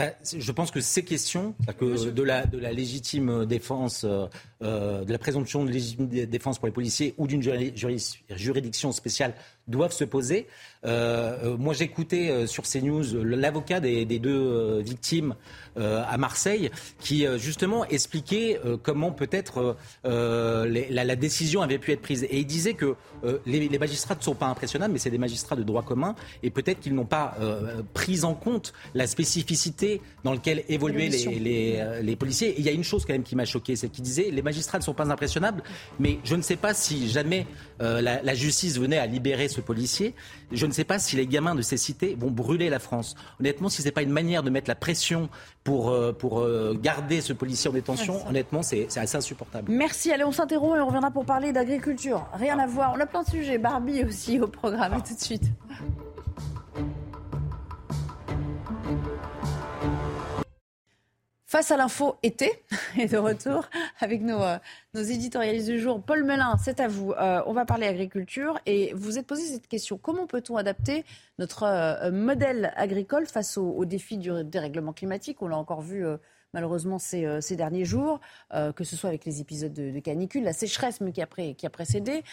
Bah, 0.01 0.13
je 0.37 0.51
pense 0.51 0.71
que 0.71 0.81
ces 0.81 1.03
questions, 1.03 1.53
que 1.77 2.09
de 2.09 2.23
la, 2.23 2.45
de 2.45 2.57
la 2.57 2.71
légitime 2.71 3.45
défense, 3.45 4.03
de 4.05 5.11
la 5.11 5.17
présomption 5.17 5.63
de 5.65 5.71
légitime 5.71 6.07
défense 6.07 6.57
pour 6.57 6.67
les 6.67 6.73
policiers 6.73 7.13
ou 7.17 7.27
d'une 7.27 7.41
juridiction 8.35 8.91
spéciale 8.91 9.33
doivent 9.71 9.93
se 9.93 10.03
poser. 10.03 10.47
Euh, 10.83 11.37
euh, 11.43 11.57
moi, 11.57 11.73
j'écoutais 11.73 12.29
euh, 12.29 12.47
sur 12.47 12.63
CNews 12.63 13.23
l'avocat 13.23 13.79
des, 13.79 14.05
deux 14.05 14.81
victimes 14.81 15.35
à 15.77 16.17
Marseille 16.17 16.69
qui 16.99 17.25
justement 17.37 17.85
expliquait 17.85 18.59
comment 18.83 19.11
peut-être 19.11 19.77
la, 20.03 21.15
décision 21.15 21.61
avait 21.61 21.77
pu 21.77 21.91
être 21.91 22.01
prise. 22.01 22.23
Et 22.23 22.39
il 22.39 22.45
disait 22.45 22.73
que 22.73 22.95
les, 23.45 23.79
magistrats 23.79 24.15
ne 24.15 24.21
sont 24.21 24.35
pas 24.35 24.47
impressionnables, 24.47 24.93
mais 24.93 24.99
c'est 24.99 25.09
des 25.09 25.17
magistrats 25.17 25.55
de 25.55 25.63
droit 25.63 25.83
commun 25.83 26.15
et 26.43 26.49
peut-être 26.49 26.81
qu'ils 26.81 26.93
n'ont 26.93 27.05
pas 27.05 27.37
pris 27.93 28.23
en 28.23 28.33
compte 28.33 28.73
la 28.93 29.07
spécificité 29.07 30.01
dans 30.23 30.33
laquelle 30.33 30.63
évoluaient 30.67 31.09
les, 31.09 32.15
policiers. 32.15 32.49
Et 32.49 32.59
il 32.59 32.65
y 32.65 32.69
a 32.69 32.73
une 32.73 32.83
chose 32.83 33.05
quand 33.05 33.13
même 33.13 33.23
qui 33.23 33.35
m'a 33.35 33.45
choqué, 33.45 33.75
c'est 33.75 33.89
qu'il 33.89 34.03
disait 34.03 34.29
les 34.29 34.41
magistrats 34.41 34.77
ne 34.77 34.83
sont 34.83 34.93
pas 34.93 35.09
impressionnables, 35.09 35.63
mais 35.99 36.19
je 36.25 36.35
ne 36.35 36.41
sais 36.41 36.57
pas 36.57 36.73
si 36.73 37.09
jamais 37.09 37.47
la, 37.79 38.21
la 38.21 38.33
justice 38.33 38.77
venait 38.77 38.97
à 38.97 39.05
libérer 39.05 39.47
ce 39.47 39.60
policier, 39.61 40.15
je 40.51 40.65
ne 40.65 40.71
sais 40.71 40.83
pas 40.83 40.99
si 40.99 41.15
les 41.15 41.27
gamins 41.27 41.55
de 41.55 41.61
ces 41.61 41.77
cités 41.77 42.15
vont 42.19 42.31
brûler 42.31 42.69
la 42.69 42.79
France. 42.79 43.15
Honnêtement, 43.39 43.69
si 43.69 43.81
ce 43.81 43.87
n'est 43.87 43.91
pas 43.91 44.01
une 44.01 44.11
manière 44.11 44.43
de 44.43 44.49
mettre 44.49 44.69
la 44.69 44.75
pression 44.75 45.29
pour, 45.63 45.89
euh, 45.89 46.11
pour 46.11 46.39
euh, 46.39 46.77
garder 46.79 47.21
ce 47.21 47.33
policier 47.33 47.69
en 47.69 47.73
détention, 47.73 48.27
honnêtement, 48.27 48.61
c'est 48.63 48.87
assez 48.97 49.17
insupportable. 49.17 49.71
Merci. 49.71 50.11
Allez, 50.11 50.23
on 50.23 50.31
s'interrompt 50.31 50.77
et 50.77 50.81
on 50.81 50.87
reviendra 50.87 51.11
pour 51.11 51.25
parler 51.25 51.51
d'agriculture. 51.51 52.27
Rien 52.33 52.59
à 52.59 52.67
voir. 52.67 52.93
On 52.95 52.99
a 52.99 53.05
plein 53.05 53.23
de 53.23 53.29
sujets. 53.29 53.57
Barbie 53.57 54.03
aussi 54.03 54.39
au 54.39 54.47
programme. 54.47 55.01
tout 55.03 55.13
de 55.13 55.19
suite. 55.19 55.43
Face 61.51 61.69
à 61.69 61.75
l'info 61.75 62.15
été 62.23 62.49
et 62.97 63.07
de 63.07 63.17
retour 63.17 63.69
avec 63.99 64.21
nos, 64.21 64.41
euh, 64.41 64.57
éditorialistes 64.95 65.67
du 65.67 65.81
jour. 65.81 66.01
Paul 66.01 66.23
Melun, 66.23 66.55
c'est 66.55 66.79
à 66.79 66.87
vous. 66.87 67.11
Euh, 67.11 67.43
on 67.45 67.51
va 67.51 67.65
parler 67.65 67.87
agriculture 67.87 68.57
et 68.65 68.93
vous 68.95 69.17
êtes 69.17 69.27
posé 69.27 69.43
cette 69.43 69.67
question. 69.67 69.97
Comment 69.97 70.27
peut-on 70.27 70.55
adapter 70.55 71.03
notre 71.39 71.63
euh, 71.63 72.09
modèle 72.09 72.71
agricole 72.77 73.25
face 73.25 73.57
aux, 73.57 73.83
défis 73.83 74.17
du 74.17 74.31
dérèglement 74.45 74.93
climatique? 74.93 75.41
On 75.41 75.49
l'a 75.49 75.57
encore 75.57 75.81
vu 75.81 76.05
malheureusement 76.53 76.99
ces, 76.99 77.41
derniers 77.57 77.83
jours, 77.83 78.21
que 78.53 78.85
ce 78.85 78.95
soit 78.95 79.09
avec 79.09 79.25
les 79.25 79.41
épisodes 79.41 79.73
de, 79.73 79.99
canicule, 79.99 80.45
la 80.45 80.53
sécheresse 80.53 80.99
qui, 81.13 81.21
a 81.21 81.27
qui 81.53 81.65
a 81.65 81.69
précédé 81.69 82.23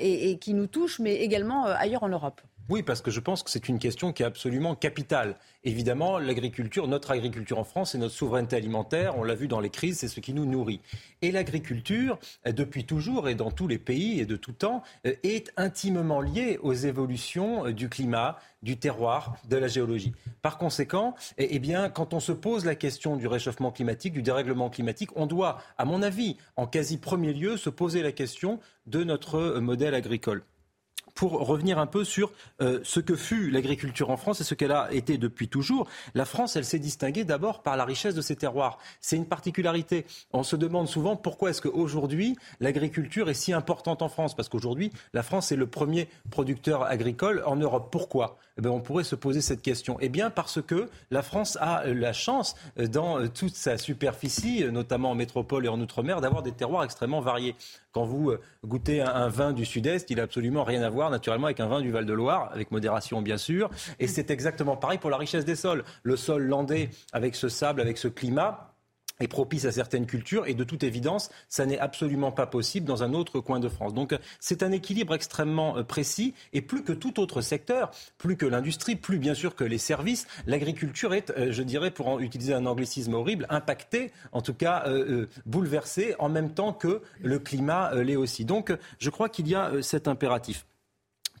et, 0.00 0.38
qui 0.38 0.54
nous 0.54 0.68
touche, 0.68 1.00
mais 1.00 1.16
également 1.16 1.66
ailleurs 1.66 2.02
en 2.02 2.08
Europe. 2.08 2.40
Oui, 2.70 2.82
parce 2.82 3.02
que 3.02 3.10
je 3.10 3.20
pense 3.20 3.42
que 3.42 3.50
c'est 3.50 3.68
une 3.68 3.78
question 3.78 4.14
qui 4.14 4.22
est 4.22 4.26
absolument 4.26 4.74
capitale. 4.74 5.36
Évidemment, 5.64 6.18
l'agriculture, 6.18 6.88
notre 6.88 7.10
agriculture 7.10 7.58
en 7.58 7.64
France, 7.64 7.92
c'est 7.92 7.98
notre 7.98 8.14
souveraineté 8.14 8.56
alimentaire. 8.56 9.18
On 9.18 9.22
l'a 9.22 9.34
vu 9.34 9.48
dans 9.48 9.60
les 9.60 9.68
crises, 9.68 9.98
c'est 9.98 10.08
ce 10.08 10.18
qui 10.20 10.32
nous 10.32 10.46
nourrit. 10.46 10.80
Et 11.20 11.30
l'agriculture, 11.30 12.18
euh, 12.46 12.52
depuis 12.52 12.84
toujours 12.84 13.28
et 13.28 13.34
dans 13.34 13.50
tous 13.50 13.68
les 13.68 13.76
pays 13.76 14.18
et 14.18 14.24
de 14.24 14.36
tout 14.36 14.52
temps, 14.52 14.82
euh, 15.06 15.12
est 15.22 15.52
intimement 15.58 16.22
liée 16.22 16.58
aux 16.62 16.72
évolutions 16.72 17.66
euh, 17.66 17.72
du 17.74 17.90
climat, 17.90 18.38
du 18.62 18.78
terroir, 18.78 19.36
de 19.46 19.58
la 19.58 19.68
géologie. 19.68 20.14
Par 20.40 20.56
conséquent, 20.56 21.14
eh, 21.36 21.48
eh 21.50 21.58
bien, 21.58 21.90
quand 21.90 22.14
on 22.14 22.20
se 22.20 22.32
pose 22.32 22.64
la 22.64 22.76
question 22.76 23.16
du 23.16 23.26
réchauffement 23.26 23.72
climatique, 23.72 24.14
du 24.14 24.22
dérèglement 24.22 24.70
climatique, 24.70 25.10
on 25.16 25.26
doit, 25.26 25.58
à 25.76 25.84
mon 25.84 26.00
avis, 26.00 26.38
en 26.56 26.66
quasi 26.66 26.96
premier 26.96 27.34
lieu, 27.34 27.58
se 27.58 27.68
poser 27.68 28.02
la 28.02 28.12
question 28.12 28.58
de 28.86 29.04
notre 29.04 29.58
modèle 29.60 29.94
agricole 29.94 30.44
pour 31.14 31.46
revenir 31.46 31.78
un 31.78 31.86
peu 31.86 32.04
sur 32.04 32.32
euh, 32.60 32.80
ce 32.82 33.00
que 33.00 33.16
fut 33.16 33.50
l'agriculture 33.50 34.10
en 34.10 34.16
France 34.16 34.40
et 34.40 34.44
ce 34.44 34.54
qu'elle 34.54 34.72
a 34.72 34.92
été 34.92 35.18
depuis 35.18 35.48
toujours. 35.48 35.88
La 36.14 36.24
France, 36.24 36.56
elle 36.56 36.64
s'est 36.64 36.78
distinguée 36.78 37.24
d'abord 37.24 37.62
par 37.62 37.76
la 37.76 37.84
richesse 37.84 38.14
de 38.14 38.20
ses 38.20 38.36
terroirs. 38.36 38.78
C'est 39.00 39.16
une 39.16 39.26
particularité. 39.26 40.06
On 40.32 40.42
se 40.42 40.56
demande 40.56 40.88
souvent 40.88 41.16
pourquoi 41.16 41.50
est-ce 41.50 41.62
qu'aujourd'hui 41.62 42.36
l'agriculture 42.60 43.30
est 43.30 43.34
si 43.34 43.52
importante 43.52 44.02
en 44.02 44.08
France 44.08 44.34
Parce 44.34 44.48
qu'aujourd'hui, 44.48 44.92
la 45.12 45.22
France 45.22 45.52
est 45.52 45.56
le 45.56 45.66
premier 45.66 46.08
producteur 46.30 46.82
agricole 46.82 47.42
en 47.46 47.56
Europe. 47.56 47.88
Pourquoi? 47.90 48.38
Eh 48.56 48.62
bien, 48.62 48.70
On 48.70 48.80
pourrait 48.80 49.04
se 49.04 49.16
poser 49.16 49.40
cette 49.40 49.62
question. 49.62 49.96
Eh 50.00 50.08
bien, 50.08 50.30
parce 50.30 50.62
que 50.62 50.88
la 51.10 51.22
France 51.22 51.58
a 51.60 51.84
la 51.86 52.12
chance, 52.12 52.54
euh, 52.78 52.86
dans 52.86 53.20
euh, 53.20 53.28
toute 53.28 53.54
sa 53.54 53.78
superficie, 53.78 54.64
notamment 54.70 55.10
en 55.10 55.14
métropole 55.14 55.66
et 55.66 55.68
en 55.68 55.80
outre-mer, 55.80 56.20
d'avoir 56.20 56.42
des 56.42 56.52
terroirs 56.52 56.84
extrêmement 56.84 57.20
variés. 57.20 57.56
Quand 57.94 58.04
vous 58.04 58.30
euh, 58.30 58.40
goûtez 58.66 59.00
un, 59.00 59.28
vin 59.28 59.52
du 59.52 59.64
Sud-Est, 59.64 60.10
il 60.10 60.16
n'a 60.16 60.24
absolument 60.24 60.64
rien 60.64 60.82
à 60.82 60.90
voir 60.90 61.10
naturellement 61.10 61.46
avec 61.46 61.60
un 61.60 61.68
vin 61.68 61.80
du 61.80 61.92
Val-de-Loire, 61.92 62.50
avec 62.52 62.72
modération 62.72 63.22
bien 63.22 63.36
sûr. 63.36 63.70
Et 64.00 64.08
c'est 64.08 64.32
exactement 64.32 64.76
pareil 64.76 64.98
pour 64.98 65.10
la 65.10 65.16
richesse 65.16 65.44
des 65.44 65.54
sols. 65.54 65.84
Le 66.02 66.16
sol 66.16 66.42
landais, 66.42 66.90
avec 67.12 67.36
ce 67.36 67.48
sable, 67.48 67.80
avec 67.80 67.96
ce 67.96 68.08
climat, 68.08 68.73
est 69.20 69.28
propice 69.28 69.64
à 69.64 69.72
certaines 69.72 70.06
cultures 70.06 70.46
et 70.46 70.54
de 70.54 70.64
toute 70.64 70.82
évidence, 70.82 71.30
ça 71.48 71.66
n'est 71.66 71.78
absolument 71.78 72.32
pas 72.32 72.46
possible 72.46 72.86
dans 72.86 73.02
un 73.02 73.14
autre 73.14 73.40
coin 73.40 73.60
de 73.60 73.68
France. 73.68 73.94
Donc 73.94 74.16
c'est 74.40 74.62
un 74.62 74.72
équilibre 74.72 75.14
extrêmement 75.14 75.76
euh, 75.76 75.82
précis 75.82 76.34
et 76.52 76.62
plus 76.62 76.82
que 76.82 76.92
tout 76.92 77.20
autre 77.20 77.40
secteur, 77.40 77.90
plus 78.18 78.36
que 78.36 78.46
l'industrie, 78.46 78.96
plus 78.96 79.18
bien 79.18 79.34
sûr 79.34 79.54
que 79.54 79.64
les 79.64 79.78
services, 79.78 80.26
l'agriculture 80.46 81.14
est, 81.14 81.30
euh, 81.30 81.52
je 81.52 81.62
dirais, 81.62 81.90
pour 81.90 82.20
utiliser 82.20 82.54
un 82.54 82.66
anglicisme 82.66 83.14
horrible, 83.14 83.46
impactée, 83.50 84.12
en 84.32 84.42
tout 84.42 84.54
cas 84.54 84.84
euh, 84.86 85.26
bouleversée 85.46 86.14
en 86.18 86.28
même 86.28 86.52
temps 86.52 86.72
que 86.72 87.02
le 87.20 87.38
climat 87.38 87.94
l'est 87.94 88.16
aussi. 88.16 88.44
Donc 88.44 88.72
je 88.98 89.10
crois 89.10 89.28
qu'il 89.28 89.48
y 89.48 89.54
a 89.54 89.82
cet 89.82 90.08
impératif. 90.08 90.66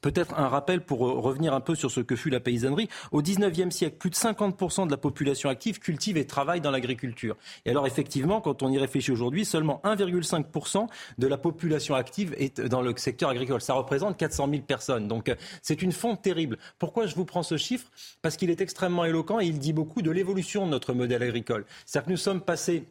Peut-être 0.04 0.38
un 0.38 0.48
rappel 0.48 0.82
pour 0.82 0.98
revenir 0.98 1.54
un 1.54 1.62
peu 1.62 1.74
sur 1.74 1.90
ce 1.90 2.00
que 2.00 2.14
fut 2.14 2.28
la 2.28 2.38
paysannerie. 2.38 2.90
Au 3.10 3.22
19e 3.22 3.70
siècle, 3.70 3.96
plus 3.96 4.10
de 4.10 4.14
50% 4.14 4.84
de 4.84 4.90
la 4.90 4.98
population 4.98 5.48
active 5.48 5.78
cultive 5.78 6.18
et 6.18 6.26
travaille 6.26 6.60
dans 6.60 6.70
l'agriculture. 6.70 7.38
Et 7.64 7.70
alors 7.70 7.86
effectivement, 7.86 8.42
quand 8.42 8.62
on 8.62 8.70
y 8.70 8.76
réfléchit 8.76 9.12
aujourd'hui, 9.12 9.46
seulement 9.46 9.80
1,5% 9.82 10.88
de 11.16 11.26
la 11.26 11.38
population 11.38 11.94
active 11.94 12.34
est 12.36 12.60
dans 12.60 12.82
le 12.82 12.94
secteur 12.98 13.30
agricole. 13.30 13.62
Ça 13.62 13.72
représente 13.72 14.18
400 14.18 14.50
000 14.50 14.62
personnes. 14.64 15.08
Donc 15.08 15.30
euh, 15.30 15.36
c'est 15.62 15.80
une 15.80 15.92
fonte 15.92 16.20
terrible. 16.20 16.58
Pourquoi 16.78 17.06
je 17.06 17.14
vous 17.14 17.24
prends 17.24 17.42
ce 17.42 17.56
chiffre? 17.56 17.90
Parce 18.20 18.36
qu'il 18.36 18.50
est 18.50 18.60
extrêmement 18.60 19.06
éloquent 19.06 19.40
et 19.40 19.46
il 19.46 19.58
dit 19.58 19.72
beaucoup 19.72 20.02
de 20.02 20.10
l'évolution 20.10 20.66
de 20.66 20.70
notre 20.70 20.92
modèle 20.92 21.22
agricole. 21.22 21.64
C'est-à-dire 21.86 22.08
que 22.08 22.10
nous 22.10 22.18
sommes 22.18 22.42
passés 22.42 22.84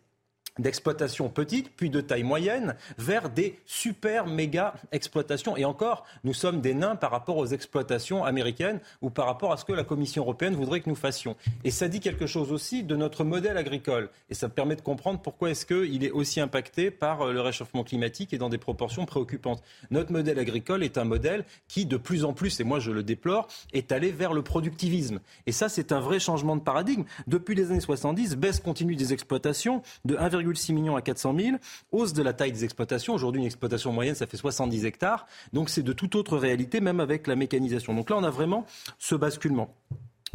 d'exploitation 0.59 1.29
petite, 1.29 1.71
puis 1.75 1.89
de 1.89 2.01
taille 2.01 2.23
moyenne, 2.23 2.75
vers 2.97 3.29
des 3.29 3.59
super 3.65 4.27
méga 4.27 4.75
exploitations. 4.91 5.57
Et 5.57 5.65
encore, 5.65 6.05
nous 6.23 6.33
sommes 6.33 6.61
des 6.61 6.73
nains 6.73 6.95
par 6.95 7.11
rapport 7.11 7.37
aux 7.37 7.47
exploitations 7.47 8.23
américaines 8.23 8.79
ou 9.01 9.09
par 9.09 9.25
rapport 9.25 9.51
à 9.51 9.57
ce 9.57 9.65
que 9.65 9.73
la 9.73 9.83
Commission 9.83 10.23
européenne 10.23 10.55
voudrait 10.55 10.81
que 10.81 10.89
nous 10.89 10.95
fassions. 10.95 11.35
Et 11.63 11.71
ça 11.71 11.87
dit 11.87 11.99
quelque 11.99 12.27
chose 12.27 12.51
aussi 12.51 12.83
de 12.83 12.95
notre 12.95 13.23
modèle 13.23 13.57
agricole. 13.57 14.09
Et 14.29 14.33
ça 14.35 14.49
permet 14.49 14.75
de 14.75 14.81
comprendre 14.81 15.19
pourquoi 15.21 15.49
est-ce 15.49 15.65
qu'il 15.65 16.03
est 16.03 16.11
aussi 16.11 16.39
impacté 16.39 16.91
par 16.91 17.21
euh, 17.21 17.33
le 17.33 17.41
réchauffement 17.41 17.83
climatique 17.83 18.33
et 18.33 18.37
dans 18.37 18.49
des 18.49 18.57
proportions 18.57 19.05
préoccupantes. 19.05 19.63
Notre 19.89 20.11
modèle 20.11 20.39
agricole 20.39 20.83
est 20.83 20.97
un 20.97 21.03
modèle 21.03 21.45
qui, 21.67 21.85
de 21.85 21.97
plus 21.97 22.25
en 22.25 22.33
plus, 22.33 22.59
et 22.59 22.63
moi 22.63 22.79
je 22.79 22.91
le 22.91 23.03
déplore, 23.03 23.47
est 23.73 23.91
allé 23.91 24.11
vers 24.11 24.33
le 24.33 24.41
productivisme. 24.41 25.19
Et 25.47 25.51
ça, 25.51 25.69
c'est 25.69 25.91
un 25.91 25.99
vrai 25.99 26.19
changement 26.19 26.55
de 26.55 26.61
paradigme. 26.61 27.03
Depuis 27.27 27.55
les 27.55 27.71
années 27.71 27.79
70, 27.79 28.35
baisse 28.35 28.59
continue 28.59 28.95
des 28.95 29.13
exploitations 29.13 29.81
de 30.05 30.15
1, 30.15 30.42
1,6 30.43 30.73
million 30.73 30.95
à 30.95 31.01
400 31.01 31.35
000. 31.37 31.57
Hausse 31.91 32.13
de 32.13 32.23
la 32.23 32.33
taille 32.33 32.51
des 32.51 32.63
exploitations. 32.63 33.13
Aujourd'hui, 33.13 33.41
une 33.41 33.47
exploitation 33.47 33.91
moyenne, 33.91 34.15
ça 34.15 34.27
fait 34.27 34.37
70 34.37 34.85
hectares. 34.85 35.25
Donc 35.53 35.69
c'est 35.69 35.83
de 35.83 35.93
toute 35.93 36.15
autre 36.15 36.37
réalité, 36.37 36.81
même 36.81 36.99
avec 36.99 37.27
la 37.27 37.35
mécanisation. 37.35 37.93
Donc 37.93 38.09
là, 38.09 38.17
on 38.17 38.23
a 38.23 38.29
vraiment 38.29 38.65
ce 38.99 39.15
basculement. 39.15 39.73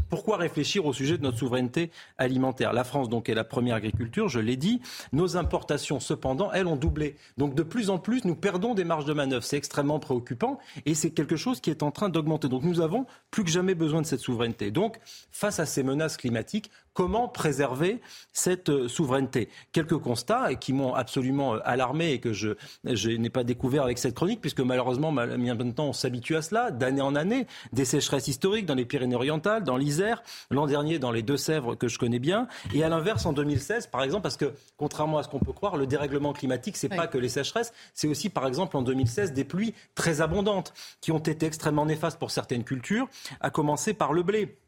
Pourquoi 0.09 0.39
réfléchir 0.39 0.87
au 0.87 0.93
sujet 0.93 1.19
de 1.19 1.23
notre 1.23 1.39
souveraineté 1.39 1.91
alimentaire? 2.17 2.73
La 2.73 2.85
France, 2.85 3.09
donc, 3.09 3.29
est 3.29 3.35
la 3.35 3.45
première 3.45 3.77
agriculture, 3.77 4.29
je 4.29 4.41
l'ai 4.41 4.57
dit. 4.57 4.81
Nos 5.13 5.37
importations, 5.37 6.01
cependant, 6.01 6.51
elles 6.53 6.67
ont 6.67 6.77
doublé. 6.77 7.17
Donc, 7.37 7.55
de 7.55 7.63
plus 7.63 7.91
en 7.91 7.99
plus, 7.99 8.25
nous 8.25 8.35
perdons 8.35 8.75
des 8.75 8.85
marges 8.85 9.05
de 9.05 9.13
manœuvre. 9.13 9.45
C'est 9.45 9.59
extrêmement 9.59 9.99
préoccupant 9.99 10.59
et 10.87 10.95
c'est 10.95 11.11
quelque 11.11 11.37
chose 11.37 11.61
qui 11.61 11.69
est 11.69 11.83
en 11.83 11.91
train 11.91 12.09
d'augmenter. 12.09 12.49
Donc, 12.49 12.63
nous 12.63 12.81
avons 12.81 13.05
plus 13.31 13.45
que 13.45 13.51
jamais 13.51 13.75
besoin 13.75 14.01
de 14.01 14.07
cette 14.07 14.21
souveraineté. 14.21 14.71
Donc, 14.71 14.99
face 15.31 15.61
à 15.61 15.67
ces 15.67 15.83
menaces 15.83 16.17
climatiques, 16.17 16.71
comment 16.99 17.29
préserver 17.29 18.01
cette 18.33 18.71
euh, 18.71 18.89
souveraineté. 18.89 19.51
Quelques 19.71 19.99
constats 19.99 20.57
qui 20.57 20.73
m'ont 20.73 20.95
absolument 20.95 21.55
euh, 21.55 21.61
alarmé 21.65 22.11
et 22.11 22.19
que 22.19 22.33
je, 22.33 22.57
n'ai 22.83 23.31
pas 23.31 23.45
découvert 23.45 23.85
avec 23.85 23.99
cette 23.99 24.17
chronique, 24.17 24.41
puisque 24.41 24.59
malheureusement, 24.59 25.13
maintenant, 25.13 25.85
on 25.85 25.93
s'habitue 25.93 26.35
à 26.35 26.43
cela, 26.43 26.73
d'année 26.73 27.01
en 27.01 27.15
année, 27.15 27.47
des 27.73 27.85
sécheresses 27.85 28.27
historiques 28.27 28.67
dans 28.67 28.75
les 28.75 28.85
Pyrénées-Orientales, 28.85 29.63
dans 29.63 29.77
l'Isère, 29.77 30.25
l'an 30.51 30.67
dernier 30.67 30.99
dans 30.99 31.13
les 31.13 31.23
Deux-Sèvres 31.23 31.77
que 31.77 31.87
je 31.87 32.01
connais 32.01 32.19
bien, 32.19 32.49
et 32.75 32.83
à 32.83 32.89
l'inverse 32.89 33.27
en 33.27 33.33
2016, 33.33 33.87
par 33.87 34.03
exemple, 34.03 34.23
parce 34.25 34.37
que 34.37 34.53
contrairement 34.77 35.19
à 35.19 35.23
ce 35.23 35.29
qu'on 35.29 35.39
peut 35.39 35.53
croire, 35.53 35.77
le 35.77 35.87
dérèglement 35.87 36.33
climatique, 36.33 36.77
c'est 36.77 36.89
pas 36.89 37.07
que 37.07 37.19
les 37.19 37.29
sécheresses, 37.29 37.73
c'est 37.95 38.09
aussi, 38.09 38.29
par 38.29 38.45
exemple, 38.49 38.77
en 38.77 38.83
2016, 38.83 39.35
des 39.35 39.45
pluies 39.45 39.73
très 39.95 40.21
abondantes 40.21 40.75
qui 41.01 41.13
ont 41.13 41.19
été 41.19 41.47
extrêmement 41.47 41.87
néfastes 41.87 42.19
pour 42.19 42.33
certaines 42.33 42.65
cultures, 42.65 43.07
à 43.41 43.51
commencer 43.51 43.95
par 43.95 44.13
le 44.13 44.25
blé 44.25 44.59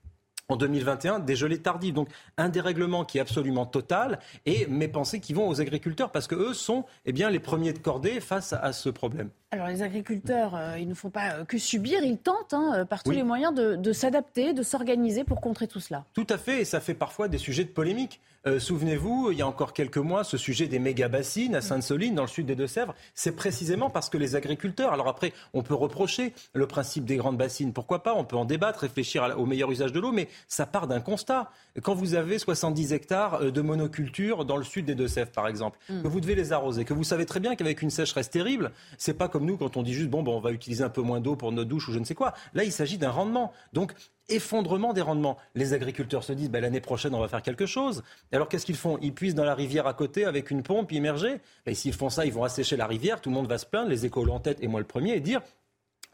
en 0.51 0.57
2021 0.57 1.21
des 1.21 1.37
gelées 1.37 1.63
tardives. 1.63 1.95
Donc 1.95 2.09
un 2.37 2.49
dérèglement 2.49 3.05
qui 3.05 3.19
est 3.19 3.21
absolument 3.21 3.67
total 3.67 4.19
et 4.47 4.67
mes 4.67 4.89
pensées 4.89 5.21
qui 5.21 5.33
vont 5.33 5.49
aux 5.49 5.61
agriculteurs 5.61 6.11
parce 6.11 6.27
que 6.27 6.35
eux 6.35 6.55
sont 6.55 6.85
eh 7.07 7.13
bien, 7.13 7.31
les 7.31 7.41
premiers 7.41 7.73
de 7.73 7.79
cordée 7.79 8.21
face 8.21 8.53
à 8.53 8.73
ce 8.73 8.89
problème. 8.89 9.31
Alors 9.53 9.67
les 9.67 9.83
agriculteurs, 9.83 10.55
euh, 10.55 10.79
ils 10.79 10.89
ne 10.89 10.95
font 10.95 11.11
pas 11.11 11.33
euh, 11.33 11.45
que 11.45 11.59
subir, 11.59 12.05
ils 12.05 12.19
tentent 12.19 12.55
hein, 12.55 12.73
euh, 12.77 12.85
par 12.85 13.03
tous 13.03 13.11
les 13.11 13.25
moyens 13.25 13.53
de, 13.53 13.93
s'adapter, 13.93 14.53
de 14.53 14.63
s'organiser 14.63 15.25
pour 15.25 15.41
contrer 15.41 15.67
tout 15.67 15.81
cela. 15.81 16.05
Tout 16.15 16.27
à 16.31 16.39
fait, 16.39 16.61
et 16.61 16.65
ça 16.65 16.81
fait 16.81 16.95
parfois 16.95 17.27
des 17.27 17.39
sujets 17.39 17.65
de 17.65 17.71
polémique. 17.71 18.21
Souvenez-vous, 18.59 19.31
il 19.33 19.39
y 19.39 19.43
a 19.43 19.47
encore 19.47 19.75
quelques 19.75 19.99
mois, 19.99 20.25
ce 20.25 20.39
sujet 20.39 20.67
des 20.67 20.79
méga-bassines 20.79 21.55
à 21.55 21.61
Sainte-Soline, 21.61 22.15
dans 22.15 22.23
le 22.23 22.29
sud 22.29 22.47
des 22.47 22.55
Deux-Sèvres, 22.55 22.95
c'est 23.15 23.37
précisément 23.37 23.91
parce 23.91 24.09
que 24.09 24.17
les 24.17 24.35
agriculteurs, 24.35 24.93
alors 24.95 25.09
après, 25.09 25.35
on 25.53 25.63
peut 25.63 25.75
reprocher 25.75 26.33
le 26.55 26.67
principe 26.67 27.05
des 27.05 27.17
grandes 27.17 27.37
bassines, 27.37 27.75
pourquoi 27.75 28.03
pas, 28.03 28.15
on 28.15 28.25
peut 28.25 28.37
en 28.37 28.47
débattre, 28.47 28.81
réfléchir 28.81 29.35
au 29.37 29.45
meilleur 29.45 29.71
usage 29.71 29.93
de 29.93 30.01
l'eau, 30.01 30.13
mais 30.13 30.29
ça 30.49 30.65
part 30.65 30.87
d'un 30.87 31.01
constat. 31.01 31.51
Quand 31.83 31.95
vous 31.95 32.15
avez 32.15 32.39
70 32.39 32.93
hectares 32.95 33.53
de 33.53 33.61
monoculture 33.61 34.45
dans 34.45 34.57
le 34.57 34.65
sud 34.65 34.87
des 34.87 34.95
Deux-Sèvres, 34.95 35.33
par 35.33 35.47
exemple, 35.47 35.79
mm. 35.89 36.03
que 36.03 36.09
vous 36.09 36.21
devez 36.21 36.35
les 36.35 36.53
arroser, 36.53 36.85
que 36.85 36.95
vous 36.95 37.05
savez 37.05 37.27
très 37.27 37.41
bien 37.41 37.57
qu'avec 37.57 37.83
une 37.83 37.91
sécheresse 37.91 38.31
terrible, 38.31 38.73
c'est 38.97 39.15
pas 39.15 39.29
comme 39.29 39.45
nous 39.45 39.59
quand 39.59 39.77
on 39.77 39.83
dit 39.83 39.93
juste 39.93 40.09
bon, 40.09 40.23
bon 40.23 40.37
on 40.37 40.41
va 40.41 40.53
utiliser 40.53 40.83
un 40.83 40.89
peu 40.89 41.03
moins 41.03 41.21
d'eau 41.21 41.37
pour 41.37 41.53
notre 41.53 41.69
douche 41.69 41.89
ou 41.89 41.93
je 41.93 41.99
ne 41.99 42.05
sais 42.05 42.15
quoi. 42.15 42.33
Là, 42.55 42.65
il 42.65 42.73
s'agit 42.73 42.97
d'un 42.97 43.11
rendement. 43.11 43.53
Donc 43.73 43.93
effondrement 44.31 44.93
des 44.93 45.01
rendements. 45.01 45.37
Les 45.55 45.73
agriculteurs 45.73 46.25
se 46.25 46.33
disent 46.33 46.51
ben, 46.51 46.61
l'année 46.61 46.81
prochaine 46.81 47.15
on 47.15 47.21
va 47.21 47.29
faire 47.29 47.43
quelque 47.43 47.67
chose. 47.67 48.03
alors 48.33 48.49
qu'est-ce 48.49 48.67
qu'ils 48.67 48.77
font? 48.77 48.99
Ils 49.03 49.13
puissent 49.13 49.35
dans 49.35 49.45
la 49.45 49.55
rivière 49.55 49.87
à 49.87 49.95
côté 49.95 50.25
avec 50.25 50.51
une 50.51 50.63
pompe 50.63 50.93
immergée. 50.93 51.41
Et 51.67 51.75
s'ils 51.75 51.95
font 51.95 52.11
ça, 52.11 52.25
ils 52.25 52.33
vont 52.33 52.45
assécher 52.45 52.77
la 52.77 52.87
rivière. 52.87 53.21
Tout 53.21 53.31
le 53.31 53.35
monde 53.35 53.49
va 53.49 53.59
se 53.59 53.67
plaindre, 53.67 53.91
les 53.91 54.07
écoles 54.07 54.31
en 54.31 54.41
tête 54.41 54.59
et 54.61 54.69
moi 54.69 54.81
le 54.81 54.87
premier, 54.87 55.15
et 55.15 55.21
dire 55.21 55.43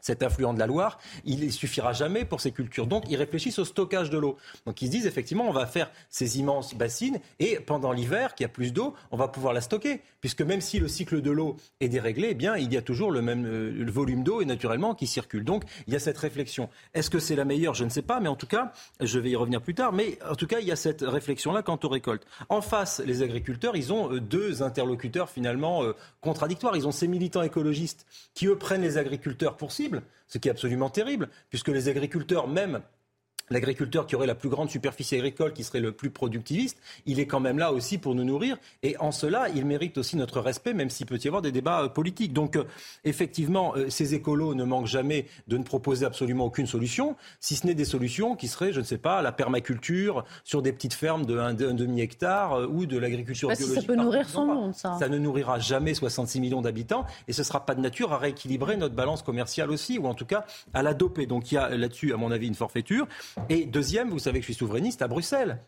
cet 0.07 0.23
affluent 0.23 0.53
de 0.53 0.59
la 0.59 0.67
Loire, 0.67 0.99
il 1.25 1.45
ne 1.45 1.51
suffira 1.51 1.91
jamais 1.91 2.23
pour 2.23 2.39
ces 2.39 2.51
cultures. 2.51 2.87
Donc, 2.87 3.03
ils 3.09 3.17
réfléchissent 3.17 3.59
au 3.59 3.65
stockage 3.65 4.09
de 4.09 4.17
l'eau. 4.17 4.37
Donc, 4.65 4.81
ils 4.81 4.87
se 4.87 4.91
disent 4.91 5.05
effectivement, 5.05 5.45
on 5.47 5.51
va 5.51 5.67
faire 5.67 5.91
ces 6.09 6.39
immenses 6.39 6.75
bassines 6.75 7.19
et 7.39 7.59
pendant 7.59 7.91
l'hiver, 7.91 8.33
qu'il 8.33 8.45
y 8.45 8.49
a 8.49 8.49
plus 8.49 8.71
d'eau, 8.71 8.95
on 9.11 9.17
va 9.17 9.27
pouvoir 9.27 9.53
la 9.53 9.59
stocker. 9.59 9.99
Puisque 10.21 10.41
même 10.41 10.61
si 10.61 10.79
le 10.79 10.87
cycle 10.87 11.21
de 11.21 11.29
l'eau 11.29 11.57
est 11.81 11.89
déréglé, 11.89 12.29
eh 12.31 12.33
bien, 12.35 12.55
il 12.55 12.73
y 12.73 12.77
a 12.77 12.81
toujours 12.81 13.11
le 13.11 13.21
même 13.21 13.45
euh, 13.45 13.85
volume 13.87 14.23
d'eau 14.23 14.41
et 14.41 14.45
naturellement 14.45 14.95
qui 14.95 15.07
circule. 15.07 15.43
Donc, 15.43 15.63
il 15.87 15.93
y 15.93 15.95
a 15.95 15.99
cette 15.99 16.17
réflexion. 16.17 16.69
Est-ce 16.93 17.09
que 17.09 17.19
c'est 17.19 17.35
la 17.35 17.45
meilleure? 17.45 17.73
Je 17.73 17.83
ne 17.83 17.89
sais 17.89 18.01
pas, 18.01 18.21
mais 18.21 18.29
en 18.29 18.35
tout 18.35 18.47
cas, 18.47 18.71
je 19.01 19.19
vais 19.19 19.31
y 19.31 19.35
revenir 19.35 19.61
plus 19.61 19.75
tard. 19.75 19.91
Mais 19.91 20.17
en 20.27 20.35
tout 20.35 20.47
cas, 20.47 20.59
il 20.59 20.67
y 20.67 20.71
a 20.71 20.77
cette 20.77 21.01
réflexion-là 21.01 21.63
quant 21.63 21.79
aux 21.83 21.89
récoltes. 21.89 22.25
En 22.47 22.61
face, 22.61 23.01
les 23.05 23.23
agriculteurs, 23.23 23.75
ils 23.75 23.91
ont 23.91 24.13
euh, 24.13 24.21
deux 24.21 24.63
interlocuteurs 24.63 25.29
finalement 25.29 25.83
euh, 25.83 25.93
contradictoires. 26.21 26.77
Ils 26.77 26.87
ont 26.87 26.91
ces 26.91 27.07
militants 27.07 27.43
écologistes 27.43 28.05
qui, 28.33 28.47
eux, 28.47 28.57
prennent 28.57 28.81
les 28.81 28.97
agriculteurs 28.97 29.57
pour 29.57 29.73
cible 29.73 29.96
ce 30.27 30.37
qui 30.37 30.47
est 30.47 30.51
absolument 30.51 30.89
terrible, 30.89 31.29
puisque 31.49 31.69
les 31.69 31.89
agriculteurs, 31.89 32.47
même 32.47 32.81
l'agriculteur 33.49 34.07
qui 34.07 34.15
aurait 34.15 34.27
la 34.27 34.35
plus 34.35 34.49
grande 34.49 34.69
superficie 34.69 35.15
agricole, 35.15 35.53
qui 35.53 35.63
serait 35.63 35.79
le 35.79 35.91
plus 35.91 36.09
productiviste, 36.09 36.77
il 37.05 37.19
est 37.19 37.27
quand 37.27 37.39
même 37.39 37.57
là 37.57 37.71
aussi 37.71 37.97
pour 37.97 38.15
nous 38.15 38.23
nourrir. 38.23 38.57
Et 38.83 38.97
en 38.97 39.11
cela, 39.11 39.49
il 39.49 39.65
mérite 39.65 39.97
aussi 39.97 40.17
notre 40.17 40.41
respect, 40.41 40.73
même 40.73 40.89
s'il 40.89 41.05
peut 41.05 41.19
y 41.23 41.27
avoir 41.27 41.41
des 41.41 41.51
débats 41.51 41.83
euh, 41.83 41.89
politiques. 41.89 42.33
Donc, 42.33 42.55
euh, 42.55 42.63
effectivement, 43.05 43.73
euh, 43.75 43.89
ces 43.89 44.13
écolos 44.13 44.55
ne 44.55 44.63
manquent 44.63 44.87
jamais 44.87 45.27
de 45.47 45.57
ne 45.57 45.63
proposer 45.63 46.05
absolument 46.05 46.45
aucune 46.45 46.67
solution, 46.67 47.15
si 47.39 47.55
ce 47.55 47.65
n'est 47.65 47.75
des 47.75 47.85
solutions 47.85 48.35
qui 48.35 48.47
seraient, 48.47 48.73
je 48.73 48.79
ne 48.79 48.85
sais 48.85 48.97
pas, 48.97 49.21
la 49.21 49.31
permaculture 49.31 50.25
sur 50.43 50.61
des 50.61 50.73
petites 50.73 50.93
fermes 50.93 51.25
de 51.25 51.37
un, 51.37 51.53
demi-hectare 51.53 52.69
ou 52.69 52.85
de 52.85 52.97
l'agriculture 52.97 53.49
biologique. 53.49 53.81
Ça 53.81 53.87
peut 53.87 53.95
nourrir 53.95 54.27
son 54.27 54.45
monde, 54.45 54.75
ça. 54.75 54.97
Ça 54.99 55.09
ne 55.09 55.17
nourrira 55.17 55.59
jamais 55.59 55.93
66 55.93 56.39
millions 56.39 56.61
d'habitants 56.61 57.05
et 57.27 57.33
ce 57.33 57.41
ne 57.41 57.45
sera 57.45 57.65
pas 57.65 57.75
de 57.75 57.81
nature 57.81 58.13
à 58.13 58.17
rééquilibrer 58.17 58.77
notre 58.77 58.95
balance 58.95 59.21
commerciale 59.21 59.71
aussi, 59.71 59.97
ou 59.97 60.07
en 60.07 60.13
tout 60.13 60.25
cas 60.25 60.45
à 60.73 60.81
la 60.81 60.93
doper. 60.93 61.25
Donc, 61.25 61.51
il 61.51 61.55
y 61.55 61.57
a 61.57 61.69
là-dessus, 61.69 62.13
à 62.13 62.17
mon 62.17 62.31
avis, 62.31 62.47
une 62.47 62.55
forfaiture. 62.55 63.07
Et 63.49 63.65
deuxième, 63.65 64.09
vous 64.09 64.19
savez 64.19 64.39
que 64.39 64.43
je 64.43 64.51
suis 64.51 64.59
souverainiste 64.59 65.01
à 65.01 65.07
Bruxelles 65.07 65.59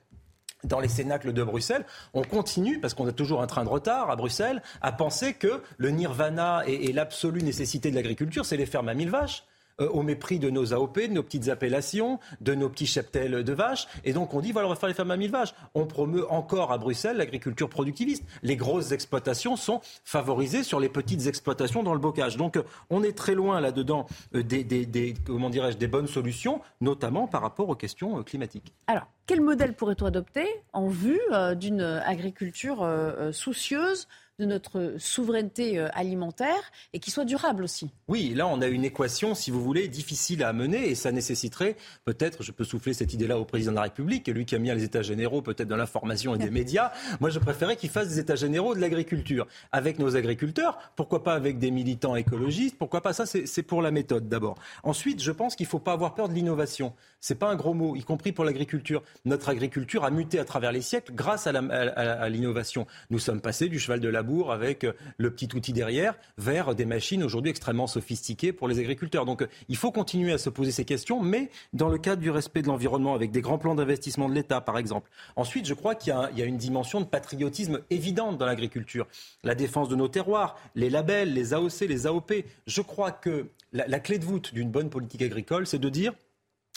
dans 0.63 0.79
les 0.79 0.87
cénacles 0.87 1.33
de 1.33 1.43
Bruxelles, 1.43 1.85
on 2.13 2.21
continue, 2.21 2.79
parce 2.79 2.93
qu'on 2.93 3.07
a 3.07 3.11
toujours 3.11 3.41
un 3.41 3.47
train 3.47 3.63
de 3.63 3.69
retard 3.69 4.09
à 4.09 4.15
Bruxelles, 4.15 4.61
à 4.81 4.91
penser 4.91 5.33
que 5.33 5.61
le 5.77 5.89
nirvana 5.89 6.63
et, 6.67 6.91
l'absolue 6.91 7.41
nécessité 7.41 7.91
de 7.91 7.95
l'agriculture, 7.95 8.45
c'est 8.45 8.57
les 8.57 8.65
fermes 8.65 8.89
à 8.89 8.93
mille 8.93 9.09
vaches. 9.09 9.43
Euh, 9.81 9.87
au 9.89 10.03
mépris 10.03 10.39
de 10.39 10.49
nos 10.49 10.73
AOP, 10.73 10.99
de 10.99 11.13
nos 11.13 11.23
petites 11.23 11.49
appellations, 11.49 12.19
de 12.41 12.53
nos 12.53 12.69
petits 12.69 12.85
cheptels 12.85 13.43
de 13.43 13.53
vaches. 13.53 13.87
Et 14.03 14.13
donc 14.13 14.33
on 14.33 14.41
dit, 14.41 14.51
voilà, 14.51 14.67
on 14.67 14.71
va 14.71 14.75
faire 14.75 14.89
les 14.89 14.95
fermes 14.95 15.11
à 15.11 15.17
mille 15.17 15.31
vaches. 15.31 15.53
On 15.73 15.85
promeut 15.85 16.29
encore 16.31 16.71
à 16.71 16.77
Bruxelles 16.77 17.17
l'agriculture 17.17 17.69
productiviste. 17.69 18.23
Les 18.43 18.55
grosses 18.55 18.91
exploitations 18.91 19.55
sont 19.55 19.81
favorisées 20.03 20.63
sur 20.63 20.79
les 20.79 20.89
petites 20.89 21.27
exploitations 21.27 21.83
dans 21.83 21.93
le 21.93 21.99
bocage. 21.99 22.37
Donc 22.37 22.57
euh, 22.57 22.63
on 22.89 23.03
est 23.03 23.17
très 23.17 23.35
loin 23.35 23.61
là-dedans 23.61 24.05
euh, 24.35 24.43
des, 24.43 24.63
des, 24.63 25.13
comment 25.25 25.49
dirais-je, 25.49 25.77
des 25.77 25.87
bonnes 25.87 26.07
solutions, 26.07 26.61
notamment 26.81 27.27
par 27.27 27.41
rapport 27.41 27.69
aux 27.69 27.75
questions 27.75 28.21
climatiques. 28.23 28.73
Alors, 28.87 29.07
quel 29.25 29.41
modèle 29.41 29.73
pourrait-on 29.73 30.05
adopter 30.05 30.47
en 30.73 30.87
vue 30.87 31.21
d'une 31.55 31.81
agriculture 31.81 32.87
soucieuse 33.31 34.07
de 34.39 34.45
notre 34.45 34.95
souveraineté 34.97 35.77
euh, 35.77 35.87
alimentaire 35.93 36.71
et 36.93 36.99
qui 36.99 37.11
soit 37.11 37.25
durable 37.25 37.63
aussi. 37.63 37.91
Oui, 38.07 38.33
là 38.35 38.47
on 38.47 38.61
a 38.61 38.67
une 38.67 38.85
équation, 38.85 39.35
si 39.35 39.51
vous 39.51 39.61
voulez, 39.61 39.87
difficile 39.87 40.43
à 40.43 40.53
mener 40.53 40.89
et 40.89 40.95
ça 40.95 41.11
nécessiterait 41.11 41.75
peut-être, 42.05 42.41
je 42.41 42.51
peux 42.51 42.63
souffler 42.63 42.93
cette 42.93 43.13
idée-là 43.13 43.37
au 43.37 43.45
président 43.45 43.71
de 43.71 43.77
la 43.77 43.83
République, 43.83 44.27
lui 44.27 44.45
qui 44.45 44.55
a 44.55 44.59
mis 44.59 44.71
les 44.73 44.83
états 44.83 45.01
généraux 45.01 45.41
peut-être 45.41 45.67
de 45.67 45.75
l'information 45.75 46.33
et 46.35 46.37
des 46.37 46.49
médias. 46.49 46.91
Moi 47.19 47.29
je 47.29 47.39
préférais 47.39 47.75
qu'il 47.75 47.89
fasse 47.89 48.07
des 48.09 48.19
états 48.19 48.35
généraux 48.35 48.73
de 48.73 48.79
l'agriculture 48.79 49.47
avec 49.71 49.99
nos 49.99 50.15
agriculteurs, 50.15 50.79
pourquoi 50.95 51.23
pas 51.23 51.33
avec 51.33 51.59
des 51.59 51.71
militants 51.71 52.15
écologistes, 52.15 52.77
pourquoi 52.77 53.01
pas? 53.01 53.13
Ça, 53.13 53.25
c'est 53.25 53.63
pour 53.63 53.81
la 53.81 53.91
méthode 53.91 54.29
d'abord. 54.29 54.55
Ensuite, 54.83 55.21
je 55.21 55.31
pense 55.31 55.55
qu'il 55.55 55.65
ne 55.65 55.69
faut 55.69 55.79
pas 55.79 55.93
avoir 55.93 56.15
peur 56.15 56.29
de 56.29 56.33
l'innovation. 56.33 56.93
C'est 57.19 57.35
pas 57.35 57.49
un 57.49 57.55
gros 57.55 57.73
mot, 57.73 57.95
y 57.95 58.03
compris 58.03 58.31
pour 58.31 58.45
l'agriculture. 58.45 59.03
Notre 59.25 59.49
agriculture 59.49 60.05
a 60.05 60.11
muté 60.11 60.39
à 60.39 60.45
travers 60.45 60.71
les 60.71 60.81
siècles 60.81 61.13
grâce 61.13 61.47
à 61.47 62.29
l'innovation. 62.29 62.87
Nous 63.09 63.19
sommes 63.19 63.41
passés 63.41 63.67
du 63.67 63.79
cheval 63.79 63.99
de 63.99 64.09
la 64.09 64.23
avec 64.51 64.85
le 65.17 65.31
petit 65.31 65.49
outil 65.55 65.73
derrière 65.73 66.15
vers 66.37 66.75
des 66.75 66.85
machines 66.85 67.23
aujourd'hui 67.23 67.49
extrêmement 67.49 67.87
sophistiquées 67.87 68.53
pour 68.53 68.67
les 68.67 68.79
agriculteurs. 68.79 69.25
Donc 69.25 69.45
il 69.67 69.75
faut 69.75 69.91
continuer 69.91 70.31
à 70.31 70.37
se 70.37 70.49
poser 70.49 70.71
ces 70.71 70.85
questions, 70.85 71.21
mais 71.21 71.49
dans 71.73 71.89
le 71.89 71.97
cadre 71.97 72.21
du 72.21 72.29
respect 72.29 72.61
de 72.61 72.67
l'environnement, 72.67 73.15
avec 73.15 73.31
des 73.31 73.41
grands 73.41 73.57
plans 73.57 73.75
d'investissement 73.75 74.29
de 74.29 74.35
l'État, 74.35 74.61
par 74.61 74.77
exemple. 74.77 75.09
Ensuite, 75.35 75.65
je 75.65 75.73
crois 75.73 75.95
qu'il 75.95 76.13
y, 76.35 76.41
a 76.41 76.45
une 76.45 76.57
dimension 76.57 77.01
de 77.01 77.05
patriotisme 77.05 77.81
évidente 77.89 78.37
dans 78.37 78.45
l'agriculture. 78.45 79.07
La 79.43 79.55
défense 79.55 79.89
de 79.89 79.95
nos 79.95 80.07
terroirs, 80.07 80.57
les 80.75 80.89
labels, 80.89 81.33
les 81.33 81.53
AOC, 81.53 81.81
les 81.81 82.07
AOP. 82.07 82.33
Je 82.67 82.81
crois 82.81 83.11
que 83.11 83.47
la 83.73 83.99
clé 83.99 84.19
de 84.19 84.25
voûte 84.25 84.53
d'une 84.53 84.71
bonne 84.71 84.89
politique 84.89 85.21
agricole, 85.21 85.67
c'est 85.67 85.79
de 85.79 85.89
dire 85.89 86.13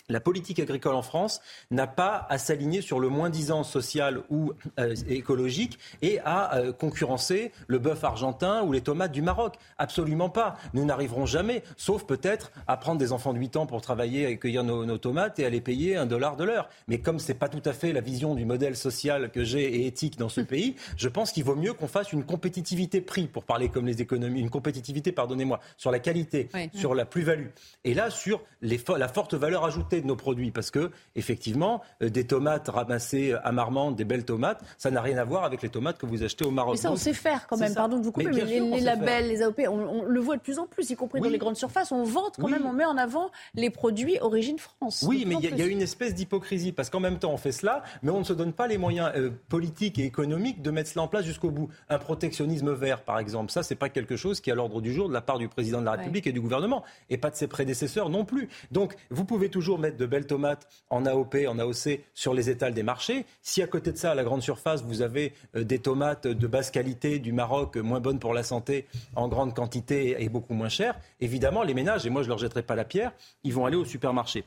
la 0.09 0.21
politique 0.21 0.59
agricole 0.59 0.95
en 0.95 1.03
France 1.03 1.41
n'a 1.71 1.87
pas 1.87 2.27
à 2.29 2.39
s'aligner 2.39 2.83
sur 2.83 3.01
le 3.01 3.09
moins-disant 3.09 3.63
social 3.63 4.23
ou 4.31 4.53
euh, 4.79 4.95
écologique 5.09 5.79
et 6.03 6.19
à 6.25 6.57
euh, 6.57 6.73
concurrencer 6.73 7.53
le 7.67 7.79
bœuf 7.79 8.03
argentin 8.05 8.63
ou 8.63 8.73
les 8.73 8.81
tomates 8.81 9.13
du 9.13 9.23
Maroc. 9.23 9.55
Absolument 9.79 10.29
pas. 10.29 10.57
Nous 10.75 10.85
n'arriverons 10.85 11.27
jamais, 11.27 11.63
sauf 11.77 12.05
peut-être 12.05 12.53
à 12.67 12.77
prendre 12.77 12.99
des 12.99 13.13
enfants 13.13 13.33
de 13.33 13.39
8 13.39 13.57
ans 13.57 13.67
pour 13.67 13.81
travailler 13.81 14.29
et 14.29 14.39
cueillir 14.39 14.65
nos, 14.65 14.99
tomates 14.99 15.39
et 15.39 15.47
à 15.47 15.51
les 15.51 15.61
payer 15.61 15.97
un 15.97 16.07
dollar 16.07 16.37
de 16.37 16.45
l'heure. 16.45 16.69
Mais 16.89 16.99
comme 16.99 17.19
ce 17.19 17.29
n'est 17.29 17.39
pas 17.39 17.49
tout 17.49 17.63
à 17.65 17.73
fait 17.73 17.93
la 17.93 18.01
vision 18.01 18.35
du 18.35 18.45
modèle 18.45 18.77
social 18.77 19.31
que 19.31 19.45
j'ai 19.45 19.63
et 19.63 19.87
éthique 19.87 20.19
dans 20.19 20.29
ce 20.29 20.41
hum. 20.41 20.47
pays, 20.47 20.77
je 20.97 21.09
pense 21.09 21.33
qu'il 21.33 21.45
vaut 21.45 21.57
mieux 21.57 21.73
qu'on 21.73 21.89
fasse 21.89 22.13
une 22.13 22.25
compétitivité 22.25 23.01
prix, 23.01 23.27
pour 23.27 23.45
parler 23.45 23.69
comme 23.69 23.87
les 23.87 24.03
économies, 24.03 24.41
une 24.41 24.51
compétitivité, 24.51 25.13
pardonnez-moi, 25.13 25.61
sur 25.77 25.91
la 25.91 25.99
qualité, 25.99 26.49
sur 26.75 26.95
la 26.95 27.05
plus-value. 27.05 27.49
Et 27.85 27.95
là, 27.95 28.11
sur 28.11 28.43
la 28.61 29.09
forte 29.09 29.35
valeur 29.35 29.65
ajoutée 29.65 29.92
de 30.01 30.07
nos 30.07 30.17
produits 30.17 30.51
parce 30.51 30.71
que 30.71 30.91
effectivement 31.17 31.83
euh, 32.03 32.09
des 32.09 32.27
tomates 32.27 32.69
ramassées 32.69 33.35
à 33.45 33.53
Marmande, 33.53 33.97
des 33.97 34.05
belles 34.05 34.25
tomates, 34.25 34.63
ça 34.79 34.91
n'a 34.91 35.01
rien 35.01 35.19
à 35.19 35.25
voir 35.25 35.45
avec 35.45 35.63
les 35.63 35.69
tomates 35.69 35.99
que 35.99 36.07
vous 36.07 36.23
achetez 36.23 36.45
au 36.45 36.51
Maroc. 36.51 36.75
Mais 36.75 36.81
ça 36.81 36.93
on 36.93 36.97
sait 36.97 37.13
faire 37.13 37.47
quand 37.47 37.57
même. 37.57 37.75
Pardon 37.75 37.99
de 37.99 38.05
vous 38.05 38.13
couper, 38.13 38.31
mais, 38.31 38.45
les, 38.45 38.81
labels, 38.81 39.29
les 39.29 39.43
AOP, 39.43 39.61
on, 39.69 40.05
le 40.05 40.21
voit 40.21 40.37
de 40.37 40.43
plus 40.43 40.59
en 40.59 40.67
plus, 40.67 40.91
y 40.91 40.97
compris 40.97 41.21
dans 41.21 41.29
les 41.29 41.39
grandes 41.39 41.57
surfaces. 41.57 41.93
On 41.93 42.05
vante 42.05 42.37
quand 42.41 42.49
même, 42.49 42.67
on 42.67 42.73
met 42.73 42.85
en 42.85 42.97
avant 42.97 43.31
les 43.55 43.71
produits 43.71 44.19
origine 44.21 44.59
France. 44.59 45.05
Oui, 45.07 45.25
mais 45.27 45.37
il 45.43 45.57
y, 45.57 45.63
a 45.63 45.67
une 45.67 45.83
espèce 45.83 46.15
d'hypocrisie 46.15 46.73
parce 46.73 46.91
qu'en 46.91 47.01
même 47.01 47.19
temps 47.19 47.33
on 47.33 47.37
fait 47.37 47.53
cela, 47.53 47.83
mais 48.03 48.11
on 48.11 48.21
ne 48.21 48.25
se 48.25 48.33
donne 48.33 48.53
pas 48.53 48.67
les 48.67 48.79
moyens 48.79 49.11
euh, 49.17 49.31
politiques 49.49 49.99
et 49.99 50.05
économiques 50.05 50.63
de 50.63 50.71
mettre 50.71 50.91
cela 50.91 51.03
en 51.03 51.09
place 51.09 51.25
jusqu'au 51.25 51.51
bout. 51.51 51.69
Un 51.89 51.99
protectionnisme 51.99 52.73
vert, 52.73 53.03
par 53.03 53.19
exemple, 53.19 53.51
ça 53.51 53.63
c'est 53.63 53.75
pas 53.75 53.89
quelque 53.89 54.17
chose 54.17 54.41
qui 54.41 54.51
est 54.51 54.53
à 54.53 54.57
l'ordre 54.57 54.81
du 54.81 54.93
jour 54.93 55.09
de 55.09 55.15
la 55.15 55.21
part 55.21 55.39
du 55.39 55.49
président 55.49 55.81
de 55.81 55.87
la 55.87 55.93
République 55.93 56.27
et 56.27 56.33
du 56.33 56.41
gouvernement 56.41 56.85
et 57.11 57.19
pas 57.19 57.31
de 57.31 57.37
ses 57.37 57.49
prédécesseurs 57.49 58.09
non 58.09 58.25
plus. 58.25 58.49
Donc 58.71 58.95
vous 59.11 59.25
pouvez 59.25 59.49
toujours 59.49 59.79
mettre 59.83 59.99
de 59.99 60.07
belles 60.07 60.27
tomates 60.27 60.67
en 60.89 61.05
AOP, 61.05 61.37
en 61.47 61.59
AOC 61.59 62.01
sur 62.15 62.33
les 62.33 62.49
étals 62.49 62.73
des 62.73 62.83
marchés. 62.83 63.27
Si 63.43 63.63
à 63.63 63.67
côté 63.67 63.93
de 63.93 63.99
ça, 63.99 64.13
à 64.13 64.15
la 64.15 64.25
grande 64.25 64.43
surface, 64.43 64.83
vous 64.83 65.03
avez 65.03 65.35
euh, 65.57 65.65
des 65.65 65.79
tomates 65.79 66.27
de 66.27 66.47
basse 66.47 66.71
qualité 66.71 67.19
du 67.19 67.33
Maroc, 67.33 67.77
moins 67.77 68.01
bonnes 68.01 68.19
pour 68.19 68.33
la 68.33 68.43
santé, 68.43 68.87
en 69.15 69.29
grande 69.29 69.55
quantité 69.55 70.17
et 70.19 70.29
beaucoup 70.29 70.55
moins 70.55 70.69
chères, 70.69 70.99
évidemment, 71.21 71.63
les 71.63 71.75
ménages, 71.75 72.07
et 72.07 72.11
moi 72.11 72.23
je 72.23 72.29
ne 72.29 72.31
leur 72.31 72.39
jetterai 72.39 72.63
pas 72.63 72.75
la 72.75 72.85
pierre, 72.85 73.13
ils 73.45 73.53
vont 73.53 73.67
aller 73.67 73.77
au 73.77 73.85
supermarché. 73.85 74.45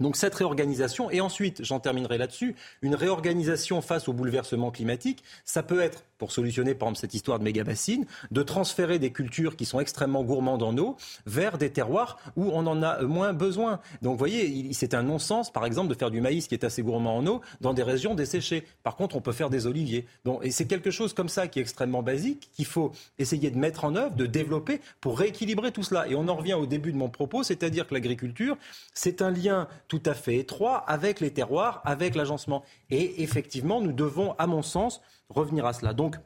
Donc 0.00 0.16
cette 0.16 0.34
réorganisation, 0.34 1.10
et 1.10 1.20
ensuite, 1.20 1.64
j'en 1.64 1.80
terminerai 1.80 2.18
là-dessus, 2.18 2.54
une 2.82 2.94
réorganisation 2.94 3.82
face 3.82 4.08
au 4.08 4.12
bouleversement 4.12 4.70
climatique, 4.70 5.24
ça 5.44 5.62
peut 5.62 5.80
être 5.80 6.04
pour 6.18 6.32
solutionner 6.32 6.74
par 6.74 6.88
exemple 6.88 7.00
cette 7.00 7.14
histoire 7.14 7.38
de 7.38 7.44
méga 7.44 7.64
bassines, 7.64 8.06
de 8.30 8.42
transférer 8.42 8.98
des 8.98 9.12
cultures 9.12 9.56
qui 9.56 9.64
sont 9.64 9.80
extrêmement 9.80 10.24
gourmandes 10.24 10.62
en 10.62 10.76
eau 10.76 10.96
vers 11.26 11.58
des 11.58 11.70
terroirs 11.70 12.18
où 12.36 12.50
on 12.52 12.66
en 12.66 12.82
a 12.82 13.02
moins 13.02 13.32
besoin. 13.32 13.80
Donc 14.02 14.12
vous 14.12 14.18
voyez, 14.18 14.72
c'est 14.72 14.94
un 14.94 15.02
non-sens 15.02 15.52
par 15.52 15.64
exemple 15.64 15.88
de 15.88 15.94
faire 15.94 16.10
du 16.10 16.20
maïs 16.20 16.48
qui 16.48 16.54
est 16.54 16.64
assez 16.64 16.82
gourmand 16.82 17.16
en 17.16 17.26
eau 17.26 17.40
dans 17.60 17.72
des 17.72 17.82
régions 17.82 18.14
desséchées. 18.14 18.64
Par 18.82 18.96
contre, 18.96 19.16
on 19.16 19.20
peut 19.20 19.32
faire 19.32 19.50
des 19.50 19.66
oliviers. 19.66 20.06
Donc, 20.24 20.44
et 20.44 20.50
c'est 20.50 20.66
quelque 20.66 20.90
chose 20.90 21.12
comme 21.12 21.28
ça 21.28 21.48
qui 21.48 21.58
est 21.58 21.62
extrêmement 21.62 22.02
basique, 22.02 22.50
qu'il 22.52 22.66
faut 22.66 22.92
essayer 23.18 23.50
de 23.50 23.58
mettre 23.58 23.84
en 23.84 23.94
œuvre, 23.94 24.14
de 24.14 24.26
développer 24.26 24.80
pour 25.00 25.18
rééquilibrer 25.18 25.72
tout 25.72 25.82
cela. 25.82 26.08
Et 26.08 26.14
on 26.14 26.28
en 26.28 26.34
revient 26.34 26.54
au 26.54 26.66
début 26.66 26.92
de 26.92 26.96
mon 26.96 27.08
propos, 27.08 27.42
c'est-à-dire 27.42 27.86
que 27.86 27.94
l'agriculture, 27.94 28.56
c'est 28.92 29.22
un 29.22 29.30
lien 29.30 29.68
tout 29.86 30.02
à 30.04 30.14
fait 30.14 30.36
étroit 30.36 30.78
avec 30.86 31.20
les 31.20 31.30
terroirs, 31.30 31.82
avec 31.84 32.14
l'agencement. 32.14 32.64
Et 32.90 33.22
effectivement, 33.22 33.80
nous 33.80 33.92
devons, 33.92 34.34
à 34.38 34.46
mon 34.46 34.62
sens, 34.62 35.00
revenir 35.28 35.66
à 35.66 35.72
cela. 35.72 35.92
Donc, 35.92 36.16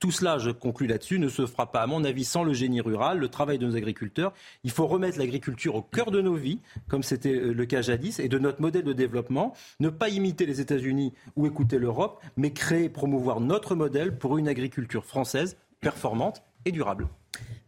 tout 0.00 0.10
cela, 0.10 0.36
je 0.36 0.50
conclus 0.50 0.86
là-dessus, 0.86 1.18
ne 1.18 1.28
se 1.28 1.46
fera 1.46 1.72
pas, 1.72 1.80
à 1.80 1.86
mon 1.86 2.04
avis, 2.04 2.24
sans 2.24 2.44
le 2.44 2.52
génie 2.52 2.82
rural, 2.82 3.18
le 3.18 3.28
travail 3.28 3.58
de 3.58 3.66
nos 3.66 3.74
agriculteurs. 3.74 4.34
Il 4.62 4.70
faut 4.70 4.86
remettre 4.86 5.18
l'agriculture 5.18 5.76
au 5.76 5.82
cœur 5.82 6.10
de 6.10 6.20
nos 6.20 6.34
vies, 6.34 6.60
comme 6.88 7.02
c'était 7.02 7.34
euh, 7.34 7.52
le 7.54 7.66
cas 7.66 7.80
jadis, 7.80 8.18
et 8.18 8.28
de 8.28 8.38
notre 8.38 8.60
modèle 8.60 8.84
de 8.84 8.92
développement. 8.92 9.54
Ne 9.80 9.88
pas 9.88 10.10
imiter 10.10 10.46
les 10.46 10.60
États-Unis 10.60 11.14
ou 11.36 11.46
écouter 11.46 11.78
l'Europe, 11.78 12.22
mais 12.36 12.52
créer, 12.52 12.88
promouvoir 12.88 13.40
notre 13.40 13.74
modèle 13.74 14.18
pour 14.18 14.36
une 14.36 14.48
agriculture 14.48 15.06
française 15.06 15.56
performante 15.80 16.42
et 16.66 16.72
durable. 16.72 17.08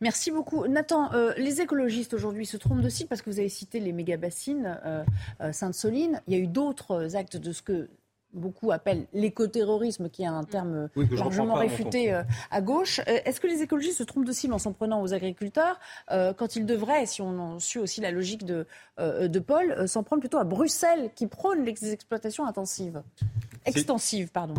Merci 0.00 0.30
beaucoup. 0.30 0.66
Nathan, 0.66 1.12
euh, 1.14 1.32
les 1.38 1.62
écologistes 1.62 2.12
aujourd'hui 2.12 2.44
se 2.44 2.58
trompent 2.58 2.82
de 2.82 2.88
site 2.90 3.08
parce 3.08 3.22
que 3.22 3.30
vous 3.30 3.38
avez 3.38 3.48
cité 3.48 3.80
les 3.80 3.92
méga-bassines 3.92 4.78
euh, 4.84 5.04
Sainte-Soline. 5.52 6.20
Il 6.26 6.34
y 6.34 6.36
a 6.36 6.40
eu 6.40 6.46
d'autres 6.46 7.16
actes 7.16 7.38
de 7.38 7.52
ce 7.52 7.62
que 7.62 7.88
beaucoup 8.36 8.72
appellent 8.72 9.06
l'écoterrorisme, 9.12 10.08
qui 10.08 10.22
est 10.22 10.26
un 10.26 10.44
terme 10.44 10.88
largement 11.10 11.54
réfuté 11.54 12.12
euh, 12.12 12.22
à 12.50 12.60
gauche. 12.60 13.00
Euh, 13.00 13.18
est-ce 13.24 13.40
que 13.40 13.46
les 13.46 13.62
écologistes 13.62 13.98
se 13.98 14.04
trompent 14.04 14.24
de 14.24 14.32
cible 14.32 14.54
en 14.54 14.58
s'en 14.58 14.72
prenant 14.72 15.02
aux 15.02 15.14
agriculteurs 15.14 15.78
euh, 16.10 16.32
quand 16.32 16.56
ils 16.56 16.66
devraient, 16.66 17.06
si 17.06 17.22
on 17.22 17.38
en 17.38 17.58
suit 17.58 17.80
aussi 17.80 18.00
la 18.00 18.10
logique 18.10 18.44
de, 18.44 18.66
de 18.98 19.38
Paul, 19.38 19.88
s'en 19.88 20.02
prendre 20.02 20.20
plutôt 20.20 20.38
à 20.38 20.44
Bruxelles 20.44 21.10
qui 21.14 21.26
prône 21.26 21.64
les 21.64 21.92
exploitations 21.92 22.46
intensives? 22.46 23.02
Extensives, 23.64 24.30
pardon. 24.30 24.54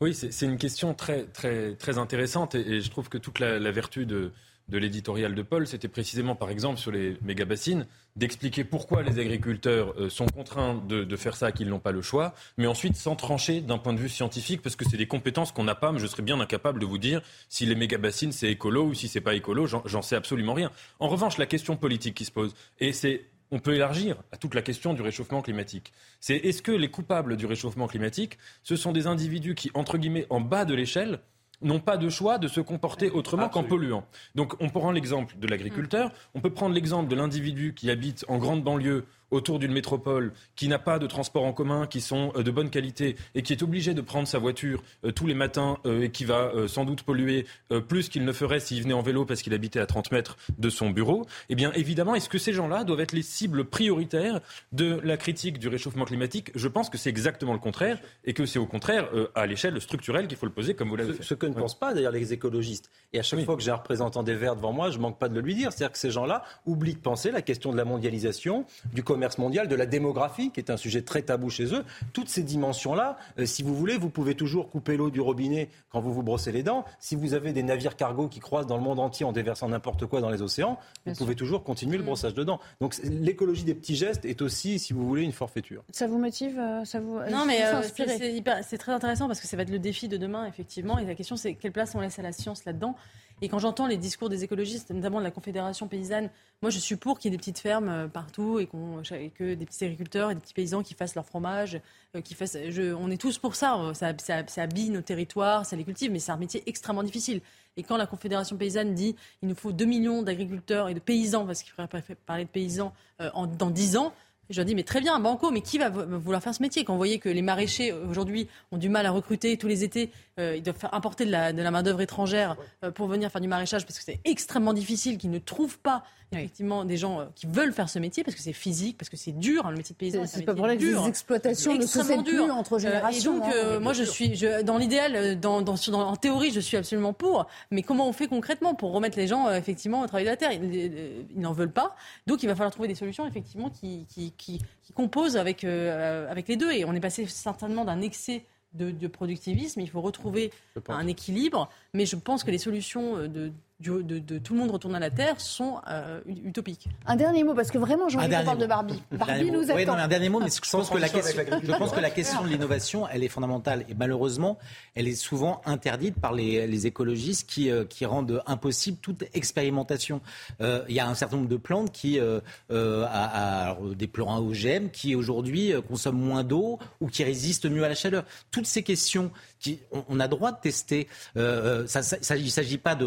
Oui, 0.00 0.14
c'est 0.14 0.46
une 0.46 0.56
question 0.56 0.94
très, 0.94 1.24
très, 1.24 1.74
très 1.74 1.98
intéressante 1.98 2.54
et, 2.54 2.80
je 2.80 2.90
trouve 2.90 3.08
que 3.08 3.18
toute 3.18 3.38
la 3.40 3.70
vertu 3.70 4.06
de, 4.06 4.32
de 4.68 4.78
l'éditorial 4.78 5.34
de 5.34 5.42
Paul, 5.42 5.66
c'était 5.66 5.88
précisément, 5.88 6.34
par 6.34 6.50
exemple, 6.50 6.78
sur 6.78 6.90
les 6.90 7.16
méga-bassines, 7.22 7.86
d'expliquer 8.16 8.64
pourquoi 8.64 9.02
les 9.02 9.18
agriculteurs 9.18 9.94
euh, 9.98 10.08
sont 10.08 10.26
contraints 10.26 10.74
de, 10.88 11.16
faire 11.16 11.36
ça, 11.36 11.52
qu'ils 11.52 11.68
n'ont 11.68 11.78
pas 11.78 11.92
le 11.92 12.02
choix, 12.02 12.34
mais 12.56 12.66
ensuite 12.66 12.96
sans 12.96 13.14
trancher 13.14 13.60
d'un 13.60 13.78
point 13.78 13.92
de 13.92 13.98
vue 13.98 14.08
scientifique, 14.08 14.62
parce 14.62 14.74
que 14.74 14.84
c'est 14.88 14.96
des 14.96 15.06
compétences 15.06 15.52
qu'on 15.52 15.64
n'a 15.64 15.74
pas, 15.74 15.92
mais 15.92 15.98
je 15.98 16.06
serais 16.06 16.22
bien 16.22 16.40
incapable 16.40 16.80
de 16.80 16.86
vous 16.86 16.98
dire 16.98 17.22
si 17.48 17.64
les 17.64 17.74
méga-bassines 17.74 18.32
c'est 18.32 18.50
écolo 18.50 18.84
ou 18.86 18.94
si 18.94 19.08
c'est 19.08 19.20
pas 19.20 19.34
écolo, 19.34 19.66
j'en 19.66 20.02
sais 20.02 20.16
absolument 20.16 20.54
rien. 20.54 20.70
En 20.98 21.08
revanche, 21.08 21.38
la 21.38 21.46
question 21.46 21.76
politique 21.76 22.14
qui 22.14 22.24
se 22.24 22.32
pose, 22.32 22.54
et 22.80 22.92
c'est 22.92 23.26
on 23.50 23.60
peut 23.60 23.74
élargir 23.74 24.16
à 24.32 24.36
toute 24.36 24.54
la 24.54 24.62
question 24.62 24.92
du 24.92 25.02
réchauffement 25.02 25.42
climatique. 25.42 25.92
C'est 26.20 26.36
est-ce 26.36 26.62
que 26.62 26.72
les 26.72 26.90
coupables 26.90 27.36
du 27.36 27.46
réchauffement 27.46 27.86
climatique, 27.86 28.38
ce 28.64 28.74
sont 28.74 28.92
des 28.92 29.06
individus 29.06 29.54
qui, 29.54 29.70
entre 29.74 29.98
guillemets, 29.98 30.26
en 30.30 30.40
bas 30.40 30.64
de 30.64 30.74
l'échelle, 30.74 31.20
n'ont 31.62 31.80
pas 31.80 31.96
de 31.96 32.08
choix 32.08 32.38
de 32.38 32.48
se 32.48 32.60
comporter 32.60 33.10
autrement 33.10 33.48
qu'en 33.48 33.64
polluant. 33.64 34.04
Donc 34.34 34.54
on 34.60 34.68
prend 34.68 34.90
l'exemple 34.90 35.38
de 35.38 35.46
l'agriculteur, 35.46 36.10
on 36.34 36.40
peut 36.40 36.52
prendre 36.52 36.74
l'exemple 36.74 37.08
de 37.08 37.16
l'individu 37.16 37.74
qui 37.74 37.90
habite 37.90 38.24
en 38.28 38.38
grande 38.38 38.62
banlieue 38.62 39.06
autour 39.30 39.58
d'une 39.58 39.72
métropole 39.72 40.32
qui 40.54 40.68
n'a 40.68 40.78
pas 40.78 40.98
de 40.98 41.06
transport 41.06 41.44
en 41.44 41.52
commun 41.52 41.86
qui 41.86 42.00
sont 42.00 42.32
euh, 42.36 42.42
de 42.42 42.50
bonne 42.50 42.70
qualité 42.70 43.16
et 43.34 43.42
qui 43.42 43.52
est 43.52 43.62
obligé 43.62 43.94
de 43.94 44.00
prendre 44.00 44.28
sa 44.28 44.38
voiture 44.38 44.82
euh, 45.04 45.12
tous 45.12 45.26
les 45.26 45.34
matins 45.34 45.78
euh, 45.86 46.04
et 46.04 46.10
qui 46.10 46.24
va 46.24 46.52
sans 46.68 46.84
doute 46.84 47.02
polluer 47.02 47.46
plus 47.88 48.08
qu'il 48.08 48.24
ne 48.24 48.32
ferait 48.32 48.60
s'il 48.60 48.82
venait 48.82 48.94
en 48.94 49.02
vélo 49.02 49.24
parce 49.24 49.42
qu'il 49.42 49.54
habitait 49.54 49.80
à 49.80 49.86
30 49.86 50.12
mètres 50.12 50.36
de 50.58 50.70
son 50.70 50.90
bureau, 50.90 51.26
eh 51.48 51.54
bien 51.54 51.72
évidemment, 51.72 52.14
est-ce 52.14 52.28
que 52.28 52.38
ces 52.38 52.52
gens-là 52.52 52.84
doivent 52.84 53.00
être 53.00 53.12
les 53.12 53.22
cibles 53.22 53.64
prioritaires 53.64 54.40
de 54.72 55.00
la 55.02 55.16
critique 55.16 55.58
du 55.58 55.68
réchauffement 55.68 56.04
climatique? 56.04 56.50
Je 56.54 56.68
pense 56.68 56.90
que 56.90 56.98
c'est 56.98 57.10
exactement 57.10 57.52
le 57.52 57.58
contraire 57.58 57.98
et 58.24 58.32
que 58.32 58.46
c'est 58.46 58.58
au 58.58 58.66
contraire 58.66 59.08
à 59.34 59.46
l'échelle 59.46 59.80
structurelle 59.80 60.28
qu'il 60.28 60.36
faut 60.36 60.46
le 60.46 60.52
poser 60.52 60.74
comme 60.74 60.88
vous 60.88 60.96
l'avez 60.96 61.12
fait. 61.12 61.22
Ce 61.22 61.34
que 61.34 61.46
ne 61.46 61.54
pensent 61.54 61.78
pas 61.78 61.94
d'ailleurs 61.94 62.12
les 62.12 62.32
écologistes. 62.32 62.90
Et 63.12 63.18
à 63.18 63.22
chaque 63.22 63.44
fois 63.44 63.56
que 63.56 63.62
j'ai 63.62 63.70
un 63.70 63.76
représentant 63.76 64.22
des 64.22 64.34
Verts 64.34 64.56
devant 64.56 64.72
moi, 64.72 64.90
je 64.90 64.98
manque 64.98 65.18
pas 65.18 65.28
de 65.28 65.34
le 65.34 65.40
lui 65.40 65.54
dire. 65.54 65.72
C'est-à-dire 65.72 65.92
que 65.92 65.98
ces 65.98 66.10
gens-là 66.10 66.42
oublient 66.64 66.94
de 66.94 67.00
penser 67.00 67.30
la 67.30 67.42
question 67.42 67.72
de 67.72 67.76
la 67.76 67.84
mondialisation, 67.84 68.64
du 68.92 69.02
commerce 69.16 69.38
mondial, 69.38 69.66
de 69.66 69.74
la 69.74 69.86
démographie, 69.86 70.50
qui 70.50 70.60
est 70.60 70.70
un 70.70 70.76
sujet 70.76 71.00
très 71.00 71.22
tabou 71.22 71.48
chez 71.48 71.74
eux. 71.74 71.84
Toutes 72.12 72.28
ces 72.28 72.42
dimensions-là, 72.42 73.16
euh, 73.38 73.46
si 73.46 73.62
vous 73.62 73.74
voulez, 73.74 73.96
vous 73.96 74.10
pouvez 74.10 74.34
toujours 74.34 74.68
couper 74.68 74.98
l'eau 74.98 75.08
du 75.08 75.22
robinet 75.22 75.70
quand 75.90 76.00
vous 76.02 76.12
vous 76.12 76.22
brossez 76.22 76.52
les 76.52 76.62
dents. 76.62 76.84
Si 77.00 77.16
vous 77.16 77.32
avez 77.32 77.54
des 77.54 77.62
navires 77.62 77.96
cargo 77.96 78.28
qui 78.28 78.40
croisent 78.40 78.66
dans 78.66 78.76
le 78.76 78.82
monde 78.82 79.00
entier 79.00 79.24
en 79.24 79.32
déversant 79.32 79.70
n'importe 79.70 80.04
quoi 80.04 80.20
dans 80.20 80.28
les 80.28 80.42
océans, 80.42 80.78
vous 81.06 81.14
pouvez 81.14 81.34
toujours 81.34 81.64
continuer 81.64 81.96
le 81.96 82.02
mm. 82.02 82.06
brossage 82.06 82.34
de 82.34 82.44
dents. 82.44 82.60
Donc 82.82 82.94
l'écologie 83.04 83.64
des 83.64 83.74
petits 83.74 83.96
gestes 83.96 84.26
est 84.26 84.42
aussi, 84.42 84.78
si 84.78 84.92
vous 84.92 85.08
voulez, 85.08 85.22
une 85.22 85.32
forfaiture. 85.32 85.82
Ça 85.92 86.06
vous 86.06 86.18
motive 86.18 86.58
euh, 86.58 86.84
ça 86.84 87.00
vous, 87.00 87.18
Non, 87.30 87.46
mais 87.46 87.64
euh, 87.64 87.80
c'est 87.82 88.76
très 88.76 88.92
intéressant 88.92 89.28
parce 89.28 89.40
que 89.40 89.46
ça 89.46 89.56
va 89.56 89.62
être 89.62 89.70
le 89.70 89.78
défi 89.78 90.08
de 90.08 90.18
demain, 90.18 90.44
effectivement. 90.46 90.98
Et 90.98 91.06
la 91.06 91.14
question, 91.14 91.36
c'est 91.36 91.54
quelle 91.54 91.72
place 91.72 91.94
on 91.94 92.00
laisse 92.00 92.18
à 92.18 92.22
la 92.22 92.32
science 92.32 92.66
là-dedans? 92.66 92.96
Et 93.42 93.48
quand 93.48 93.58
j'entends 93.58 93.86
les 93.86 93.98
discours 93.98 94.30
des 94.30 94.44
écologistes, 94.44 94.90
notamment 94.90 95.18
de 95.18 95.24
la 95.24 95.30
Confédération 95.30 95.88
paysanne, 95.88 96.30
moi 96.62 96.70
je 96.70 96.78
suis 96.78 96.96
pour 96.96 97.18
qu'il 97.18 97.30
y 97.30 97.34
ait 97.34 97.36
des 97.36 97.40
petites 97.40 97.58
fermes 97.58 97.88
euh, 97.88 98.08
partout 98.08 98.58
et, 98.58 98.66
que 98.66 99.54
des 99.54 99.66
petits 99.66 99.84
agriculteurs 99.84 100.30
et 100.30 100.34
des 100.34 100.40
petits 100.40 100.54
paysans 100.54 100.82
qui 100.82 100.94
fassent 100.94 101.14
leur 101.14 101.26
fromage, 101.26 101.78
euh, 102.14 102.22
qui 102.22 102.34
fassent. 102.34 102.56
on 102.98 103.10
est 103.10 103.20
tous 103.20 103.38
pour 103.38 103.54
ça. 103.54 103.92
Ça, 103.92 104.14
ça. 104.18 104.62
habille 104.62 104.88
nos 104.88 105.02
territoires, 105.02 105.66
ça 105.66 105.76
les 105.76 105.84
cultive, 105.84 106.10
mais 106.10 106.18
c'est 106.18 106.32
un 106.32 106.38
métier 106.38 106.62
extrêmement 106.66 107.02
difficile. 107.02 107.42
Et 107.76 107.82
quand 107.82 107.98
la 107.98 108.06
Confédération 108.06 108.56
paysanne 108.56 108.94
dit 108.94 109.14
il 109.42 109.48
nous 109.48 109.54
faut 109.54 109.72
2 109.72 109.84
millions 109.84 110.22
d'agriculteurs 110.22 110.88
et 110.88 110.94
de 110.94 111.00
paysans, 111.00 111.44
parce 111.44 111.62
qu'il 111.62 111.72
faudrait 111.72 112.02
parler 112.24 112.44
de 112.44 112.50
paysans 112.50 112.94
euh, 113.20 113.30
dans 113.58 113.70
10 113.70 113.98
ans, 113.98 114.14
Je 114.48 114.56
leur 114.58 114.64
dis, 114.64 114.76
mais 114.76 114.84
très 114.84 115.00
bien, 115.00 115.18
Banco, 115.18 115.50
mais 115.50 115.60
qui 115.60 115.76
va 115.76 115.88
vouloir 115.88 116.40
faire 116.40 116.54
ce 116.54 116.62
métier? 116.62 116.84
Quand 116.84 116.92
vous 116.92 116.98
voyez 116.98 117.18
que 117.18 117.28
les 117.28 117.42
maraîchers, 117.42 117.92
aujourd'hui, 117.92 118.48
ont 118.70 118.78
du 118.78 118.88
mal 118.88 119.04
à 119.04 119.10
recruter 119.10 119.56
tous 119.56 119.66
les 119.66 119.82
étés, 119.82 120.10
ils 120.38 120.62
doivent 120.62 120.76
faire 120.76 120.94
importer 120.94 121.24
de 121.24 121.30
la, 121.30 121.52
de 121.52 121.62
la 121.62 121.70
main-d'œuvre 121.70 122.00
étrangère 122.00 122.56
pour 122.94 123.06
venir 123.06 123.30
faire 123.30 123.40
du 123.40 123.48
maraîchage 123.48 123.86
parce 123.86 123.98
que 123.98 124.04
c'est 124.04 124.20
extrêmement 124.24 124.72
difficile, 124.72 125.18
qu'ils 125.18 125.30
ne 125.30 125.38
trouvent 125.38 125.78
pas 125.78 126.04
effectivement 126.32 126.84
des 126.84 126.96
gens 126.96 127.20
euh, 127.20 127.24
qui 127.34 127.46
veulent 127.46 127.72
faire 127.72 127.88
ce 127.88 127.98
métier 127.98 128.24
parce 128.24 128.34
que 128.34 128.42
c'est 128.42 128.52
physique, 128.52 128.98
parce 128.98 129.08
que 129.08 129.16
c'est 129.16 129.32
dur, 129.32 129.66
hein, 129.66 129.70
le 129.70 129.76
métier 129.76 129.94
de 129.94 129.98
paysan. 129.98 130.26
C'est 130.26 130.42
pas 130.42 130.54
pour 130.54 130.66
les 130.66 131.06
exploitations 131.06 131.74
ne 131.74 131.86
se 131.86 132.22
dur. 132.22 132.54
entre 132.54 132.78
générations. 132.78 133.36
et 133.36 133.38
donc, 133.38 133.48
hein. 133.48 133.52
euh, 133.54 133.80
moi, 133.80 133.92
je 133.92 134.02
suis, 134.02 134.34
je, 134.34 134.62
dans 134.62 134.78
l'idéal, 134.78 135.14
euh, 135.14 135.34
dans, 135.34 135.62
dans, 135.62 135.76
en 135.94 136.16
théorie, 136.16 136.50
je 136.50 136.60
suis 136.60 136.76
absolument 136.76 137.12
pour. 137.12 137.46
Mais 137.70 137.82
comment 137.82 138.08
on 138.08 138.12
fait 138.12 138.26
concrètement 138.26 138.74
pour 138.74 138.92
remettre 138.92 139.16
les 139.16 139.26
gens, 139.26 139.50
effectivement, 139.50 140.02
au 140.02 140.06
travail 140.06 140.24
de 140.24 140.30
la 140.30 140.36
terre? 140.36 140.52
Ils, 140.52 141.26
n'en 141.36 141.52
veulent 141.52 141.72
pas. 141.72 141.94
Donc, 142.26 142.42
il 142.42 142.46
va 142.46 142.54
falloir 142.54 142.72
trouver 142.72 142.88
des 142.88 142.94
solutions, 142.94 143.26
effectivement, 143.26 143.70
qui, 143.70 144.06
qui, 144.08 144.32
qui, 144.32 144.60
qui 144.82 144.92
composent 144.92 145.36
avec, 145.36 145.64
avec 145.64 146.48
les 146.48 146.56
deux. 146.56 146.72
Et 146.72 146.84
on 146.84 146.92
est 146.94 147.00
passé 147.00 147.26
certainement 147.26 147.84
d'un 147.84 148.00
excès 148.00 148.44
de, 148.76 148.90
de, 148.90 149.06
productivisme. 149.06 149.80
Il 149.80 149.90
faut 149.90 150.00
retrouver 150.00 150.52
un 150.88 151.06
équilibre. 151.06 151.68
Mais 151.94 152.06
je 152.06 152.16
pense 152.16 152.44
que 152.44 152.50
les 152.50 152.58
solutions 152.58 153.26
de 153.28 153.52
de, 153.80 154.38
tout 154.38 154.54
le 154.54 154.60
monde 154.60 154.70
retourne 154.70 154.94
à 154.94 154.98
la 155.00 155.10
Terre 155.10 155.40
sont 155.40 155.80
euh, 155.88 156.20
utopiques. 156.26 156.88
Un 157.06 157.16
dernier 157.16 157.44
mot, 157.44 157.54
parce 157.54 157.70
que 157.70 157.76
vraiment, 157.76 158.08
j'en 158.08 158.20
ai 158.20 158.28
parle 158.28 158.58
de 158.58 158.66
Barbie. 158.66 159.02
Barbie 159.12 159.50
nous 159.50 159.64
attend. 159.64 159.74
Oui, 159.74 159.84
non, 159.84 159.92
un 159.92 160.08
dernier 160.08 160.30
mot, 160.30 160.40
mais 160.40 160.48
je 160.50 160.70
pense, 160.70 160.88
que 160.88 160.96
la, 160.96 161.08
question, 161.10 161.42
je 161.62 161.72
pense 161.72 161.92
que 161.92 162.00
la 162.00 162.10
question 162.10 162.42
de 162.42 162.48
l'innovation, 162.48 163.06
elle 163.08 163.22
est 163.22 163.28
fondamentale. 163.28 163.84
Et 163.88 163.94
malheureusement, 163.94 164.58
elle 164.94 165.08
est 165.08 165.14
souvent 165.14 165.60
interdite 165.66 166.14
par 166.18 166.32
les, 166.32 166.86
écologistes 166.86 167.48
qui, 167.48 167.70
euh, 167.70 167.84
qui 167.84 168.06
rendent 168.06 168.42
impossible 168.46 168.98
toute 168.98 169.24
expérimentation. 169.34 170.20
Euh, 170.60 170.84
il 170.88 170.94
y 170.94 171.00
a 171.00 171.06
un 171.06 171.14
certain 171.14 171.36
nombre 171.36 171.48
de 171.48 171.56
plantes 171.56 171.92
qui, 171.92 172.18
euh, 172.18 172.40
à, 172.70 173.76
des 173.94 174.06
plants 174.06 174.38
OGM, 174.38 174.88
qui 174.90 175.14
aujourd'hui 175.14 175.72
consomment 175.86 176.20
moins 176.20 176.44
d'eau 176.44 176.78
ou 177.00 177.08
qui 177.08 177.24
résistent 177.24 177.66
mieux 177.66 177.84
à 177.84 177.88
la 177.88 177.94
chaleur. 177.94 178.24
Toutes 178.50 178.66
ces 178.66 178.82
questions 178.82 179.30
qui, 179.58 179.80
on, 180.08 180.20
a 180.20 180.28
droit 180.28 180.52
de 180.52 180.60
tester. 180.60 181.08
ça, 181.34 182.36
il 182.36 182.44
ne 182.44 182.48
s'agit 182.48 182.78
pas 182.78 182.94
de 182.94 183.06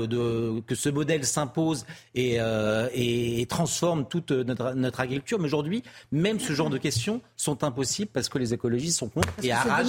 que 0.61 0.75
ce 0.75 0.89
modèle 0.89 1.25
s'impose 1.25 1.85
euh, 2.17 2.89
et, 2.93 3.45
transforme 3.47 4.07
toute 4.07 4.31
notre, 4.31 4.99
agriculture. 4.99 5.39
Mais 5.39 5.45
aujourd'hui, 5.45 5.83
même 6.11 6.39
ce 6.39 6.53
genre 6.53 6.69
de 6.69 6.77
questions 6.77 7.21
sont 7.35 7.63
impossibles 7.63 8.11
parce 8.13 8.29
que 8.29 8.37
les 8.37 8.53
écologistes 8.53 8.99
sont 8.99 9.09
contre 9.09 9.29
et 9.43 9.51
arrachent 9.51 9.87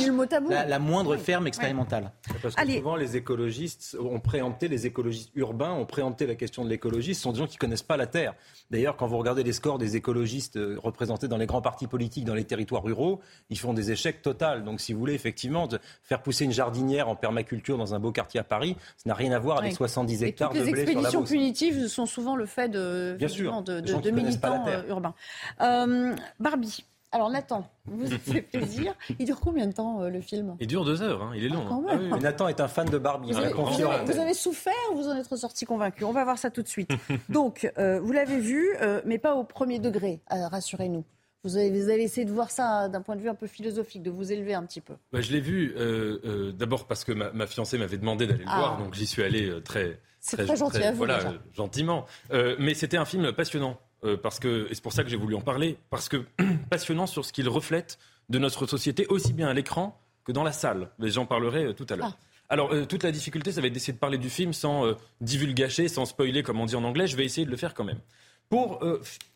la, 0.68 0.78
moindre 0.78 1.16
ferme 1.16 1.46
expérimentale. 1.46 2.12
Parce 2.42 2.54
que 2.54 2.72
souvent, 2.72 2.96
les 2.96 3.16
écologistes 3.16 3.96
ont 4.00 4.20
préempté, 4.20 4.68
les 4.68 4.86
écologistes 4.86 5.30
urbains 5.34 5.72
ont 5.72 5.86
préempté 5.86 6.26
la 6.26 6.34
question 6.34 6.64
de 6.64 6.70
l'écologie. 6.70 7.14
Ce 7.14 7.22
sont 7.22 7.32
des 7.32 7.38
gens 7.38 7.46
qui 7.46 7.56
ne 7.56 7.60
connaissent 7.60 7.82
pas 7.82 7.96
la 7.96 8.06
terre. 8.06 8.34
D'ailleurs, 8.70 8.96
quand 8.96 9.06
vous 9.06 9.18
regardez 9.18 9.42
les 9.42 9.52
scores 9.52 9.78
des 9.78 9.96
écologistes 9.96 10.56
euh, 10.56 10.78
représentés 10.82 11.28
dans 11.28 11.36
les 11.36 11.46
grands 11.46 11.62
partis 11.62 11.86
politiques 11.86 12.24
dans 12.24 12.34
les 12.34 12.44
territoires 12.44 12.82
ruraux, 12.82 13.20
ils 13.50 13.58
font 13.58 13.74
des 13.74 13.90
échecs 13.90 14.22
totaux. 14.22 14.60
Donc, 14.64 14.80
si 14.80 14.92
vous 14.92 15.00
voulez 15.00 15.14
effectivement 15.14 15.66
de 15.66 15.78
faire 16.02 16.22
pousser 16.22 16.44
une 16.44 16.49
jardinière 16.52 17.08
en 17.08 17.16
permaculture 17.16 17.78
dans 17.78 17.94
un 17.94 17.98
beau 17.98 18.12
quartier 18.12 18.40
à 18.40 18.44
Paris, 18.44 18.76
ça 18.96 19.08
n'a 19.08 19.14
rien 19.14 19.32
à 19.32 19.38
voir 19.38 19.58
avec 19.58 19.72
70 19.72 20.22
hectares 20.22 20.52
les 20.52 20.68
expéditions 20.68 21.24
punitives 21.24 21.88
sont 21.88 22.06
souvent 22.06 22.36
le 22.36 22.46
fait 22.46 22.68
de, 22.68 23.16
de, 23.18 24.10
militants 24.10 24.64
euh, 24.66 24.88
urbains. 24.88 25.14
Euh, 25.60 26.14
Barbie. 26.38 26.84
Alors 27.12 27.28
Nathan, 27.28 27.68
vous 27.86 28.06
fait 28.18 28.42
plaisir. 28.42 28.94
Il 29.18 29.26
dure 29.26 29.40
combien 29.40 29.66
de 29.66 29.72
temps 29.72 30.00
euh, 30.00 30.10
le 30.10 30.20
film? 30.20 30.56
Il 30.60 30.68
dure 30.68 30.84
deux 30.84 31.02
heures, 31.02 31.22
hein. 31.24 31.32
il 31.34 31.44
est 31.44 31.48
long. 31.48 31.64
Ah, 31.68 31.94
hein. 31.94 32.18
Nathan 32.20 32.46
est 32.46 32.60
un 32.60 32.68
fan 32.68 32.88
de 32.88 32.98
Barbie. 32.98 33.32
Vous, 33.32 33.38
avez, 33.38 33.52
vous, 33.52 34.18
avez, 34.18 34.34
souffert 34.34 34.72
ou 34.92 34.96
vous 34.96 35.08
en 35.08 35.16
êtes 35.16 35.26
ressorti 35.26 35.64
convaincu? 35.64 36.04
On 36.04 36.12
va 36.12 36.22
voir 36.22 36.38
ça 36.38 36.50
tout 36.50 36.62
de 36.62 36.68
suite. 36.68 36.90
Donc, 37.28 37.70
vous 37.76 38.12
l'avez 38.12 38.38
vu, 38.38 38.68
mais 39.04 39.18
pas 39.18 39.34
au 39.34 39.42
premier 39.42 39.80
degré, 39.80 40.20
rassurez-nous. 40.30 41.04
Vous 41.42 41.56
avez, 41.56 41.70
vous 41.70 41.88
avez, 41.88 42.02
essayé 42.02 42.26
de 42.26 42.32
voir 42.32 42.50
ça 42.50 42.88
d'un 42.88 43.00
point 43.00 43.16
de 43.16 43.22
vue 43.22 43.28
un 43.28 43.34
peu 43.34 43.46
philosophique, 43.46 44.02
de 44.02 44.10
vous 44.10 44.30
élever 44.30 44.54
un 44.54 44.64
petit 44.64 44.80
peu. 44.80 44.94
Bah, 45.12 45.20
je 45.20 45.32
l'ai 45.32 45.40
vu 45.40 45.74
euh, 45.76 46.52
d'abord 46.52 46.86
parce 46.86 47.04
que 47.04 47.12
ma, 47.12 47.46
fiancée 47.46 47.78
m'avait 47.78 47.96
demandé 47.96 48.26
d'aller 48.26 48.44
le 48.44 48.50
ah. 48.50 48.58
voir, 48.58 48.78
donc 48.78 48.94
j'y 48.94 49.06
suis 49.06 49.22
allé 49.22 49.50
très, 49.62 49.98
c'est 50.20 50.36
très, 50.36 50.56
gentil 50.56 50.82
à 50.82 50.92
vous. 50.92 50.98
Voilà, 50.98 51.34
gentiment. 51.54 52.06
Euh, 52.30 52.54
mais 52.58 52.74
c'était 52.74 52.98
un 52.98 53.04
film 53.04 53.32
passionnant. 53.32 53.80
Euh, 54.02 54.16
parce 54.16 54.38
que, 54.38 54.66
et 54.70 54.74
c'est 54.74 54.82
pour 54.82 54.94
ça 54.94 55.02
que 55.02 55.10
j'ai 55.10 55.16
voulu 55.16 55.34
en 55.34 55.42
parler, 55.42 55.76
parce 55.90 56.08
que 56.08 56.24
passionnant 56.70 57.06
sur 57.06 57.24
ce 57.24 57.32
qu'il 57.32 57.48
reflète 57.48 57.98
de 58.28 58.38
notre 58.38 58.66
société, 58.66 59.06
aussi 59.08 59.32
bien 59.32 59.48
à 59.48 59.52
l'écran 59.52 59.98
que 60.24 60.32
dans 60.32 60.42
la 60.42 60.52
salle. 60.52 60.90
Mais 60.98 61.10
j'en 61.10 61.26
parlerai 61.26 61.64
euh, 61.64 61.72
tout 61.72 61.86
à 61.88 61.96
l'heure. 61.96 62.16
Ah. 62.18 62.26
Alors, 62.48 62.72
toute 62.88 63.04
la 63.04 63.12
difficulté, 63.12 63.52
ça 63.52 63.60
va 63.60 63.68
être 63.68 63.72
d'essayer 63.72 63.92
de 63.92 63.98
parler 63.98 64.18
du 64.18 64.28
film 64.28 64.52
sans 64.52 64.84
divulgacher, 65.20 65.86
sans 65.86 66.04
spoiler, 66.04 66.42
comme 66.42 66.60
on 66.60 66.66
dit 66.66 66.74
en 66.74 66.82
anglais. 66.82 67.06
Je 67.06 67.16
vais 67.16 67.24
essayer 67.24 67.44
de 67.44 67.50
le 67.52 67.56
faire 67.56 67.74
quand 67.74 67.84
même. 67.84 68.00
Pour 68.48 68.80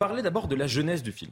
parler 0.00 0.20
d'abord 0.20 0.48
de 0.48 0.56
la 0.56 0.66
jeunesse 0.66 1.00
du 1.00 1.12
film. 1.12 1.30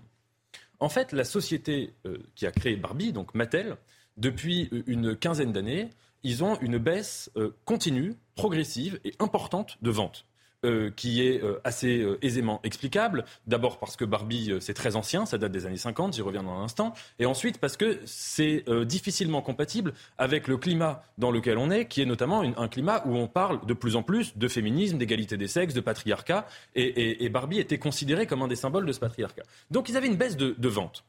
En 0.82 0.88
fait, 0.88 1.12
la 1.12 1.24
société 1.24 1.94
qui 2.34 2.44
a 2.44 2.50
créé 2.50 2.74
Barbie, 2.74 3.12
donc 3.12 3.34
Mattel, 3.34 3.76
depuis 4.16 4.68
une 4.86 5.16
quinzaine 5.16 5.52
d'années, 5.52 5.90
ils 6.22 6.44
ont 6.44 6.58
une 6.60 6.78
baisse 6.78 7.30
euh, 7.36 7.56
continue, 7.64 8.14
progressive 8.34 9.00
et 9.04 9.14
importante 9.18 9.78
de 9.82 9.90
ventes. 9.90 10.26
Euh, 10.64 10.90
qui 10.94 11.26
est 11.26 11.42
euh, 11.42 11.60
assez 11.64 12.06
aisément 12.22 12.60
explicable. 12.62 13.24
D'abord 13.48 13.80
parce 13.80 13.96
que 13.96 14.04
Barbie, 14.04 14.52
c'est 14.60 14.74
très 14.74 14.94
ancien, 14.94 15.26
ça 15.26 15.36
date 15.36 15.50
des 15.50 15.66
années 15.66 15.76
50, 15.76 16.14
j'y 16.14 16.22
reviens 16.22 16.44
dans 16.44 16.52
un 16.52 16.62
instant. 16.62 16.94
Et 17.18 17.26
ensuite 17.26 17.58
parce 17.58 17.76
que 17.76 17.98
c'est 18.04 18.64
difficilement 18.84 19.42
compatible 19.42 19.92
avec 20.18 20.46
le 20.46 20.56
climat 20.56 21.02
dans 21.18 21.32
lequel 21.32 21.58
on 21.58 21.70
est, 21.70 21.86
qui 21.86 22.00
est 22.00 22.06
notamment 22.06 22.42
un 22.42 22.68
climat 22.68 23.02
où 23.06 23.16
on 23.16 23.26
parle 23.26 23.66
de 23.66 23.74
plus 23.74 23.96
en 23.96 24.04
plus 24.04 24.36
de 24.36 24.46
féminisme, 24.46 24.98
d'égalité 24.98 25.36
des 25.36 25.48
sexes, 25.48 25.74
de 25.74 25.80
patriarcat. 25.80 26.46
Et, 26.76 27.28
Barbie 27.28 27.58
était 27.58 27.78
considérée 27.78 28.26
comme 28.26 28.42
un 28.42 28.48
des 28.48 28.56
symboles 28.56 28.86
de 28.86 28.92
ce 28.92 29.00
patriarcat. 29.00 29.42
Donc 29.72 29.88
ils 29.88 29.96
avaient 29.96 30.06
une 30.06 30.16
baisse 30.16 30.36
de, 30.36 30.54
de 30.56 30.68
ventes. 30.68 31.04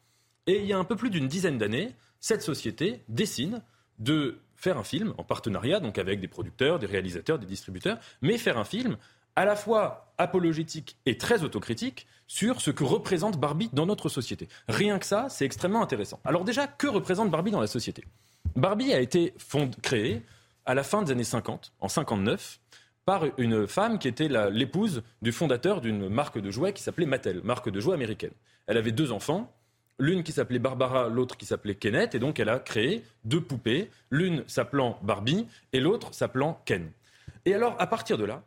Et 0.47 0.59
il 0.59 0.65
y 0.65 0.73
a 0.73 0.77
un 0.77 0.83
peu 0.83 0.95
plus 0.95 1.09
d'une 1.09 1.27
dizaine 1.27 1.57
d'années, 1.57 1.93
cette 2.19 2.41
société 2.41 3.01
dessine 3.07 3.61
de 3.99 4.39
faire 4.55 4.77
un 4.77 4.83
film 4.83 5.13
en 5.17 5.23
partenariat, 5.23 5.79
donc 5.79 5.97
avec 5.97 6.19
des 6.19 6.27
producteurs, 6.27 6.79
des 6.79 6.87
réalisateurs, 6.87 7.37
des 7.37 7.45
distributeurs, 7.45 7.99
mais 8.21 8.37
faire 8.37 8.57
un 8.57 8.63
film 8.63 8.97
à 9.35 9.45
la 9.45 9.55
fois 9.55 10.13
apologétique 10.17 10.97
et 11.05 11.17
très 11.17 11.43
autocritique 11.43 12.07
sur 12.27 12.61
ce 12.61 12.71
que 12.71 12.83
représente 12.83 13.39
Barbie 13.39 13.69
dans 13.73 13.85
notre 13.85 14.09
société. 14.09 14.47
Rien 14.67 14.99
que 14.99 15.05
ça, 15.05 15.27
c'est 15.29 15.45
extrêmement 15.45 15.81
intéressant. 15.81 16.19
Alors 16.23 16.43
déjà, 16.43 16.67
que 16.67 16.87
représente 16.87 17.31
Barbie 17.31 17.51
dans 17.51 17.61
la 17.61 17.67
société? 17.67 18.03
Barbie 18.55 18.93
a 18.93 18.99
été 18.99 19.33
créée 19.81 20.21
à 20.65 20.73
la 20.73 20.83
fin 20.83 21.01
des 21.01 21.11
années 21.11 21.23
50, 21.23 21.73
en 21.79 21.87
59, 21.87 22.59
par 23.05 23.25
une 23.37 23.67
femme 23.67 23.99
qui 23.99 24.07
était 24.07 24.29
l'épouse 24.49 25.03
du 25.21 25.31
fondateur 25.31 25.81
d'une 25.81 26.07
marque 26.07 26.39
de 26.39 26.51
jouets 26.51 26.73
qui 26.73 26.81
s'appelait 26.83 27.05
Mattel, 27.05 27.41
marque 27.43 27.69
de 27.69 27.79
jouets 27.79 27.95
américaine. 27.95 28.31
Elle 28.67 28.77
avait 28.77 28.93
deux 28.93 29.11
enfants, 29.11 29.51
l'une 29.99 30.23
qui 30.23 30.31
s'appelait 30.31 30.59
Barbara, 30.59 31.09
l'autre 31.09 31.35
qui 31.35 31.45
s'appelait 31.45 31.75
Kenneth, 31.75 32.15
et 32.15 32.19
donc 32.19 32.39
elle 32.39 32.49
a 32.49 32.59
créé 32.59 33.03
deux 33.25 33.41
poupées, 33.41 33.89
l'une 34.09 34.43
s'appelant 34.47 34.97
Barbie 35.01 35.47
et 35.73 35.81
l'autre 35.81 36.13
s'appelant 36.13 36.61
Ken. 36.65 36.91
Et 37.45 37.53
alors, 37.53 37.75
à 37.79 37.87
partir 37.87 38.17
de 38.17 38.23
là, 38.23 38.41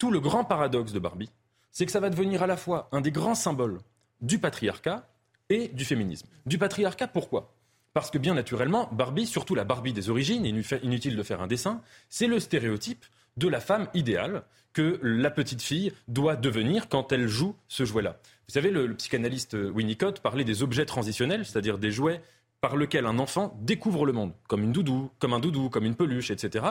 tout 0.00 0.10
le 0.10 0.18
grand 0.18 0.44
paradoxe 0.44 0.92
de 0.92 0.98
Barbie, 0.98 1.30
c'est 1.70 1.86
que 1.86 1.92
ça 1.92 2.00
va 2.00 2.10
devenir 2.10 2.42
à 2.42 2.48
la 2.48 2.56
fois 2.56 2.88
un 2.90 3.02
des 3.02 3.12
grands 3.12 3.36
symboles 3.36 3.78
du 4.22 4.40
patriarcat 4.40 5.06
et 5.50 5.68
du 5.68 5.84
féminisme. 5.84 6.26
Du 6.46 6.58
patriarcat, 6.58 7.06
pourquoi? 7.06 7.54
Parce 7.92 8.10
que 8.10 8.18
bien 8.18 8.34
naturellement, 8.34 8.88
Barbie, 8.92 9.26
surtout 9.26 9.54
la 9.54 9.64
Barbie 9.64 9.92
des 9.92 10.08
origines, 10.08 10.46
inutile 10.46 11.16
de 11.16 11.22
faire 11.22 11.42
un 11.42 11.46
dessin, 11.46 11.82
c'est 12.08 12.26
le 12.26 12.40
stéréotype 12.40 13.04
de 13.36 13.46
la 13.46 13.60
femme 13.60 13.88
idéale 13.92 14.42
que 14.72 14.98
la 15.02 15.30
petite 15.30 15.60
fille 15.60 15.92
doit 16.08 16.36
devenir 16.36 16.88
quand 16.88 17.12
elle 17.12 17.28
joue 17.28 17.54
ce 17.68 17.84
jouet-là. 17.84 18.18
Vous 18.48 18.54
savez, 18.54 18.70
le, 18.70 18.94
psychanalyste 18.94 19.54
Winnicott 19.54 20.20
parlait 20.20 20.44
des 20.44 20.62
objets 20.62 20.86
transitionnels, 20.86 21.44
c'est-à-dire 21.44 21.78
des 21.78 21.90
jouets 21.90 22.22
par 22.62 22.76
lesquels 22.76 23.06
un 23.06 23.18
enfant 23.18 23.58
découvre 23.60 24.06
le 24.06 24.12
monde, 24.12 24.32
comme 24.48 24.62
une 24.62 24.72
doudou, 24.72 25.10
comme 25.18 25.34
un 25.34 25.40
doudou, 25.40 25.68
comme 25.68 25.84
une 25.84 25.94
peluche, 25.94 26.30
etc. 26.30 26.64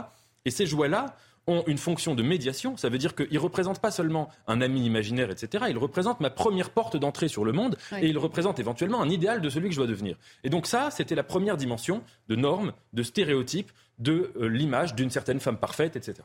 Et 0.45 0.51
ces 0.51 0.65
jouets-là 0.65 1.15
ont 1.47 1.63
une 1.67 1.77
fonction 1.77 2.15
de 2.15 2.23
médiation. 2.23 2.77
Ça 2.77 2.89
veut 2.89 2.97
dire 2.97 3.15
qu'ils 3.15 3.33
ne 3.33 3.39
représentent 3.39 3.79
pas 3.79 3.91
seulement 3.91 4.29
un 4.47 4.61
ami 4.61 4.85
imaginaire, 4.85 5.31
etc. 5.31 5.65
Ils 5.69 5.77
représentent 5.77 6.19
ma 6.19 6.29
première 6.29 6.69
porte 6.69 6.97
d'entrée 6.97 7.27
sur 7.27 7.45
le 7.45 7.51
monde 7.51 7.77
et 7.99 8.07
ils 8.07 8.17
représentent 8.17 8.59
éventuellement 8.59 9.01
un 9.01 9.09
idéal 9.09 9.41
de 9.41 9.49
celui 9.49 9.69
que 9.69 9.75
je 9.75 9.79
dois 9.79 9.87
devenir. 9.87 10.17
Et 10.43 10.49
donc 10.49 10.67
ça, 10.67 10.91
c'était 10.91 11.15
la 11.15 11.23
première 11.23 11.57
dimension 11.57 12.03
de 12.27 12.35
normes, 12.35 12.73
de 12.93 13.03
stéréotypes, 13.03 13.71
de 13.97 14.31
euh, 14.37 14.47
l'image 14.47 14.95
d'une 14.95 15.09
certaine 15.09 15.39
femme 15.39 15.57
parfaite, 15.57 15.95
etc. 15.95 16.23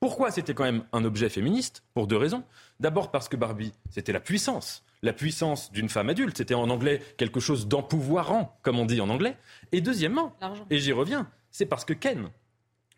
Pourquoi 0.00 0.32
c'était 0.32 0.52
quand 0.52 0.64
même 0.64 0.82
un 0.92 1.04
objet 1.04 1.28
féministe? 1.28 1.84
Pour 1.94 2.08
deux 2.08 2.16
raisons. 2.16 2.42
D'abord 2.80 3.12
parce 3.12 3.28
que 3.28 3.36
Barbie, 3.36 3.72
c'était 3.88 4.12
la 4.12 4.18
puissance. 4.18 4.82
La 5.02 5.12
puissance 5.12 5.70
d'une 5.70 5.88
femme 5.88 6.08
adulte. 6.08 6.38
C'était 6.38 6.54
en 6.54 6.70
anglais 6.70 7.00
quelque 7.16 7.38
chose 7.38 7.68
d'empouvoirant, 7.68 8.58
comme 8.62 8.80
on 8.80 8.84
dit 8.84 9.00
en 9.00 9.08
anglais. 9.10 9.36
Et 9.70 9.80
deuxièmement, 9.80 10.34
et 10.70 10.78
j'y 10.78 10.92
reviens, 10.92 11.30
c'est 11.52 11.66
parce 11.66 11.84
que 11.84 11.92
Ken, 11.92 12.30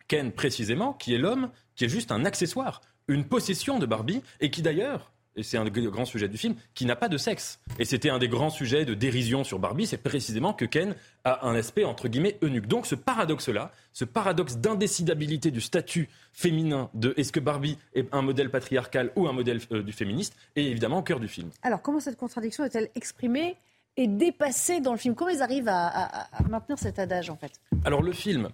Ken 0.07 0.31
précisément, 0.31 0.93
qui 0.93 1.13
est 1.13 1.17
l'homme, 1.17 1.49
qui 1.75 1.85
est 1.85 1.89
juste 1.89 2.11
un 2.11 2.25
accessoire, 2.25 2.81
une 3.07 3.25
possession 3.25 3.79
de 3.79 3.85
Barbie, 3.85 4.21
et 4.39 4.49
qui 4.49 4.61
d'ailleurs 4.61 5.11
et 5.35 5.43
c'est 5.43 5.57
un 5.57 5.65
des 5.65 5.81
grands 5.83 6.05
sujets 6.05 6.27
du 6.27 6.37
film, 6.37 6.55
qui 6.73 6.85
n'a 6.85 6.95
pas 6.95 7.09
de 7.09 7.17
sexe. 7.17 7.59
Et 7.77 7.85
c'était 7.85 8.09
un 8.09 8.19
des 8.19 8.29
grands 8.29 8.49
sujets 8.49 8.85
de 8.85 8.93
dérision 8.93 9.43
sur 9.43 9.59
Barbie, 9.59 9.85
c'est 9.85 9.97
précisément 9.97 10.53
que 10.53 10.65
Ken 10.65 10.95
a 11.23 11.45
un 11.47 11.55
aspect 11.55 11.83
entre 11.83 12.07
guillemets 12.07 12.37
eunuque. 12.41 12.67
Donc 12.67 12.85
ce 12.85 12.95
paradoxe-là, 12.95 13.71
ce 13.93 14.05
paradoxe 14.05 14.57
d'indécidabilité 14.57 15.51
du 15.51 15.61
statut 15.61 16.09
féminin 16.33 16.89
de 16.93 17.13
est-ce 17.17 17.31
que 17.31 17.39
Barbie 17.39 17.77
est 17.93 18.07
un 18.13 18.21
modèle 18.21 18.49
patriarcal 18.49 19.11
ou 19.15 19.27
un 19.27 19.33
modèle 19.33 19.59
euh, 19.71 19.83
du 19.83 19.91
féministe, 19.91 20.35
est 20.55 20.63
évidemment 20.63 20.99
au 20.99 21.03
cœur 21.03 21.19
du 21.19 21.27
film. 21.27 21.49
Alors 21.63 21.81
comment 21.81 21.99
cette 21.99 22.17
contradiction 22.17 22.63
est-elle 22.63 22.89
exprimée 22.95 23.57
est 23.97 24.07
dépassé 24.07 24.81
dans 24.81 24.91
le 24.91 24.97
film? 24.97 25.15
Comment 25.15 25.31
ils 25.31 25.41
arrivent 25.41 25.69
à, 25.69 26.27
maintenir 26.49 26.77
cet 26.77 26.99
adage 26.99 27.29
en 27.29 27.37
fait? 27.37 27.51
Alors 27.85 28.01
le 28.01 28.11
film, 28.11 28.49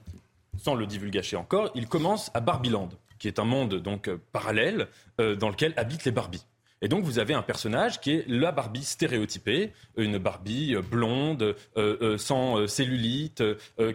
sans 0.64 0.76
le 0.76 0.86
divulgacher 0.86 1.38
encore, 1.38 1.72
il 1.74 1.88
commence 1.88 2.30
à 2.34 2.39
Barbieland, 2.39 2.89
qui 3.18 3.28
est 3.28 3.39
un 3.39 3.45
monde 3.45 3.76
donc 3.76 4.07
euh, 4.07 4.18
parallèle 4.32 4.88
euh, 5.20 5.36
dans 5.36 5.49
lequel 5.49 5.74
habitent 5.76 6.05
les 6.05 6.12
Barbies. 6.12 6.45
Et 6.82 6.88
donc 6.88 7.03
vous 7.03 7.19
avez 7.19 7.34
un 7.34 7.43
personnage 7.43 8.01
qui 8.01 8.11
est 8.11 8.25
la 8.27 8.51
Barbie 8.51 8.84
stéréotypée, 8.84 9.71
une 9.97 10.17
Barbie 10.17 10.75
euh, 10.75 10.82
blonde, 10.82 11.55
euh, 11.77 11.97
euh, 12.01 12.17
sans 12.17 12.67
cellulite, 12.67 13.43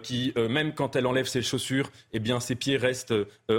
qui 0.03 0.33
même 0.37 0.73
quand 0.75 0.97
elle 0.97 1.07
enlève 1.07 1.27
ses 1.27 1.43
chaussures, 1.43 1.91
eh 2.13 2.19
bien 2.19 2.41
ses 2.41 2.55
pieds 2.55 2.77
restent 2.77 3.15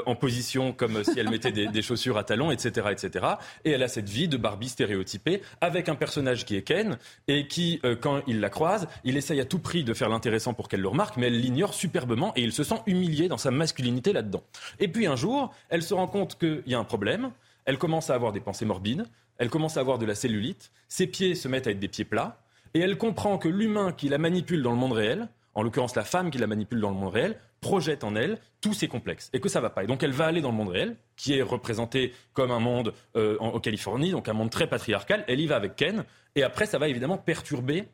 en 0.05 0.15
position 0.15 0.73
comme 0.73 1.03
si 1.03 1.19
elle 1.19 1.29
mettait 1.29 1.51
des, 1.51 1.81
chaussures 1.81 2.17
à 2.17 2.23
talons, 2.23 2.51
etc., 2.51 2.87
etc. 2.91 3.25
Et 3.65 3.71
elle 3.71 3.83
a 3.83 3.87
cette 3.87 4.09
vie 4.09 4.27
de 4.27 4.37
Barbie 4.37 4.69
stéréotypée 4.69 5.41
avec 5.61 5.89
un 5.89 5.95
personnage 5.95 6.45
qui 6.45 6.55
est 6.55 6.61
Ken 6.61 6.97
et 7.27 7.47
qui, 7.47 7.81
quand 8.01 8.21
il 8.27 8.39
la 8.39 8.49
croise, 8.49 8.87
il 9.03 9.17
essaye 9.17 9.39
à 9.39 9.45
tout 9.45 9.59
prix 9.59 9.83
de 9.83 9.93
faire 9.93 10.09
l'intéressant 10.09 10.53
pour 10.53 10.67
qu'elle 10.67 10.81
le 10.81 10.87
remarque, 10.87 11.17
mais 11.17 11.27
elle 11.27 11.39
l'ignore 11.39 11.73
superbement 11.73 12.33
et 12.35 12.41
il 12.41 12.51
se 12.51 12.63
sent 12.63 12.81
humilié 12.85 13.27
dans 13.27 13.37
sa 13.37 13.51
masculinité 13.51 14.13
là-dedans. 14.13 14.43
Et 14.79 14.87
puis 14.87 15.07
un 15.07 15.15
jour, 15.15 15.53
elle 15.69 15.83
se 15.83 15.93
rend 15.93 16.07
compte 16.07 16.37
qu'il 16.37 16.63
y 16.67 16.73
a 16.73 16.79
un 16.79 16.83
problème 16.83 17.31
elle 17.67 17.77
commence 17.77 18.09
à 18.09 18.15
avoir 18.15 18.31
des 18.31 18.39
pensées 18.39 18.65
morbides, 18.65 19.05
elle 19.37 19.49
commence 19.49 19.77
à 19.77 19.81
avoir 19.81 19.99
de 19.99 20.05
la 20.05 20.15
cellulite, 20.15 20.71
ses 20.87 21.05
pieds 21.05 21.35
se 21.35 21.47
mettent 21.47 21.67
à 21.67 21.71
être 21.71 21.79
des 21.79 21.89
pieds 21.89 22.05
plats, 22.05 22.41
et 22.73 22.79
elle 22.79 22.97
comprend 22.97 23.37
que 23.37 23.49
l'humain 23.49 23.91
qui 23.91 24.09
la 24.09 24.17
manipule 24.17 24.63
dans 24.63 24.71
le 24.71 24.77
monde 24.77 24.93
réel, 24.93 25.27
en 25.53 25.63
l'occurrence 25.63 25.95
la 25.95 26.03
femme 26.03 26.31
qui 26.31 26.37
la 26.37 26.47
manipule 26.47 26.79
dans 26.79 26.89
le 26.89 26.95
monde 26.95 27.13
réel, 27.13 27.37
projette 27.59 28.03
en 28.03 28.15
elle 28.15 28.39
tous 28.61 28.73
ses 28.73 28.87
complexes 28.87 29.29
et 29.33 29.39
que 29.39 29.49
ça 29.49 29.59
va 29.59 29.69
pas. 29.69 29.83
Et 29.83 29.87
donc 29.87 30.03
elle 30.03 30.11
va 30.11 30.25
aller 30.25 30.41
dans 30.41 30.51
le 30.51 30.55
monde 30.55 30.69
réel, 30.69 30.95
qui 31.15 31.37
est 31.37 31.41
représenté 31.41 32.13
comme 32.33 32.51
un 32.51 32.59
monde 32.59 32.93
euh, 33.15 33.37
en, 33.39 33.59
Californie, 33.59 34.11
donc 34.11 34.29
un 34.29 34.33
monde 34.33 34.49
très 34.49 34.67
patriarcal. 34.67 35.25
Elle 35.27 35.39
y 35.39 35.47
va 35.47 35.57
avec 35.57 35.75
Ken, 35.75 36.05
et 36.35 36.43
après 36.43 36.67
ça 36.67 36.77
va 36.77 36.87
évidemment 36.87 37.17
perturber 37.17 37.87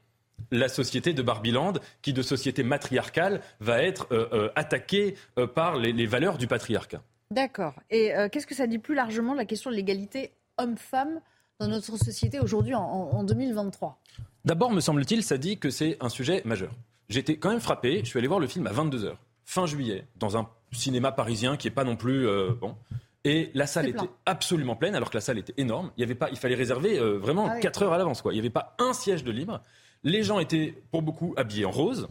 la 0.51 0.67
société 0.67 1.13
de 1.13 1.21
Barbiland, 1.21 1.74
qui 2.01 2.13
de 2.13 2.21
société 2.21 2.63
matriarcale 2.63 3.41
va 3.59 3.82
être 3.82 4.07
euh, 4.11 4.28
euh, 4.34 4.49
attaquée 4.55 5.15
par 5.55 5.78
les 5.78 6.05
valeurs 6.05 6.38
du 6.38 6.47
patriarcat. 6.47 7.01
D'accord. 7.34 7.73
Et 7.89 8.13
euh, 8.13 8.29
qu'est-ce 8.29 8.45
que 8.45 8.53
ça 8.53 8.67
dit 8.67 8.77
plus 8.77 8.93
largement 8.93 9.34
de 9.34 9.38
la 9.38 9.45
question 9.45 9.71
de 9.71 9.75
l'égalité 9.75 10.31
homme-femme 10.59 11.19
dans 11.59 11.67
notre 11.67 11.97
société 11.97 12.39
aujourd'hui 12.39 12.75
en, 12.75 13.23
2023 13.23 13.99
D'abord, 14.45 14.71
me 14.71 14.81
semble-t-il, 14.81 15.23
ça 15.23 15.39
dit 15.39 15.57
que 15.57 15.71
c'est 15.71 15.97
un 15.99 16.09
sujet 16.09 16.43
majeur. 16.45 16.71
J'étais 17.09 17.38
quand 17.38 17.49
même 17.49 17.59
frappé, 17.59 18.01
je 18.03 18.09
suis 18.09 18.19
allé 18.19 18.27
voir 18.27 18.39
le 18.39 18.45
film 18.45 18.67
à 18.67 18.71
22h, 18.71 19.13
fin 19.45 19.65
juillet, 19.65 20.05
dans 20.19 20.38
un 20.38 20.47
cinéma 20.71 21.11
parisien 21.11 21.57
qui 21.57 21.67
n'est 21.67 21.73
pas 21.73 21.84
non 21.84 21.95
plus... 21.95 22.27
Euh, 22.27 22.51
bon. 22.59 22.75
Et 23.23 23.49
la 23.55 23.65
salle 23.65 23.88
était 23.88 24.09
absolument 24.25 24.75
pleine, 24.75 24.95
alors 24.95 25.09
que 25.09 25.17
la 25.17 25.21
salle 25.21 25.39
était 25.39 25.53
énorme. 25.57 25.91
Il, 25.97 26.01
y 26.01 26.03
avait 26.03 26.13
pas, 26.13 26.29
il 26.29 26.38
fallait 26.38 26.55
réserver 26.55 26.99
euh, 26.99 27.17
vraiment 27.17 27.57
4 27.59 27.81
ah 27.81 27.86
heures 27.86 27.93
à 27.93 27.97
l'avance. 27.97 28.21
Quoi. 28.21 28.34
Il 28.34 28.36
n'y 28.36 28.41
avait 28.41 28.49
pas 28.49 28.75
un 28.79 28.93
siège 28.93 29.23
de 29.23 29.31
libre. 29.31 29.61
Les 30.03 30.21
gens 30.21 30.39
étaient, 30.39 30.84
pour 30.91 31.01
beaucoup, 31.01 31.34
habillés 31.38 31.65
en 31.65 31.71
rose. 31.71 32.09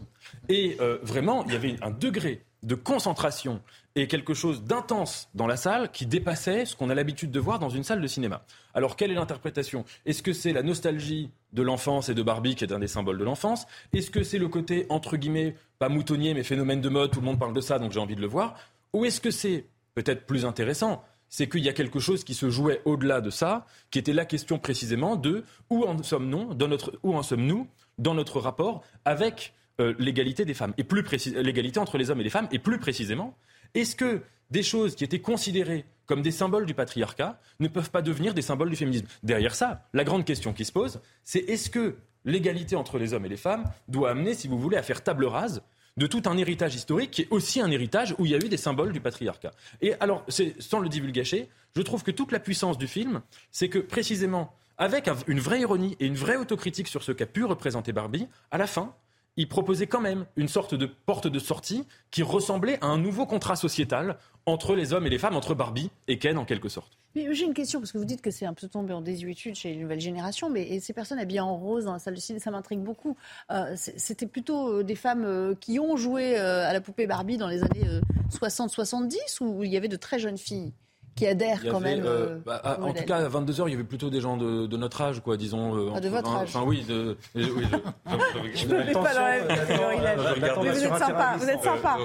Et 0.49 0.77
vraiment, 1.03 1.45
il 1.45 1.53
y 1.53 1.55
avait 1.55 1.75
un 1.83 1.91
degré 1.91 2.43
de 2.63 2.75
concentration 2.75 3.61
et 3.95 4.07
quelque 4.07 4.33
chose 4.33 4.63
d'intense 4.63 5.29
dans 5.35 5.45
la 5.45 5.57
salle 5.57 5.91
qui 5.91 6.05
dépassait 6.05 6.65
ce 6.65 6.75
qu'on 6.75 6.89
a 6.89 6.95
l'habitude 6.95 7.29
de 7.29 7.39
voir 7.39 7.59
dans 7.59 7.69
une 7.69 7.83
salle 7.83 8.01
de 8.01 8.07
cinéma. 8.07 8.43
Alors 8.73 8.95
quelle 8.95 9.11
est 9.11 9.15
l'interprétation? 9.15 9.85
Est-ce 10.05 10.23
que 10.23 10.33
c'est 10.33 10.53
la 10.53 10.63
nostalgie 10.63 11.29
de 11.51 11.61
l'enfance 11.61 12.09
et 12.09 12.15
de 12.15 12.23
Barbie 12.23 12.55
qui 12.55 12.63
est 12.63 12.73
un 12.73 12.79
des 12.79 12.87
symboles 12.87 13.19
de 13.19 13.23
l'enfance? 13.23 13.67
Est-ce 13.91 14.09
que 14.09 14.23
c'est 14.23 14.39
le 14.39 14.47
côté 14.47 14.87
entre 14.89 15.17
guillemets 15.17 15.55
pas 15.77 15.89
moutonnier 15.89 16.33
mais 16.33 16.43
phénomène 16.43 16.81
de 16.81 16.89
mode, 16.89 17.11
tout 17.11 17.19
le 17.19 17.25
monde 17.25 17.39
parle 17.39 17.53
de 17.53 17.61
ça 17.61 17.77
donc 17.77 17.91
j'ai 17.91 17.99
envie 17.99 18.15
de 18.15 18.21
le 18.21 18.27
voir? 18.27 18.55
Ou 18.93 19.05
est-ce 19.05 19.21
que 19.21 19.31
c'est 19.31 19.65
peut-être 19.93 20.25
plus 20.25 20.45
intéressant? 20.45 21.03
C'est 21.29 21.49
qu'il 21.49 21.63
y 21.63 21.69
a 21.69 21.73
quelque 21.73 21.99
chose 21.99 22.23
qui 22.23 22.35
se 22.35 22.49
jouait 22.49 22.81
au-delà 22.85 23.19
de 23.19 23.31
ça, 23.31 23.65
qui 23.89 23.99
était 23.99 24.13
la 24.13 24.25
question 24.25 24.59
précisément 24.59 25.15
de 25.15 25.43
où 25.69 25.83
en 25.83 26.01
sommes-nous 26.01 26.53
dans 26.53 26.67
notre, 26.67 26.99
sommes-nous 27.23 27.67
dans 27.97 28.13
notre 28.13 28.39
rapport 28.39 28.83
avec 29.03 29.53
euh, 29.79 29.93
l'égalité 29.99 30.45
des 30.45 30.53
femmes 30.53 30.73
et 30.77 30.83
plus 30.83 31.03
l'égalité 31.35 31.79
entre 31.79 31.97
les 31.97 32.11
hommes 32.11 32.21
et 32.21 32.23
les 32.23 32.29
femmes 32.29 32.47
et 32.51 32.59
plus 32.59 32.77
précisément 32.77 33.35
est-ce 33.73 33.95
que 33.95 34.21
des 34.51 34.63
choses 34.63 34.95
qui 34.95 35.03
étaient 35.03 35.19
considérées 35.19 35.85
comme 36.05 36.21
des 36.21 36.31
symboles 36.31 36.65
du 36.65 36.73
patriarcat 36.73 37.39
ne 37.59 37.67
peuvent 37.67 37.89
pas 37.89 38.01
devenir 38.01 38.33
des 38.33 38.41
symboles 38.41 38.69
du 38.69 38.75
féminisme? 38.75 39.07
Derrière 39.23 39.55
ça, 39.55 39.87
la 39.93 40.03
grande 40.03 40.25
question 40.25 40.53
qui 40.53 40.65
se 40.65 40.71
pose, 40.71 41.01
c'est 41.23 41.39
est-ce 41.39 41.69
que 41.69 41.95
l'égalité 42.25 42.75
entre 42.75 42.99
les 42.99 43.13
hommes 43.13 43.25
et 43.25 43.29
les 43.29 43.37
femmes 43.37 43.65
doit 43.87 44.11
amener, 44.11 44.33
si 44.33 44.47
vous 44.47 44.59
voulez, 44.59 44.77
à 44.77 44.83
faire 44.83 45.03
table 45.03 45.25
rase 45.25 45.63
de 45.97 46.07
tout 46.07 46.23
un 46.25 46.37
héritage 46.37 46.75
historique 46.75 47.11
qui 47.11 47.21
est 47.23 47.27
aussi 47.31 47.61
un 47.61 47.71
héritage 47.71 48.15
où 48.17 48.25
il 48.25 48.31
y 48.31 48.35
a 48.35 48.37
eu 48.37 48.49
des 48.49 48.57
symboles 48.57 48.93
du 48.93 49.01
patriarcat? 49.01 49.51
Et 49.81 49.95
alors, 49.99 50.25
sans 50.59 50.79
le 50.79 50.89
divulgacher, 50.89 51.49
je 51.75 51.81
trouve 51.81 52.03
que 52.03 52.11
toute 52.11 52.31
la 52.31 52.39
puissance 52.39 52.77
du 52.77 52.87
film, 52.87 53.21
c'est 53.51 53.69
que 53.69 53.79
précisément, 53.79 54.53
avec 54.77 55.09
une 55.27 55.39
vraie 55.39 55.61
ironie 55.61 55.95
et 55.99 56.05
une 56.05 56.15
vraie 56.15 56.37
autocritique 56.37 56.87
sur 56.87 57.03
ce 57.03 57.11
qu'a 57.11 57.25
pu 57.25 57.43
représenter 57.43 57.91
Barbie, 57.91 58.27
à 58.51 58.57
la 58.57 58.67
fin, 58.67 58.95
il 59.37 59.47
proposait 59.47 59.87
quand 59.87 60.01
même 60.01 60.25
une 60.35 60.47
sorte 60.47 60.75
de 60.75 60.85
porte 60.85 61.27
de 61.27 61.39
sortie 61.39 61.85
qui 62.11 62.23
ressemblait 62.23 62.77
à 62.81 62.87
un 62.87 62.97
nouveau 62.97 63.25
contrat 63.25 63.55
sociétal 63.55 64.17
entre 64.45 64.75
les 64.75 64.93
hommes 64.93 65.07
et 65.07 65.09
les 65.09 65.17
femmes, 65.17 65.35
entre 65.35 65.55
Barbie 65.55 65.89
et 66.07 66.19
Ken 66.19 66.37
en 66.37 66.45
quelque 66.45 66.69
sorte. 66.69 66.97
Mais 67.15 67.33
j'ai 67.33 67.45
une 67.45 67.53
question, 67.53 67.79
parce 67.79 67.91
que 67.91 67.97
vous 67.97 68.05
dites 68.05 68.21
que 68.21 68.31
c'est 68.31 68.45
un 68.45 68.53
peu 68.53 68.67
tombé 68.67 68.93
en 68.93 69.01
désuétude 69.01 69.55
chez 69.55 69.69
les 69.73 69.77
nouvelles 69.77 69.99
générations, 69.99 70.49
mais 70.49 70.79
ces 70.79 70.93
personnes 70.93 71.19
habillées 71.19 71.39
en 71.39 71.55
rose 71.55 71.85
dans 71.85 71.93
la 71.93 71.99
salle 71.99 72.15
de 72.15 72.19
cinéma, 72.19 72.43
ça 72.43 72.51
m'intrigue 72.51 72.79
beaucoup. 72.79 73.15
Euh, 73.51 73.75
c'était 73.75 74.25
plutôt 74.25 74.69
euh, 74.69 74.83
des 74.83 74.95
femmes 74.95 75.23
euh, 75.23 75.53
qui 75.55 75.79
ont 75.79 75.95
joué 75.95 76.35
à 76.35 76.73
la 76.73 76.81
poupée 76.81 77.05
Barbie 77.05 77.37
dans 77.37 77.47
les 77.47 77.63
années 77.63 77.87
60-70 78.31 79.41
ou 79.41 79.63
il 79.63 79.71
y 79.71 79.77
avait 79.77 79.87
de 79.87 79.95
très 79.95 80.19
jeunes 80.19 80.37
filles? 80.37 80.73
Qui 81.15 81.27
adhèrent 81.27 81.61
quand 81.69 81.79
même. 81.79 82.03
Euh, 82.05 82.35
euh, 82.35 82.39
bah, 82.45 82.79
en 82.81 82.93
tout 82.93 83.03
cas, 83.03 83.17
à 83.17 83.29
22h, 83.29 83.63
il 83.67 83.71
y 83.71 83.73
avait 83.73 83.83
plutôt 83.83 84.09
des 84.09 84.21
gens 84.21 84.37
de, 84.37 84.67
de 84.67 84.77
notre 84.77 85.01
âge, 85.01 85.21
quoi, 85.21 85.37
disons. 85.37 85.75
Euh, 85.75 85.91
ah, 85.95 85.99
de 85.99 86.09
votre 86.09 86.35
âge 86.35 86.49
Enfin, 86.49 86.63
oui. 86.65 86.83
De, 86.87 87.17
oui 87.35 87.43
je 88.55 88.67
ne 88.67 88.77
mets 88.77 88.91
pas 88.91 89.13
dans 89.13 90.01
la 90.01 90.15
Mais 90.39 90.71
vous 90.71 90.83
êtes 90.83 90.97
sympa, 90.97 91.35
vous 91.37 91.49
êtes 91.49 91.63
sympa. 91.63 91.97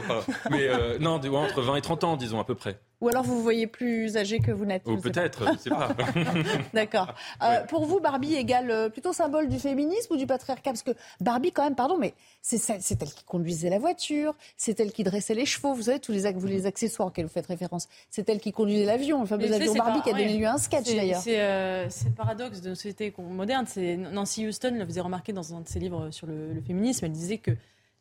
Mais 0.51 0.69
non, 1.01 1.21
entre 1.39 1.63
20 1.63 1.77
et 1.77 1.81
30 1.81 2.05
ans, 2.05 2.17
disons, 2.17 2.41
à 2.41 2.45
peu 2.45 2.55
près. 2.55 2.79
Ou 3.01 3.09
alors 3.09 3.23
vous 3.23 3.37
vous 3.37 3.43
voyez 3.43 3.69
plus 3.69 4.17
âgé 4.17 4.41
que 4.41 4.51
vous 4.51 4.65
n'êtes. 4.65 4.83
Ou 4.87 4.97
peut-être, 4.97 5.45
je 5.47 5.53
ne 5.53 5.59
sais 5.59 5.71
pas. 5.71 5.95
D'accord. 6.75 7.15
Euh, 7.45 7.65
pour 7.67 7.85
vous, 7.85 8.01
Barbie 8.01 8.35
égale 8.35 8.71
euh, 8.73 8.89
plutôt 8.89 9.13
symbole 9.13 9.49
du 9.49 9.61
féminisme 9.61 10.15
ou 10.15 10.17
du 10.17 10.27
patriarcat? 10.27 10.71
Parce 10.71 10.83
que 10.83 10.91
Barbie, 11.21 11.53
quand 11.53 11.63
même, 11.63 11.77
pardon, 11.77 11.97
mais 11.97 12.15
c'est 12.43 12.69
elle 12.69 13.13
qui 13.13 13.23
conduisait 13.23 13.71
la 13.71 13.79
voiture, 13.79 14.35
c'est 14.57 14.81
elle 14.81 14.91
qui 14.91 15.05
dressait 15.05 15.35
les 15.35 15.47
chevaux, 15.47 15.75
vous 15.75 15.83
savez, 15.83 16.01
tous 16.01 16.11
les, 16.11 16.33
vous 16.33 16.47
les 16.49 16.67
accessoires 16.67 17.09
auxquels 17.09 17.27
vous 17.27 17.33
faites 17.33 17.47
référence. 17.47 17.89
C'est 18.11 18.29
elle 18.29 18.41
qui 18.41 18.51
conduisait 18.51 18.85
l'avion, 18.85 19.21
le 19.21 19.27
fameux 19.27 19.53
avion 19.53 19.75
Barbie 19.75 20.03
qui 20.03 20.11
a 20.11 20.15
donné 20.15 20.37
lieu 20.37 20.47
à 20.47 20.55
un 20.55 20.59
sketch 20.59 20.87
d'ailleurs. 20.87 21.23
Euh, 21.29 21.87
c'est 21.91 22.09
le 22.09 22.15
paradoxe 22.15 22.61
de 22.61 22.71
nos 22.71 22.75
sociétés 22.75 23.15
modernes. 23.17 23.67
Nancy 24.13 24.49
Houston 24.49 24.75
le 24.77 24.85
faisait 24.85 25.01
remarquer 25.01 25.33
dans 25.33 25.55
un 25.55 25.61
de 25.61 25.69
ses 25.69 25.79
livres 25.79 26.11
sur 26.11 26.27
le, 26.27 26.61
féminisme. 26.67 27.05
Elle 27.05 27.13
disait 27.13 27.39
que 27.39 27.53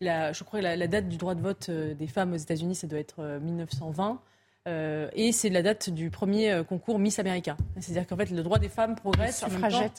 la, 0.02 0.34
je 0.34 0.44
crois 0.44 0.60
que 0.60 0.64
la, 0.64 0.76
la, 0.76 0.88
date 0.88 1.08
du 1.08 1.18
droit 1.18 1.36
de 1.36 1.42
vote 1.42 1.70
des 1.70 2.08
femmes 2.08 2.34
aux 2.34 2.38
États-Unis, 2.38 2.74
ça 2.74 2.88
doit 2.88 3.00
être 3.00 3.22
1920. 3.44 4.20
Euh, 4.68 5.08
et 5.14 5.32
c'est 5.32 5.50
la 5.50 5.62
date 5.62 5.90
du 5.90 6.10
premier 6.10 6.52
euh, 6.52 6.64
concours 6.64 7.00
Miss 7.00 7.20
America. 7.20 7.56
C'est-à-dire 7.80 8.06
qu'en 8.06 8.18
fait, 8.18 8.30
le 8.30 8.44
droit 8.44 8.60
des 8.60 8.68
femmes 8.68 8.96
progresse 8.96 9.44
en 9.44 9.50
même, 9.50 9.72
temps, 9.72 9.92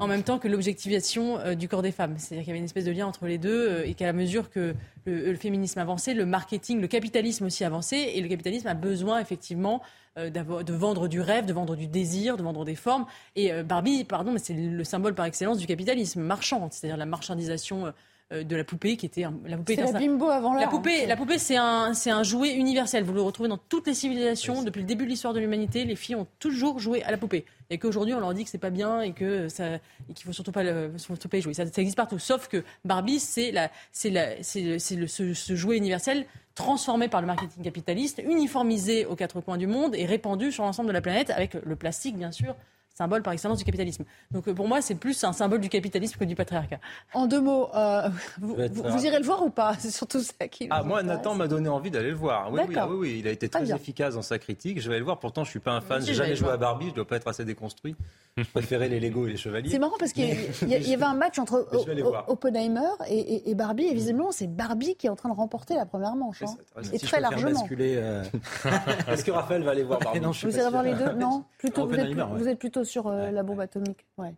en 0.00 0.06
même, 0.08 0.22
temps, 0.24 0.38
que 0.38 0.48
l'objectivation 0.48 1.38
euh, 1.38 1.54
du 1.54 1.68
corps 1.68 1.82
des 1.82 1.92
femmes. 1.92 2.14
C'est-à-dire 2.18 2.42
qu'il 2.42 2.48
y 2.48 2.52
avait 2.52 2.58
une 2.58 2.64
espèce 2.64 2.84
de 2.84 2.90
lien 2.90 3.06
entre 3.06 3.26
les 3.26 3.38
deux 3.38 3.84
et 3.84 3.94
qu'à 3.94 4.06
la 4.06 4.12
mesure 4.12 4.50
que 4.50 4.74
le, 5.04 5.34
féminisme 5.36 5.78
avançait, 5.78 6.12
le 6.12 6.26
marketing, 6.26 6.80
le 6.80 6.88
capitalisme 6.88 7.46
aussi 7.46 7.64
avançait. 7.64 8.16
Et 8.16 8.20
le 8.20 8.28
capitalisme 8.28 8.66
a 8.66 8.74
besoin 8.74 9.20
effectivement 9.20 9.80
de 10.16 10.72
vendre 10.72 11.08
du 11.08 11.20
rêve, 11.20 11.44
de 11.44 11.52
vendre 11.52 11.76
du 11.76 11.86
désir, 11.86 12.36
de 12.36 12.42
vendre 12.42 12.64
des 12.64 12.74
formes. 12.74 13.04
Et 13.36 13.52
Barbie, 13.62 14.02
pardon, 14.02 14.32
mais 14.32 14.38
c'est 14.38 14.54
le 14.54 14.82
symbole 14.82 15.14
par 15.14 15.26
excellence 15.26 15.58
du 15.58 15.66
capitalisme 15.66 16.22
marchand, 16.22 16.68
c'est-à-dire 16.72 16.96
la 16.96 17.06
marchandisation 17.06 17.92
de 18.32 18.56
la 18.56 18.64
poupée 18.64 18.96
qui 18.96 19.06
était 19.06 19.24
la 19.44 19.56
poupée 19.56 19.76
la 19.76 19.92
bimbo 19.92 20.28
avant 20.28 20.54
la 20.54 20.66
poupée 20.66 21.06
la 21.06 21.16
poupée 21.16 21.38
c'est 21.38 21.56
un 21.56 21.94
c'est 21.94 22.10
un 22.10 22.24
jouet 22.24 22.54
universel. 22.54 23.04
Vous 23.04 23.12
le 23.12 23.22
retrouvez 23.22 23.48
dans 23.48 23.58
toutes 23.58 23.86
les 23.86 23.94
civilisations. 23.94 24.64
Depuis 24.64 24.80
le 24.80 24.86
début 24.86 25.04
de 25.04 25.10
l'histoire 25.10 25.32
de 25.32 25.38
l'humanité 25.38 25.84
les 25.84 25.94
filles 25.94 26.16
ont 26.16 26.26
toujours 26.40 26.80
joué 26.80 27.04
à 27.04 27.12
la 27.12 27.18
poupée. 27.18 27.44
Et 27.70 27.78
qu'aujourd'hui 27.78 28.14
on 28.14 28.20
leur 28.20 28.34
dit 28.34 28.42
que 28.42 28.50
c'est 28.50 28.58
pas 28.58 28.70
bien 28.70 29.00
et 29.00 29.12
que 29.12 29.48
ça 29.48 29.78
qu'il 30.14 30.26
faut 30.26 30.32
surtout 30.32 30.50
pas 30.50 30.64
le, 30.64 30.92
surtout 30.96 31.28
pas 31.28 31.36
y 31.36 31.40
jouer. 31.40 31.54
Ça, 31.54 31.62
existe 31.62 31.96
partout 31.96 32.18
sauf 32.18 32.48
que 32.48 32.64
Barbie 32.84 33.20
c'est 33.20 33.52
la 33.52 33.70
c'est 33.92 34.10
la 34.10 34.42
c'est 34.42 34.80
c'est 34.80 35.06
ce, 35.06 35.32
ce 35.32 35.54
jouet 35.54 35.76
universel 35.76 36.26
transformé 36.56 37.06
par 37.06 37.20
le 37.20 37.28
marketing 37.28 37.62
capitaliste 37.62 38.20
uniformisé 38.24 39.04
aux 39.06 39.14
quatre 39.14 39.40
coins 39.40 39.58
du 39.58 39.68
monde 39.68 39.94
et 39.94 40.04
répandu 40.04 40.50
sur 40.50 40.64
l'ensemble 40.64 40.88
de 40.88 40.94
la 40.94 41.02
planète 41.02 41.30
avec 41.30 41.54
le 41.54 41.76
plastique 41.76 42.16
bien 42.16 42.32
sûr 42.32 42.56
symbole 42.96 43.22
par 43.22 43.32
excellence 43.32 43.58
du 43.58 43.64
capitalisme. 43.64 44.04
Donc 44.30 44.48
euh, 44.48 44.54
pour 44.54 44.66
moi, 44.66 44.80
c'est 44.80 44.94
plus 44.94 45.22
un 45.24 45.32
symbole 45.32 45.60
du 45.60 45.68
capitalisme 45.68 46.18
que 46.18 46.24
du 46.24 46.34
patriarcat. 46.34 46.78
En 47.12 47.26
deux 47.26 47.40
mots, 47.40 47.68
euh, 47.74 48.08
vous, 48.40 48.56
irez 49.04 49.18
le 49.18 49.24
voir 49.24 49.42
ou 49.44 49.50
pas? 49.50 49.74
C'est 49.78 49.90
surtout 49.90 50.20
ça 50.20 50.48
qui. 50.48 50.68
Ah, 50.70 50.82
moi, 50.82 51.02
Nathan 51.02 51.34
m'a 51.34 51.46
donné 51.46 51.68
envie 51.68 51.90
d'aller 51.90 52.10
le 52.10 52.16
voir. 52.16 52.50
Oui, 52.50 52.60
oui, 52.66 52.76
oui, 52.90 53.16
il 53.20 53.28
a 53.28 53.30
été 53.30 53.48
très, 53.48 53.70
efficace 53.70 54.14
dans 54.14 54.22
sa 54.22 54.38
critique. 54.38 54.80
Je 54.80 54.88
vais 54.88 54.98
le 54.98 55.04
voir. 55.04 55.18
Pourtant, 55.18 55.44
je 55.44 55.50
suis 55.50 55.60
pas 55.60 55.72
un 55.72 55.80
fan. 55.80 56.02
J'ai 56.04 56.14
jamais 56.14 56.36
joué 56.36 56.50
à 56.50 56.56
Barbie. 56.56 56.88
Je 56.90 56.94
dois 56.94 57.06
pas 57.06 57.16
être 57.16 57.28
assez 57.28 57.44
déconstruit. 57.44 57.96
Je 58.42 58.50
préférais 58.50 58.88
les 58.90 59.00
Lego 59.00 59.26
et 59.26 59.30
les 59.30 59.36
chevaliers. 59.38 59.70
C'est 59.70 59.78
marrant 59.78 59.96
parce 59.98 60.12
qu'il 60.12 60.26
y, 60.26 60.94
avait 60.94 61.04
un 61.04 61.14
match 61.14 61.38
entre 61.38 61.66
Oppenheimer 62.28 62.90
et, 63.08 63.54
Barbie. 63.54 63.86
Et 63.86 63.94
visiblement, 63.94 64.30
c'est 64.30 64.46
Barbie 64.46 64.94
qui 64.94 65.06
est 65.06 65.10
en 65.10 65.16
train 65.16 65.30
de 65.30 65.34
remporter 65.34 65.74
la 65.74 65.86
première 65.86 66.16
manche. 66.16 66.42
Hein. 66.42 66.82
Et 66.92 66.98
très 66.98 67.20
largement. 67.20 67.66
Euh, 67.70 68.24
Est-ce 69.08 69.24
que 69.24 69.30
Raphaël 69.30 69.62
va 69.62 69.70
aller 69.70 69.84
voir 69.84 70.00
Barbie? 70.00 70.20
Vous 70.20 70.58
irez 70.58 70.70
voir 70.70 70.82
les 70.82 70.94
deux? 70.94 71.12
Non? 71.14 71.44
Plutôt, 71.56 71.86
vous 71.86 71.94
êtes, 71.94 72.14
vous 72.14 72.48
êtes 72.48 72.58
plutôt 72.58 72.84
sur 72.84 73.06
euh, 73.06 73.30
la 73.30 73.42
bombe 73.42 73.60
atomique. 73.60 74.04
Ouais. 74.18 74.34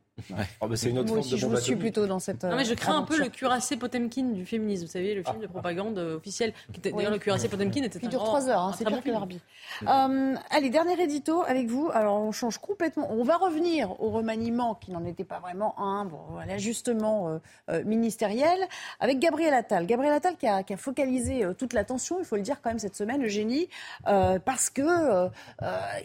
Oh, 0.61 0.69
bah, 0.69 0.77
c'est 0.77 0.91
une 0.91 0.99
autre 0.99 1.09
Moi 1.09 1.19
aussi, 1.19 1.39
je 1.39 1.47
vous 1.47 1.57
suis 1.57 1.77
plutôt 1.77 2.07
dans 2.07 2.19
cette. 2.19 2.45
Non, 2.45 2.57
mais 2.57 2.65
je 2.65 2.75
crains 2.75 2.99
un 2.99 3.03
peu 3.03 3.19
le 3.19 3.29
cuirassé 3.29 3.77
Potemkin 3.77 4.25
du 4.25 4.45
féminisme, 4.45 4.87
vous 4.87 4.93
savez, 4.93 5.15
le 5.15 5.23
film 5.23 5.41
de 5.41 5.47
propagande 5.47 5.99
officiel. 5.99 6.53
D'ailleurs, 6.83 7.11
le 7.13 7.19
cuirassé 7.19 7.49
Potemkin 7.49 7.83
était. 7.83 7.99
Qui 7.99 8.09
dure 8.09 8.25
trois 8.25 8.49
heures, 8.49 8.63
hein, 8.63 8.73
c'est 8.77 8.85
pire 8.85 9.03
que 9.03 9.11
l'arbitre. 9.11 9.45
Euh, 9.87 10.35
allez, 10.51 10.71
dernier 10.71 11.01
édito 11.01 11.43
avec 11.47 11.69
vous. 11.69 11.91
Alors, 11.93 12.21
on 12.21 12.33
change 12.33 12.59
complètement. 12.59 13.11
On 13.11 13.23
va 13.23 13.37
revenir 13.37 14.01
au 14.01 14.11
remaniement 14.11 14.75
qui 14.75 14.91
n'en 14.91 15.05
était 15.05 15.25
pas 15.25 15.41
vraiment 15.41 15.79
un, 15.79 16.05
bon, 16.05 16.37
à 16.41 16.47
l'ajustement 16.47 17.29
euh, 17.29 17.39
euh, 17.71 17.85
ministériel, 17.85 18.59
avec 19.01 19.19
Gabriel 19.19 19.55
Attal. 19.55 19.87
Gabriel 19.87 20.13
Attal 20.13 20.37
qui 20.37 20.47
a, 20.47 20.63
qui 20.63 20.73
a 20.73 20.77
focalisé 20.77 21.47
toute 21.59 21.73
l'attention, 21.73 22.19
il 22.19 22.25
faut 22.25 22.37
le 22.37 22.43
dire 22.43 22.61
quand 22.63 22.71
même 22.71 22.79
cette 22.79 22.97
semaine, 22.97 23.21
le 23.21 23.29
génie, 23.29 23.69
parce 24.05 24.71
que 24.71 25.29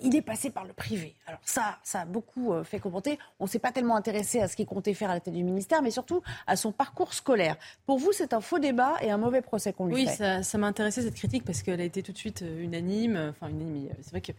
il 0.01 0.16
est 0.16 0.22
passé 0.22 0.49
par 0.49 0.66
le 0.66 0.74
privé. 0.74 1.16
Alors 1.28 1.39
ça, 1.43 1.78
ça 1.84 2.01
a 2.01 2.05
beaucoup 2.05 2.53
fait 2.64 2.80
commenter. 2.80 3.18
On 3.39 3.45
ne 3.45 3.49
s'est 3.49 3.59
pas 3.59 3.72
tellement 3.72 3.95
intéressé 4.03 4.41
à 4.41 4.49
ce 4.49 4.57
qu'il 4.57 4.65
comptait 4.65 4.93
faire 4.93 5.09
à 5.09 5.13
la 5.13 5.19
tête 5.21 5.33
du 5.33 5.43
ministère, 5.43 5.81
mais 5.81 5.91
surtout 5.91 6.21
à 6.45 6.57
son 6.57 6.73
parcours 6.73 7.13
scolaire. 7.13 7.55
Pour 7.85 7.99
vous, 7.99 8.11
c'est 8.11 8.33
un 8.33 8.41
faux 8.41 8.59
débat 8.59 8.95
et 9.01 9.11
un 9.11 9.17
mauvais 9.17 9.41
procès 9.41 9.71
qu'on 9.71 9.87
lui 9.87 10.05
fait. 10.05 10.37
Oui, 10.37 10.43
ça, 10.43 10.57
m'a 10.57 10.67
intéressé 10.67 11.01
cette 11.01 11.15
critique 11.15 11.45
parce 11.45 11.63
qu'elle 11.63 11.79
a 11.79 11.85
été 11.85 12.03
tout 12.03 12.11
de 12.11 12.17
suite 12.17 12.41
euh, 12.41 12.63
unanime. 12.63 13.31
Enfin, 13.31 13.49
unanime. 13.49 13.89
C'est 14.01 14.11
vrai 14.11 14.21
que 14.21 14.33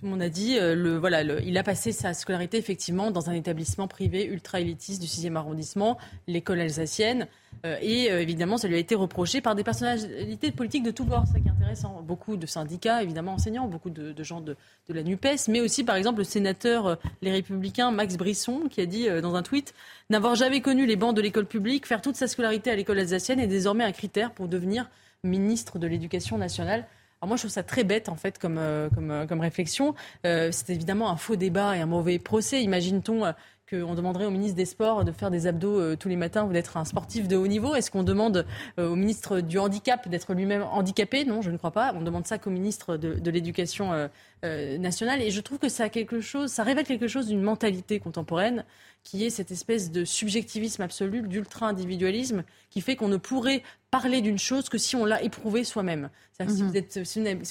tout 0.00 0.06
le 0.06 0.12
monde 0.12 0.22
a 0.22 0.30
dit, 0.30 0.56
euh, 0.58 1.40
il 1.44 1.58
a 1.58 1.62
passé 1.62 1.92
sa 1.92 2.14
scolarité 2.14 2.56
effectivement 2.56 3.10
dans 3.10 3.28
un 3.28 3.34
établissement 3.34 3.86
privé 3.86 4.24
ultra 4.24 4.58
élitiste 4.58 5.02
du 5.02 5.06
6e 5.06 5.36
arrondissement, 5.36 5.98
l'école 6.26 6.60
alsacienne. 6.60 7.26
Euh, 7.66 7.76
et 7.82 8.10
euh, 8.10 8.22
évidemment, 8.22 8.56
ça 8.56 8.66
lui 8.66 8.76
a 8.76 8.78
été 8.78 8.94
reproché 8.94 9.42
par 9.42 9.54
des 9.54 9.62
personnalités 9.62 10.52
politiques 10.52 10.84
de 10.84 10.90
tous 10.90 11.04
bords, 11.04 11.26
ça 11.26 11.38
qui 11.38 11.48
est 11.48 11.50
intéressant. 11.50 12.00
Beaucoup 12.00 12.38
de 12.38 12.46
syndicats, 12.46 13.02
évidemment 13.02 13.34
enseignants, 13.34 13.68
beaucoup 13.68 13.90
de, 13.90 14.14
gens 14.22 14.40
de, 14.40 14.56
la 14.88 15.02
NUPES, 15.02 15.48
mais 15.48 15.60
aussi 15.60 15.84
par 15.84 15.96
exemple 15.96 16.20
le 16.20 16.24
sénateur 16.24 16.98
Les 17.20 17.30
Républicains 17.30 17.90
Max 17.90 18.16
Brisson 18.16 18.68
qui 18.70 18.80
a 18.80 18.86
dit 18.86 19.06
dans 19.20 19.34
un 19.34 19.42
tweet 19.42 19.74
N'avoir 20.08 20.34
jamais 20.34 20.62
connu 20.62 20.86
les 20.86 20.96
bancs 20.96 21.14
de 21.14 21.20
l'école 21.20 21.44
publique, 21.44 21.86
faire 21.86 22.00
toute 22.00 22.16
sa 22.16 22.26
scolarité 22.26 22.70
à 22.70 22.74
l'école 22.74 22.98
alsacienne 23.00 23.38
est 23.38 23.46
désormais 23.46 23.84
un 23.84 23.92
critère 23.92 24.32
pour 24.32 24.48
devenir 24.48 24.88
ministre 25.24 25.78
de 25.78 25.86
l'Éducation 25.86 26.38
nationale. 26.38 26.86
Alors 27.20 27.28
moi, 27.28 27.36
je 27.36 27.42
trouve 27.42 27.50
ça 27.50 27.62
très 27.62 27.84
bête, 27.84 28.08
en 28.08 28.16
fait, 28.16 28.38
comme, 28.38 28.58
comme, 28.94 29.26
comme 29.28 29.40
réflexion. 29.40 29.94
c'est 30.24 30.70
évidemment 30.70 31.10
un 31.10 31.16
faux 31.16 31.36
débat 31.36 31.76
et 31.76 31.80
un 31.80 31.86
mauvais 31.86 32.18
procès. 32.18 32.62
Imagine-t-on 32.62 33.24
qu'on 33.70 33.94
demanderait 33.94 34.26
au 34.26 34.30
ministre 34.30 34.56
des 34.56 34.64
Sports 34.64 35.04
de 35.04 35.12
faire 35.12 35.30
des 35.30 35.46
abdos 35.46 35.80
euh, 35.80 35.96
tous 35.96 36.08
les 36.08 36.16
matins 36.16 36.44
ou 36.44 36.52
d'être 36.52 36.76
un 36.76 36.84
sportif 36.84 37.28
de 37.28 37.36
haut 37.36 37.46
niveau? 37.46 37.74
Est-ce 37.74 37.90
qu'on 37.90 38.02
demande 38.02 38.44
euh, 38.78 38.88
au 38.88 38.96
ministre 38.96 39.40
du 39.40 39.58
Handicap 39.58 40.08
d'être 40.08 40.34
lui-même 40.34 40.62
handicapé? 40.62 41.24
Non, 41.24 41.42
je 41.42 41.50
ne 41.50 41.56
crois 41.56 41.70
pas. 41.70 41.92
On 41.94 42.02
demande 42.02 42.26
ça 42.26 42.38
qu'au 42.38 42.50
ministre 42.50 42.96
de, 42.96 43.30
l'Éducation 43.30 44.08
euh, 44.44 44.78
nationale. 44.78 45.22
Et 45.22 45.30
je 45.30 45.40
trouve 45.40 45.58
que 45.58 45.68
ça 45.68 45.84
a 45.84 45.88
quelque 45.88 46.20
chose, 46.20 46.50
ça 46.50 46.62
révèle 46.62 46.86
quelque 46.86 47.08
chose 47.08 47.26
d'une 47.26 47.42
mentalité 47.42 48.00
contemporaine 48.00 48.64
qui 49.02 49.24
est 49.24 49.30
cette 49.30 49.50
espèce 49.50 49.90
de 49.90 50.04
subjectivisme 50.04 50.82
absolu, 50.82 51.22
d'ultra-individualisme, 51.22 52.44
qui 52.68 52.80
fait 52.80 52.96
qu'on 52.96 53.08
ne 53.08 53.16
pourrait 53.16 53.62
parler 53.90 54.20
d'une 54.20 54.38
chose 54.38 54.68
que 54.68 54.78
si 54.78 54.94
on 54.94 55.04
l'a 55.04 55.22
éprouvé 55.22 55.64
soi-même. 55.64 56.10
Si 56.48 56.62
mhm. 56.62 56.72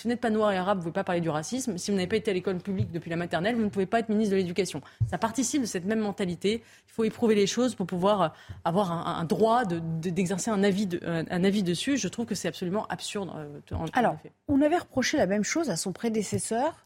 vous 0.03 0.09
n'êtes 0.09 0.21
pas 0.21 0.29
noir 0.29 0.51
et 0.51 0.57
arabe, 0.57 0.77
vous 0.77 0.85
ne 0.85 0.89
pouvez 0.89 0.93
pas 0.93 1.03
parler 1.03 1.21
du 1.21 1.29
racisme. 1.29 1.77
Si 1.77 1.91
vous 1.91 1.97
n'avez 1.97 2.07
pas 2.07 2.15
été 2.15 2.31
à 2.31 2.33
l'école 2.33 2.57
publique 2.57 2.91
depuis 2.91 3.09
la 3.09 3.17
maternelle, 3.17 3.55
vous 3.55 3.63
ne 3.63 3.69
pouvez 3.69 3.85
pas 3.85 3.99
être 3.99 4.09
ministre 4.09 4.31
de 4.31 4.37
l'Éducation. 4.37 4.81
Ça 5.09 5.17
participe 5.17 5.61
de 5.61 5.67
cette 5.67 5.85
même 5.85 5.99
mentalité. 5.99 6.63
Il 6.87 6.91
faut 6.91 7.03
éprouver 7.03 7.35
les 7.35 7.45
choses 7.45 7.75
pour 7.75 7.85
pouvoir 7.85 8.33
avoir 8.65 8.91
un, 8.91 9.23
droit 9.25 9.65
d'exercer 9.65 10.49
un, 10.49 10.63
avis 10.63 10.87
un 11.03 11.43
avis 11.43 11.61
dessus. 11.61 11.97
Je 11.97 12.07
trouve 12.07 12.25
que 12.25 12.35
c'est 12.35 12.47
absolument 12.47 12.87
absurde. 12.87 13.29
Euh, 13.35 13.77
Alors, 13.93 14.17
on 14.47 14.61
avait 14.61 14.77
reproché 14.77 15.17
la 15.17 15.27
même 15.27 15.43
chose 15.43 15.69
à 15.69 15.75
son 15.75 15.91
prédécesseur. 15.91 16.78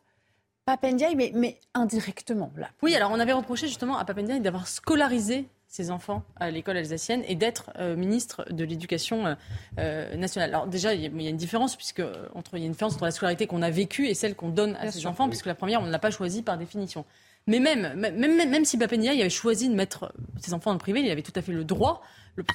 Papendiaï, 0.66 1.16
mais, 1.16 1.32
mais 1.36 1.60
indirectement, 1.74 2.52
là. 2.56 2.70
Oui, 2.82 2.96
alors 2.96 3.12
on 3.12 3.20
avait 3.20 3.34
reproché 3.34 3.68
justement 3.68 3.98
à 3.98 4.06
Papendiaï 4.06 4.40
d'avoir 4.40 4.68
scolarisé 4.68 5.48
ses 5.68 5.92
enfants 5.92 6.24
à 6.36 6.52
l'école 6.52 6.78
alsacienne 6.78 7.24
et 7.28 7.36
d'être 7.36 7.72
euh, 7.80 7.96
ministre 7.96 8.46
de 8.52 8.64
l'Éducation 8.64 9.26
euh, 9.26 9.36
euh, 9.80 10.16
nationale. 10.16 10.54
Alors 10.54 10.68
déjà, 10.68 10.94
il 10.94 11.02
y, 11.02 11.28
a 11.28 11.30
une 11.30 11.36
différence 11.36 11.76
puisque 11.76 12.04
entre 12.36 12.56
il 12.56 12.60
y 12.60 12.64
a 12.64 12.68
une 12.68 12.74
différence 12.74 12.94
entre 12.94 13.06
la 13.06 13.12
scolarité 13.12 13.48
qu'on 13.48 13.62
a 13.62 13.72
vécue 13.72 14.08
et 14.08 14.14
celle 14.14 14.36
qu'on 14.36 14.50
donne 14.50 14.76
à 14.76 14.92
ses 14.92 15.06
enfants, 15.08 15.28
puisque 15.28 15.48
la 15.48 15.56
première 15.56 15.82
on 15.82 15.88
ne 15.88 15.92
l'a 15.92 16.00
pas 16.00 16.12
choisie 16.12 16.44
par 16.44 16.58
définition. 16.58 17.06
Mais 17.48 17.60
même, 17.60 17.94
même, 17.96 18.16
même, 18.16 18.50
même 18.50 18.64
si 18.64 18.78
Papendia 18.78 19.12
avait 19.12 19.30
choisi 19.30 19.68
de 19.68 19.76
mettre 19.76 20.14
ses 20.40 20.54
enfants 20.54 20.70
dans 20.70 20.76
le 20.76 20.80
privé, 20.80 21.02
il 21.02 21.12
avait 21.12 21.24
tout 21.24 21.34
à 21.36 21.42
fait 21.42 21.52
le 21.52 21.66
droit. 21.66 22.02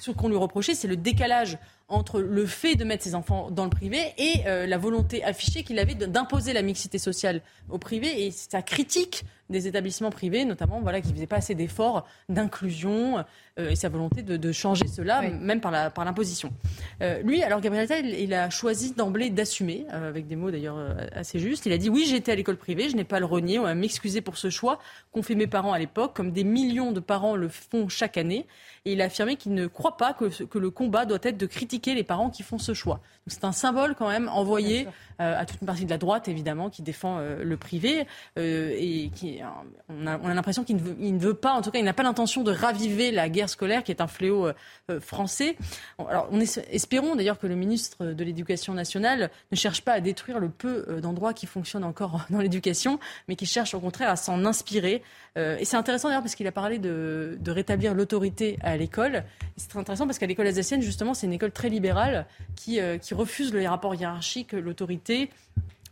Ce 0.00 0.10
qu'on 0.10 0.28
lui 0.28 0.36
reprochait, 0.36 0.74
c'est 0.74 0.88
le 0.88 0.96
décalage 0.96 1.58
entre 1.88 2.20
le 2.20 2.46
fait 2.46 2.74
de 2.74 2.84
mettre 2.84 3.04
ses 3.04 3.14
enfants 3.14 3.50
dans 3.50 3.64
le 3.64 3.70
privé 3.70 3.98
et 4.18 4.42
la 4.44 4.76
volonté 4.76 5.24
affichée 5.24 5.62
qu'il 5.62 5.78
avait 5.78 5.94
d'imposer 5.94 6.52
la 6.52 6.60
mixité 6.60 6.98
sociale 6.98 7.40
au 7.70 7.78
privé 7.78 8.26
et 8.26 8.30
sa 8.30 8.60
critique 8.60 9.24
des 9.50 9.66
établissements 9.66 10.10
privés, 10.10 10.44
notamment, 10.44 10.80
voilà, 10.80 11.00
qui 11.00 11.08
ne 11.08 11.14
faisaient 11.14 11.26
pas 11.26 11.36
assez 11.36 11.54
d'efforts 11.54 12.06
d'inclusion 12.28 13.24
euh, 13.58 13.70
et 13.70 13.76
sa 13.76 13.88
volonté 13.88 14.22
de, 14.22 14.52
changer 14.52 14.86
cela, 14.86 15.22
même 15.22 15.60
par 15.60 15.72
l'imposition. 16.04 16.50
Par 16.98 17.08
euh, 17.08 17.22
lui, 17.22 17.42
alors 17.42 17.60
Gabriel 17.60 17.84
Attal, 17.84 18.06
il, 18.06 18.34
a 18.34 18.50
choisi 18.50 18.92
d'emblée 18.92 19.30
d'assumer, 19.30 19.86
euh, 19.92 20.08
avec 20.08 20.26
des 20.26 20.36
mots 20.36 20.50
d'ailleurs 20.50 20.78
assez 21.14 21.38
justes. 21.38 21.66
Il 21.66 21.72
a 21.72 21.78
dit 21.78 21.88
oui, 21.88 22.06
j'étais 22.06 22.32
à 22.32 22.34
l'école 22.34 22.56
privée, 22.56 22.88
je 22.88 22.96
n'ai 22.96 23.04
pas 23.04 23.20
le 23.20 23.26
renier, 23.26 23.58
on 23.58 23.64
va 23.64 23.74
m'excuser 23.74 24.20
pour 24.20 24.36
ce 24.36 24.50
choix 24.50 24.78
qu'ont 25.12 25.22
fait 25.22 25.34
mes 25.34 25.46
parents 25.46 25.72
à 25.72 25.78
l'époque, 25.78 26.14
comme 26.14 26.32
des 26.32 26.44
millions 26.44 26.92
de 26.92 27.00
parents 27.00 27.36
le 27.36 27.48
font 27.48 27.88
chaque 27.88 28.16
année. 28.16 28.46
Et 28.84 28.92
il 28.92 29.02
a 29.02 29.04
affirmé 29.04 29.36
qu'il 29.36 29.54
ne 29.54 29.66
croit 29.68 29.96
pas 29.96 30.12
que, 30.12 30.44
que, 30.44 30.58
le 30.58 30.70
combat 30.70 31.04
doit 31.04 31.18
être 31.22 31.36
de 31.36 31.46
critiquer 31.46 31.94
les 31.94 32.04
parents 32.04 32.30
qui 32.30 32.42
font 32.42 32.58
ce 32.58 32.74
choix. 32.74 33.00
C'est 33.26 33.44
un 33.44 33.52
symbole 33.52 33.94
quand 33.94 34.08
même 34.08 34.28
envoyé 34.28 34.88
à 35.18 35.44
toute 35.44 35.60
une 35.60 35.66
partie 35.66 35.84
de 35.84 35.90
la 35.90 35.98
droite, 35.98 36.28
évidemment, 36.28 36.70
qui 36.70 36.82
défend 36.82 37.18
le 37.18 37.56
privé 37.56 38.06
et 38.36 39.10
qui 39.14 39.40
on 39.88 40.06
a, 40.06 40.16
l'impression 40.34 40.64
qu'il 40.64 40.76
ne, 40.76 41.18
veut, 41.18 41.34
pas, 41.34 41.52
en 41.52 41.62
tout 41.62 41.70
cas, 41.70 41.78
il 41.78 41.84
n'a 41.84 41.92
pas 41.92 42.02
l'intention 42.02 42.42
de 42.42 42.52
raviver 42.52 43.10
la 43.10 43.28
guerre 43.28 43.48
scolaire, 43.48 43.82
qui 43.82 43.92
est 43.92 44.00
un 44.00 44.06
fléau 44.06 44.46
euh, 44.46 44.52
euh, 44.90 45.00
français. 45.00 45.56
Alors, 45.98 46.28
on 46.30 46.40
espérons 46.40 47.16
d'ailleurs 47.16 47.38
que 47.38 47.46
le 47.46 47.54
ministre 47.54 48.06
de 48.06 48.24
l'Éducation 48.24 48.74
nationale 48.74 49.30
ne 49.50 49.56
cherche 49.56 49.82
pas 49.82 49.92
à 49.92 50.00
détruire 50.00 50.38
le 50.38 50.48
peu 50.48 50.84
euh, 50.88 51.00
d'endroits 51.00 51.34
qui 51.34 51.46
fonctionnent 51.46 51.84
encore 51.84 52.26
dans 52.30 52.40
l'éducation, 52.40 52.98
mais 53.28 53.36
qui 53.36 53.46
cherche 53.46 53.74
au 53.74 53.80
contraire 53.80 54.10
à 54.10 54.16
s'en 54.16 54.44
inspirer. 54.44 55.02
et 55.36 55.64
c'est 55.64 55.76
intéressant 55.76 56.08
d'ailleurs 56.08 56.22
parce 56.22 56.34
qu'il 56.34 56.46
a 56.46 56.52
parlé 56.52 56.78
de, 56.78 57.38
rétablir 57.46 57.94
l'autorité 57.94 58.58
à 58.62 58.76
l'école. 58.76 59.24
C'est 59.59 59.68
très 59.68 59.80
intéressant 59.80 60.06
parce 60.06 60.18
qu'à 60.18 60.26
l'école 60.26 60.46
alsacienne, 60.46 60.80
justement, 60.80 61.12
c'est 61.12 61.26
une 61.26 61.34
école 61.34 61.52
très 61.52 61.68
libérale 61.68 62.26
qui, 62.56 62.78
qui 63.02 63.14
refuse 63.14 63.52
les 63.52 63.68
rapports 63.68 63.94
hiérarchiques, 63.94 64.52
l'autorité. 64.52 65.30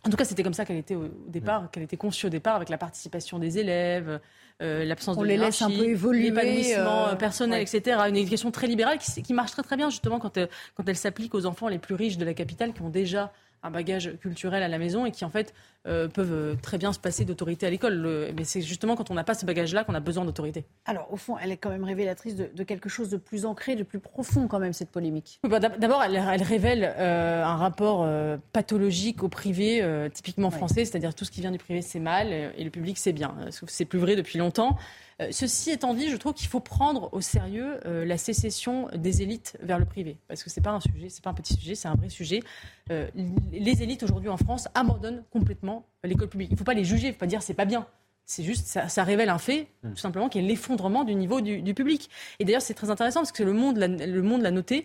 En 0.07 0.09
tout 0.09 0.17
cas, 0.17 0.25
c'était 0.25 0.45
comme 0.45 0.55
ça 0.55 0.65
qu'elle 0.65 0.77
était 0.77 0.95
au 0.95 1.09
départ, 1.27 1.69
qu'elle 1.71 1.83
était 1.83 1.97
conçue 1.97 2.27
au 2.27 2.31
départ, 2.31 2.55
avec 2.55 2.69
la 2.69 2.79
participation 2.79 3.41
des 3.41 3.59
élèves, 3.59 4.21
euh, 4.63 4.85
l'absence 4.85 5.19
de 5.19 5.25
les 5.25 5.37
laisse 5.37 5.61
un 5.61 5.69
peu 5.69 5.85
évoluer, 5.85 6.31
l'épanouissement 6.31 7.09
euh, 7.09 7.15
personnel, 7.15 7.61
etc. 7.61 8.01
Une 8.09 8.17
éducation 8.17 8.51
très 8.51 8.67
libérale 8.67 8.99
qui, 8.99 9.23
qui 9.23 9.35
marche 9.35 9.51
très 9.51 9.63
très 9.63 9.77
bien 9.77 9.91
justement 9.91 10.19
quand 10.19 10.37
elle, 10.39 10.49
quand 10.75 10.89
elle 10.89 10.97
s'applique 10.97 11.35
aux 11.35 11.45
enfants 11.45 11.69
les 11.69 11.79
plus 11.79 11.95
riches 11.95 12.17
de 12.17 12.25
la 12.25 12.33
capitale 12.33 12.73
qui 12.73 12.81
ont 12.81 12.89
déjà 12.89 13.33
un 13.63 13.71
bagage 13.71 14.17
culturel 14.21 14.63
à 14.63 14.69
la 14.69 14.79
maison 14.79 15.05
et 15.05 15.11
qui 15.11 15.27
en 15.27 15.31
fait 15.31 15.53
euh, 15.87 16.09
peuvent 16.09 16.33
euh, 16.33 16.55
très 16.61 16.79
bien 16.79 16.93
se 16.93 16.99
passer 16.99 17.25
d'autorité 17.25 17.67
à 17.67 17.71
l'école. 17.71 18.33
Mais 18.37 18.45
c'est 18.45 18.63
justement 18.63 18.97
quand 18.97 19.11
on 19.11 19.15
n'a 19.15 19.25
pas 19.25 19.35
ce 19.35 19.47
bagage-là 19.47 19.85
qu'on 19.85 19.95
a 19.95 20.01
besoin 20.01 20.25
d'autorité. 20.25 20.65
Alors 20.85 21.13
au 21.13 21.17
fond, 21.17 21.37
elle 21.43 21.53
est 21.53 21.57
quand 21.57 21.71
même 21.71 21.85
révélatrice 21.85 22.37
de, 22.37 22.63
quelque 22.65 22.89
chose 22.89 23.11
de 23.11 23.17
plus 23.17 23.47
ancré, 23.47 23.77
de 23.77 23.83
plus 23.83 24.01
profond 24.01 24.49
quand 24.49 24.59
même 24.59 24.73
cette 24.73 24.91
polémique. 24.91 25.41
Bah, 25.49 25.61
d'abord, 25.61 26.03
elle, 26.03 26.43
révèle 26.43 26.95
euh, 26.99 27.45
un 27.45 27.57
rapport 27.57 28.07
pathologique 28.53 29.23
au 29.23 29.29
privé, 29.29 29.85
typiquement 30.13 30.51
français, 30.51 30.85
c'est-à-dire 30.85 31.15
tout 31.15 31.25
ce 31.25 31.31
qui 31.31 31.41
vient 31.41 31.53
du 31.53 31.59
privé 31.59 31.83
c'est 31.83 32.01
mal 32.01 32.33
et 32.33 32.65
le 32.65 32.71
public 32.71 32.99
c'est 32.99 33.13
bien. 33.13 33.35
C'est 33.51 33.85
plus 33.85 33.99
vrai 33.99 34.17
depuis 34.17 34.39
longtemps. 34.39 34.77
Euh, 35.23 35.29
ceci 35.31 35.71
étant 35.71 35.95
dit, 35.95 36.11
je 36.11 36.17
trouve 36.17 36.35
qu'il 36.35 36.49
faut 36.49 36.61
prendre 36.61 37.09
au 37.13 37.21
sérieux 37.23 37.79
euh, 37.87 38.05
la 38.05 38.19
sécession 38.19 38.89
des 38.95 39.23
élites 39.23 39.57
vers 39.63 39.79
le 39.79 39.87
privé, 39.87 40.19
parce 40.29 40.43
que 40.43 40.51
c'est 40.51 40.61
pas 40.61 40.73
un 40.73 40.81
sujet, 40.81 41.09
c'est 41.09 41.25
pas 41.25 41.31
un 41.31 41.35
petit 41.35 41.55
sujet, 41.55 41.75
c'est 41.75 41.89
un 41.89 41.95
vrai 41.95 42.11
sujet. 42.11 42.43
Euh, 42.91 43.09
les 43.51 43.83
élites 43.83 44.03
aujourd'hui 44.03 44.29
en 44.29 44.37
France 44.37 44.69
abandonnent 44.75 45.25
complètement 45.31 45.76
l'école 46.05 46.29
publique. 46.29 46.51
Il 46.51 46.55
ne 46.55 46.59
faut 46.59 46.65
pas 46.65 46.75
les 46.75 46.85
juger, 46.85 47.07
il 47.07 47.11
ne 47.11 47.13
faut 47.15 47.21
pas 47.21 47.27
dire 47.27 47.43
c'est 47.43 47.55
pas 47.55 47.65
bien. 47.65 47.87
C'est 48.29 48.43
juste, 48.43 48.67
ça, 48.67 49.05
révèle 49.05 49.29
un 49.29 49.39
fait, 49.39 49.69
mmh. 49.85 49.91
tout 49.91 49.99
simplement, 49.99 50.29
qui 50.29 50.41
est 50.41 50.43
l'effondrement 50.43 51.05
du 51.05 51.15
niveau 51.15 51.41
du, 51.41 51.75
public. 51.75 52.11
Et 52.41 52.45
d'ailleurs, 52.45 52.61
c'est 52.61 52.75
très 52.75 52.91
intéressant 52.91 53.21
parce 53.21 53.31
que 53.31 53.45
le 53.45 53.53
monde 53.53 53.77
l'a, 53.77 53.87
le 53.87 54.21
monde 54.21 54.43
l'a 54.43 54.51
noté. 54.51 54.85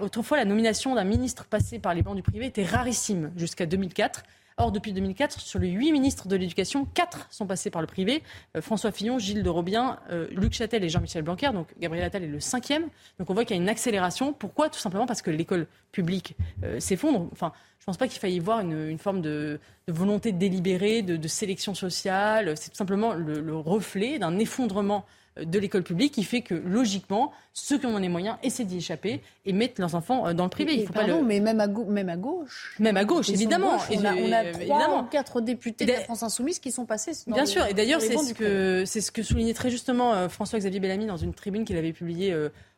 autrefois, 0.00 0.38
la 0.38 0.44
nomination 0.44 0.96
d'un 0.96 1.04
ministre 1.04 1.44
passé 1.44 1.78
par 1.78 1.94
les 1.94 2.02
bancs 2.02 2.16
du 2.16 2.22
privé 2.22 2.46
était 2.46 2.64
rarissime 2.64 3.30
jusqu'à 3.36 3.64
2004. 3.64 4.24
Or, 4.60 4.72
depuis 4.72 4.92
2004, 4.92 5.40
sur 5.40 5.60
les 5.60 5.68
huit 5.68 5.92
ministres 5.92 6.26
de 6.26 6.34
l'Éducation, 6.34 6.84
quatre 6.84 7.28
sont 7.30 7.46
passés 7.46 7.70
par 7.70 7.80
le 7.80 7.86
privé. 7.86 8.24
Euh, 8.56 8.60
François 8.60 8.90
Fillon, 8.90 9.20
Gilles 9.20 9.44
de 9.44 9.48
Robien, 9.48 10.00
euh, 10.10 10.26
Luc 10.32 10.52
Châtel 10.52 10.82
et 10.82 10.88
Jean-Michel 10.88 11.22
Blanquer. 11.22 11.50
Donc, 11.52 11.68
Gabriel 11.78 12.04
Attal 12.04 12.24
est 12.24 12.28
le 12.28 12.40
cinquième. 12.40 12.88
Donc, 13.20 13.30
on 13.30 13.34
voit 13.34 13.44
qu'il 13.44 13.56
y 13.56 13.58
a 13.58 13.62
une 13.62 13.68
accélération. 13.68 14.32
Pourquoi? 14.32 14.68
Tout 14.68 14.80
simplement 14.80 15.06
parce 15.06 15.22
que 15.22 15.30
l'école 15.30 15.68
publique 15.92 16.36
euh, 16.64 16.80
s'effondre. 16.80 17.28
Enfin, 17.30 17.52
je 17.78 17.84
ne 17.84 17.86
pense 17.86 17.96
pas 17.98 18.08
qu'il 18.08 18.18
faille 18.18 18.34
y 18.34 18.40
voir 18.40 18.60
une, 18.60 18.98
forme 18.98 19.20
de, 19.20 19.60
volonté 19.86 20.32
délibérée, 20.32 21.02
de, 21.02 21.16
de 21.16 21.28
sélection 21.28 21.76
sociale. 21.76 22.56
C'est 22.56 22.70
tout 22.70 22.76
simplement 22.76 23.14
le, 23.14 23.56
reflet 23.56 24.18
d'un 24.18 24.40
effondrement 24.40 25.06
de 25.44 25.58
l'école 25.58 25.82
publique 25.82 26.12
qui 26.14 26.24
fait 26.24 26.42
que 26.42 26.54
logiquement, 26.54 27.32
ceux 27.52 27.78
qui 27.78 27.86
en 27.86 27.94
ont 27.94 27.98
les 27.98 28.08
moyens 28.08 28.36
essaient 28.42 28.64
d'y 28.64 28.78
échapper 28.78 29.22
et 29.44 29.52
mettent 29.52 29.78
leurs 29.78 29.94
enfants 29.94 30.32
dans 30.34 30.44
le 30.44 30.50
privé. 30.50 30.74
Il 30.74 30.86
faut 30.86 30.92
pas 30.92 31.06
le... 31.06 31.22
mais 31.22 31.40
même 31.40 31.60
à, 31.60 31.66
même 31.66 32.08
à 32.08 32.16
gauche. 32.16 32.76
Même 32.78 32.96
à 32.96 33.04
gauche, 33.04 33.28
évidemment. 33.30 33.78
on, 33.90 34.04
a, 34.04 34.14
on 34.14 34.32
a 34.32 34.44
trois 34.52 35.00
ou 35.00 35.02
quatre 35.04 35.40
députés 35.40 35.86
de 35.86 35.92
la 35.92 36.00
France 36.00 36.22
Insoumise 36.22 36.58
qui 36.58 36.70
sont 36.72 36.86
passés. 36.86 37.12
Bien 37.26 37.46
sûr, 37.46 37.66
et 37.66 37.74
d'ailleurs, 37.74 38.00
c'est 38.00 38.16
ce, 38.16 38.34
que, 38.34 38.84
ce 38.84 39.10
que 39.10 39.22
soulignait 39.22 39.54
très 39.54 39.70
justement 39.70 40.28
François-Xavier 40.28 40.80
Bellamy 40.80 41.06
dans 41.06 41.16
une 41.16 41.34
tribune 41.34 41.64
qu'il 41.64 41.76
avait 41.76 41.92
publiée 41.92 42.34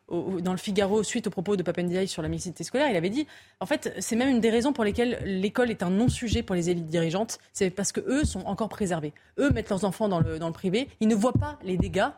dans 0.09 0.51
le 0.51 0.57
Figaro 0.57 1.03
suite 1.03 1.27
aux 1.27 1.29
propos 1.29 1.55
de 1.55 1.63
Papendiaï 1.63 2.05
sur 2.05 2.21
la 2.21 2.27
mixité 2.27 2.65
scolaire, 2.65 2.89
il 2.89 2.97
avait 2.97 3.09
dit 3.09 3.27
en 3.61 3.65
fait, 3.65 3.93
c'est 3.99 4.17
même 4.17 4.27
une 4.27 4.41
des 4.41 4.49
raisons 4.49 4.73
pour 4.73 4.83
lesquelles 4.83 5.19
l'école 5.23 5.71
est 5.71 5.83
un 5.83 5.89
non-sujet 5.89 6.43
pour 6.43 6.53
les 6.53 6.69
élites 6.69 6.87
dirigeantes, 6.87 7.39
c'est 7.53 7.69
parce 7.69 7.93
que 7.93 8.01
eux 8.01 8.25
sont 8.25 8.41
encore 8.41 8.67
préservés. 8.67 9.13
Eux 9.39 9.51
mettent 9.51 9.69
leurs 9.69 9.85
enfants 9.85 10.09
dans 10.09 10.19
le, 10.19 10.37
dans 10.37 10.47
le 10.47 10.53
privé, 10.53 10.89
ils 10.99 11.07
ne 11.07 11.15
voient 11.15 11.31
pas 11.31 11.57
les 11.63 11.77
dégâts 11.77 12.09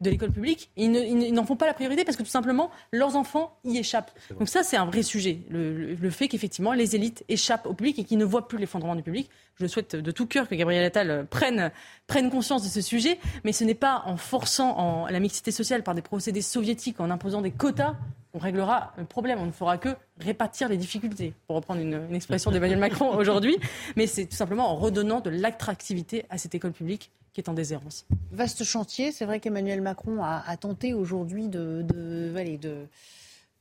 de 0.00 0.10
l'école 0.10 0.32
publique. 0.32 0.70
Ils, 0.76 1.32
n'en 1.32 1.44
font 1.44 1.56
pas 1.56 1.66
la 1.66 1.74
priorité 1.74 2.04
parce 2.04 2.16
que 2.16 2.22
tout 2.22 2.28
simplement, 2.28 2.70
leurs 2.92 3.16
enfants 3.16 3.56
y 3.64 3.78
échappent. 3.78 4.10
Donc 4.38 4.48
ça, 4.48 4.62
c'est 4.62 4.76
un 4.76 4.86
vrai 4.86 5.02
sujet. 5.02 5.38
Le, 5.48 6.10
fait 6.10 6.28
qu'effectivement, 6.28 6.72
les 6.72 6.96
élites 6.96 7.24
échappent 7.28 7.66
au 7.66 7.74
public 7.74 7.98
et 7.98 8.04
qu'ils 8.04 8.18
ne 8.18 8.24
voient 8.24 8.48
plus 8.48 8.58
l'effondrement 8.58 8.96
du 8.96 9.02
public. 9.02 9.30
Je 9.58 9.66
souhaite 9.66 9.96
de 9.96 10.10
tout 10.10 10.26
cœur 10.26 10.48
que 10.48 10.54
Gabriel 10.54 10.84
Attal 10.84 11.26
prenne, 11.30 11.70
prenne 12.06 12.30
conscience 12.30 12.62
de 12.62 12.68
ce 12.68 12.80
sujet, 12.80 13.18
mais 13.44 13.52
ce 13.52 13.64
n'est 13.64 13.74
pas 13.74 14.02
en 14.06 14.16
forçant 14.16 14.76
en, 14.76 15.06
la 15.06 15.20
mixité 15.20 15.50
sociale 15.50 15.82
par 15.82 15.94
des 15.94 16.02
procédés 16.02 16.42
soviétiques, 16.42 17.00
en 17.00 17.10
imposant 17.10 17.40
des 17.40 17.52
quotas, 17.52 17.94
qu'on 18.32 18.38
réglera 18.38 18.92
le 18.98 19.04
problème. 19.04 19.38
On 19.40 19.46
ne 19.46 19.52
fera 19.52 19.78
que 19.78 19.96
répartir 20.20 20.68
les 20.68 20.76
difficultés, 20.76 21.32
pour 21.46 21.56
reprendre 21.56 21.80
une, 21.80 22.06
une 22.08 22.14
expression 22.14 22.50
d'Emmanuel 22.50 22.78
Macron 22.78 23.14
aujourd'hui. 23.16 23.56
Mais 23.96 24.06
c'est 24.06 24.26
tout 24.26 24.36
simplement 24.36 24.70
en 24.70 24.76
redonnant 24.76 25.20
de 25.20 25.30
l'attractivité 25.30 26.24
à 26.28 26.38
cette 26.38 26.54
école 26.54 26.72
publique 26.72 27.10
est 27.40 27.48
en 27.48 27.54
déshérence. 27.54 28.06
Vaste 28.30 28.64
chantier. 28.64 29.12
C'est 29.12 29.24
vrai 29.24 29.40
qu'Emmanuel 29.40 29.80
Macron 29.80 30.22
a, 30.22 30.56
tenté 30.56 30.94
aujourd'hui 30.94 31.48
de, 31.48 31.82
de, 31.82 32.30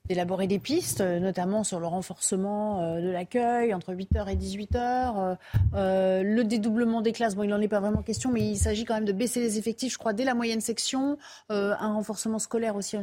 d'élaborer 0.08 0.48
des 0.48 0.60
pistes, 0.60 1.02
notamment 1.02 1.64
sur 1.64 1.80
le 1.80 1.88
renforcement 1.88 2.82
euh, 2.82 3.02
de 3.02 3.10
l'accueil 3.10 3.74
entre 3.74 3.94
8h 3.94 4.32
et 4.32 4.36
18h, 4.36 4.76
euh, 4.76 5.36
euh, 5.74 6.24
le 6.24 6.44
dédoublement 6.44 7.02
des 7.02 7.12
classes. 7.12 7.36
Bon, 7.36 7.44
il 7.44 7.50
n'en 7.50 7.62
est 7.62 7.68
pas 7.68 7.80
vraiment 7.80 8.02
question, 8.02 8.32
mais 8.32 8.42
il 8.42 8.58
s'agit 8.58 8.86
quand 8.86 8.96
même 8.96 9.06
de 9.06 9.12
baisser 9.12 9.40
les 9.42 9.58
effectifs, 9.58 9.94
je 9.94 9.98
crois, 9.98 10.14
dès 10.14 10.24
la 10.24 10.34
moyenne 10.34 10.62
section, 10.62 11.18
un 11.50 11.94
renforcement 11.94 12.40
scolaire 12.40 12.76
aussi. 12.76 12.98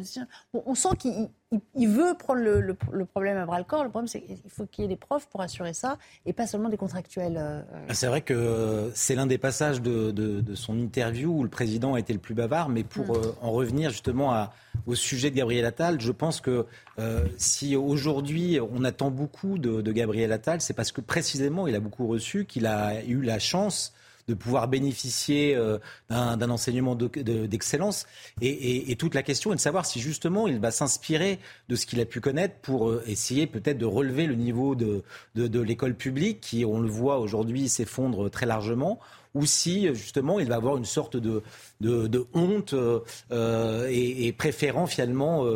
Bon, 0.52 0.62
on 0.66 0.74
sent 0.74 0.96
qu'il 0.98 1.28
il, 1.74 1.88
veut 1.88 2.14
prendre 2.18 2.40
le, 2.40 2.74
problème 3.04 3.36
à 3.36 3.46
bras 3.46 3.58
le 3.58 3.64
corps. 3.64 3.84
Le 3.84 3.90
problème, 3.90 4.08
c'est 4.08 4.20
qu'il 4.20 4.38
faut 4.48 4.66
qu'il 4.66 4.82
y 4.82 4.84
ait 4.84 4.88
des 4.88 4.96
profs 4.96 5.26
pour 5.26 5.40
assurer 5.40 5.74
ça 5.74 5.98
et 6.26 6.32
pas 6.32 6.46
seulement 6.46 6.68
des 6.68 6.76
contractuels. 6.76 7.36
Euh, 7.36 7.62
ah, 7.88 7.94
c'est 7.94 8.06
vrai 8.06 8.22
que 8.22 8.90
c'est 8.94 9.14
l'un 9.14 9.26
des 9.26 9.38
passages 9.38 9.82
de, 9.82 10.42
son 10.54 10.78
interview 10.78 11.30
où 11.30 11.42
le 11.42 11.50
président 11.50 11.94
a 11.94 12.00
été 12.00 12.12
le 12.12 12.18
plus 12.18 12.34
bavard. 12.34 12.68
Mais 12.68 12.84
pour 12.84 13.06
mm. 13.06 13.16
euh, 13.16 13.32
en 13.40 13.50
revenir 13.50 13.90
justement 13.90 14.32
à, 14.32 14.52
au 14.86 14.94
sujet 14.94 15.30
de 15.30 15.36
Gabriel 15.36 15.64
Attal, 15.64 16.00
je 16.00 16.12
pense 16.12 16.40
que 16.40 16.66
euh, 16.98 17.24
si 17.36 17.76
aujourd'hui 17.76 18.58
on 18.60 18.84
attend 18.84 19.10
beaucoup 19.10 19.58
de, 19.58 19.92
Gabriel 19.92 20.32
Attal, 20.32 20.60
c'est 20.60 20.74
parce 20.74 20.92
que 20.92 21.00
précisément 21.00 21.66
il 21.66 21.74
a 21.74 21.80
beaucoup 21.80 22.06
reçu, 22.06 22.44
qu'il 22.44 22.66
a 22.66 23.02
eu 23.04 23.22
la 23.22 23.38
chance 23.38 23.92
de 24.28 24.34
pouvoir 24.34 24.68
bénéficier 24.68 25.56
euh, 25.56 25.78
d'un 26.08 26.48
enseignement 26.48 26.94
d'excellence. 26.94 28.06
Et, 28.40 28.94
toute 28.96 29.14
la 29.14 29.22
question 29.24 29.52
est 29.52 29.56
de 29.56 29.60
savoir 29.60 29.84
si 29.84 30.00
justement 30.00 30.46
il 30.46 30.60
va 30.60 30.70
s'inspirer 30.70 31.40
de 31.68 31.74
ce 31.74 31.86
qu'il 31.86 32.00
a 32.00 32.04
pu 32.04 32.20
connaître 32.20 32.54
pour 32.62 32.88
euh, 32.88 33.02
essayer 33.06 33.48
peut-être 33.48 33.78
de 33.78 33.86
relever 33.86 34.26
le 34.26 34.36
niveau 34.36 34.76
de 34.76 35.02
l'école 35.34 35.94
publique 35.94 36.40
qui, 36.40 36.64
on 36.64 36.80
le 36.80 36.88
voit 36.88 37.18
aujourd'hui, 37.18 37.68
s'effondre 37.68 38.30
très 38.30 38.46
largement 38.46 39.00
ou 39.34 39.46
si 39.46 39.86
justement 39.94 40.40
il 40.40 40.48
va 40.48 40.56
avoir 40.56 40.76
une 40.76 40.84
sorte 40.84 41.16
de, 41.16 41.42
de, 41.80 42.26
honte 42.34 42.74
euh, 42.74 43.88
et, 43.90 44.32
préférant 44.32 44.86
finalement 44.86 45.46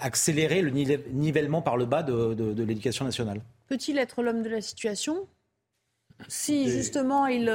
accélérer 0.00 0.62
le 0.62 0.70
nivellement 0.70 1.62
par 1.62 1.76
le 1.76 1.84
bas 1.84 2.02
de, 2.02 2.34
de 2.34 2.62
l'éducation 2.62 3.04
nationale. 3.04 3.40
Peut-il 3.68 3.98
être 3.98 4.22
l'homme 4.22 4.42
de 4.42 4.48
la 4.48 4.60
situation? 4.60 5.26
Si 6.28 6.68
justement 6.68 7.26
il, 7.26 7.48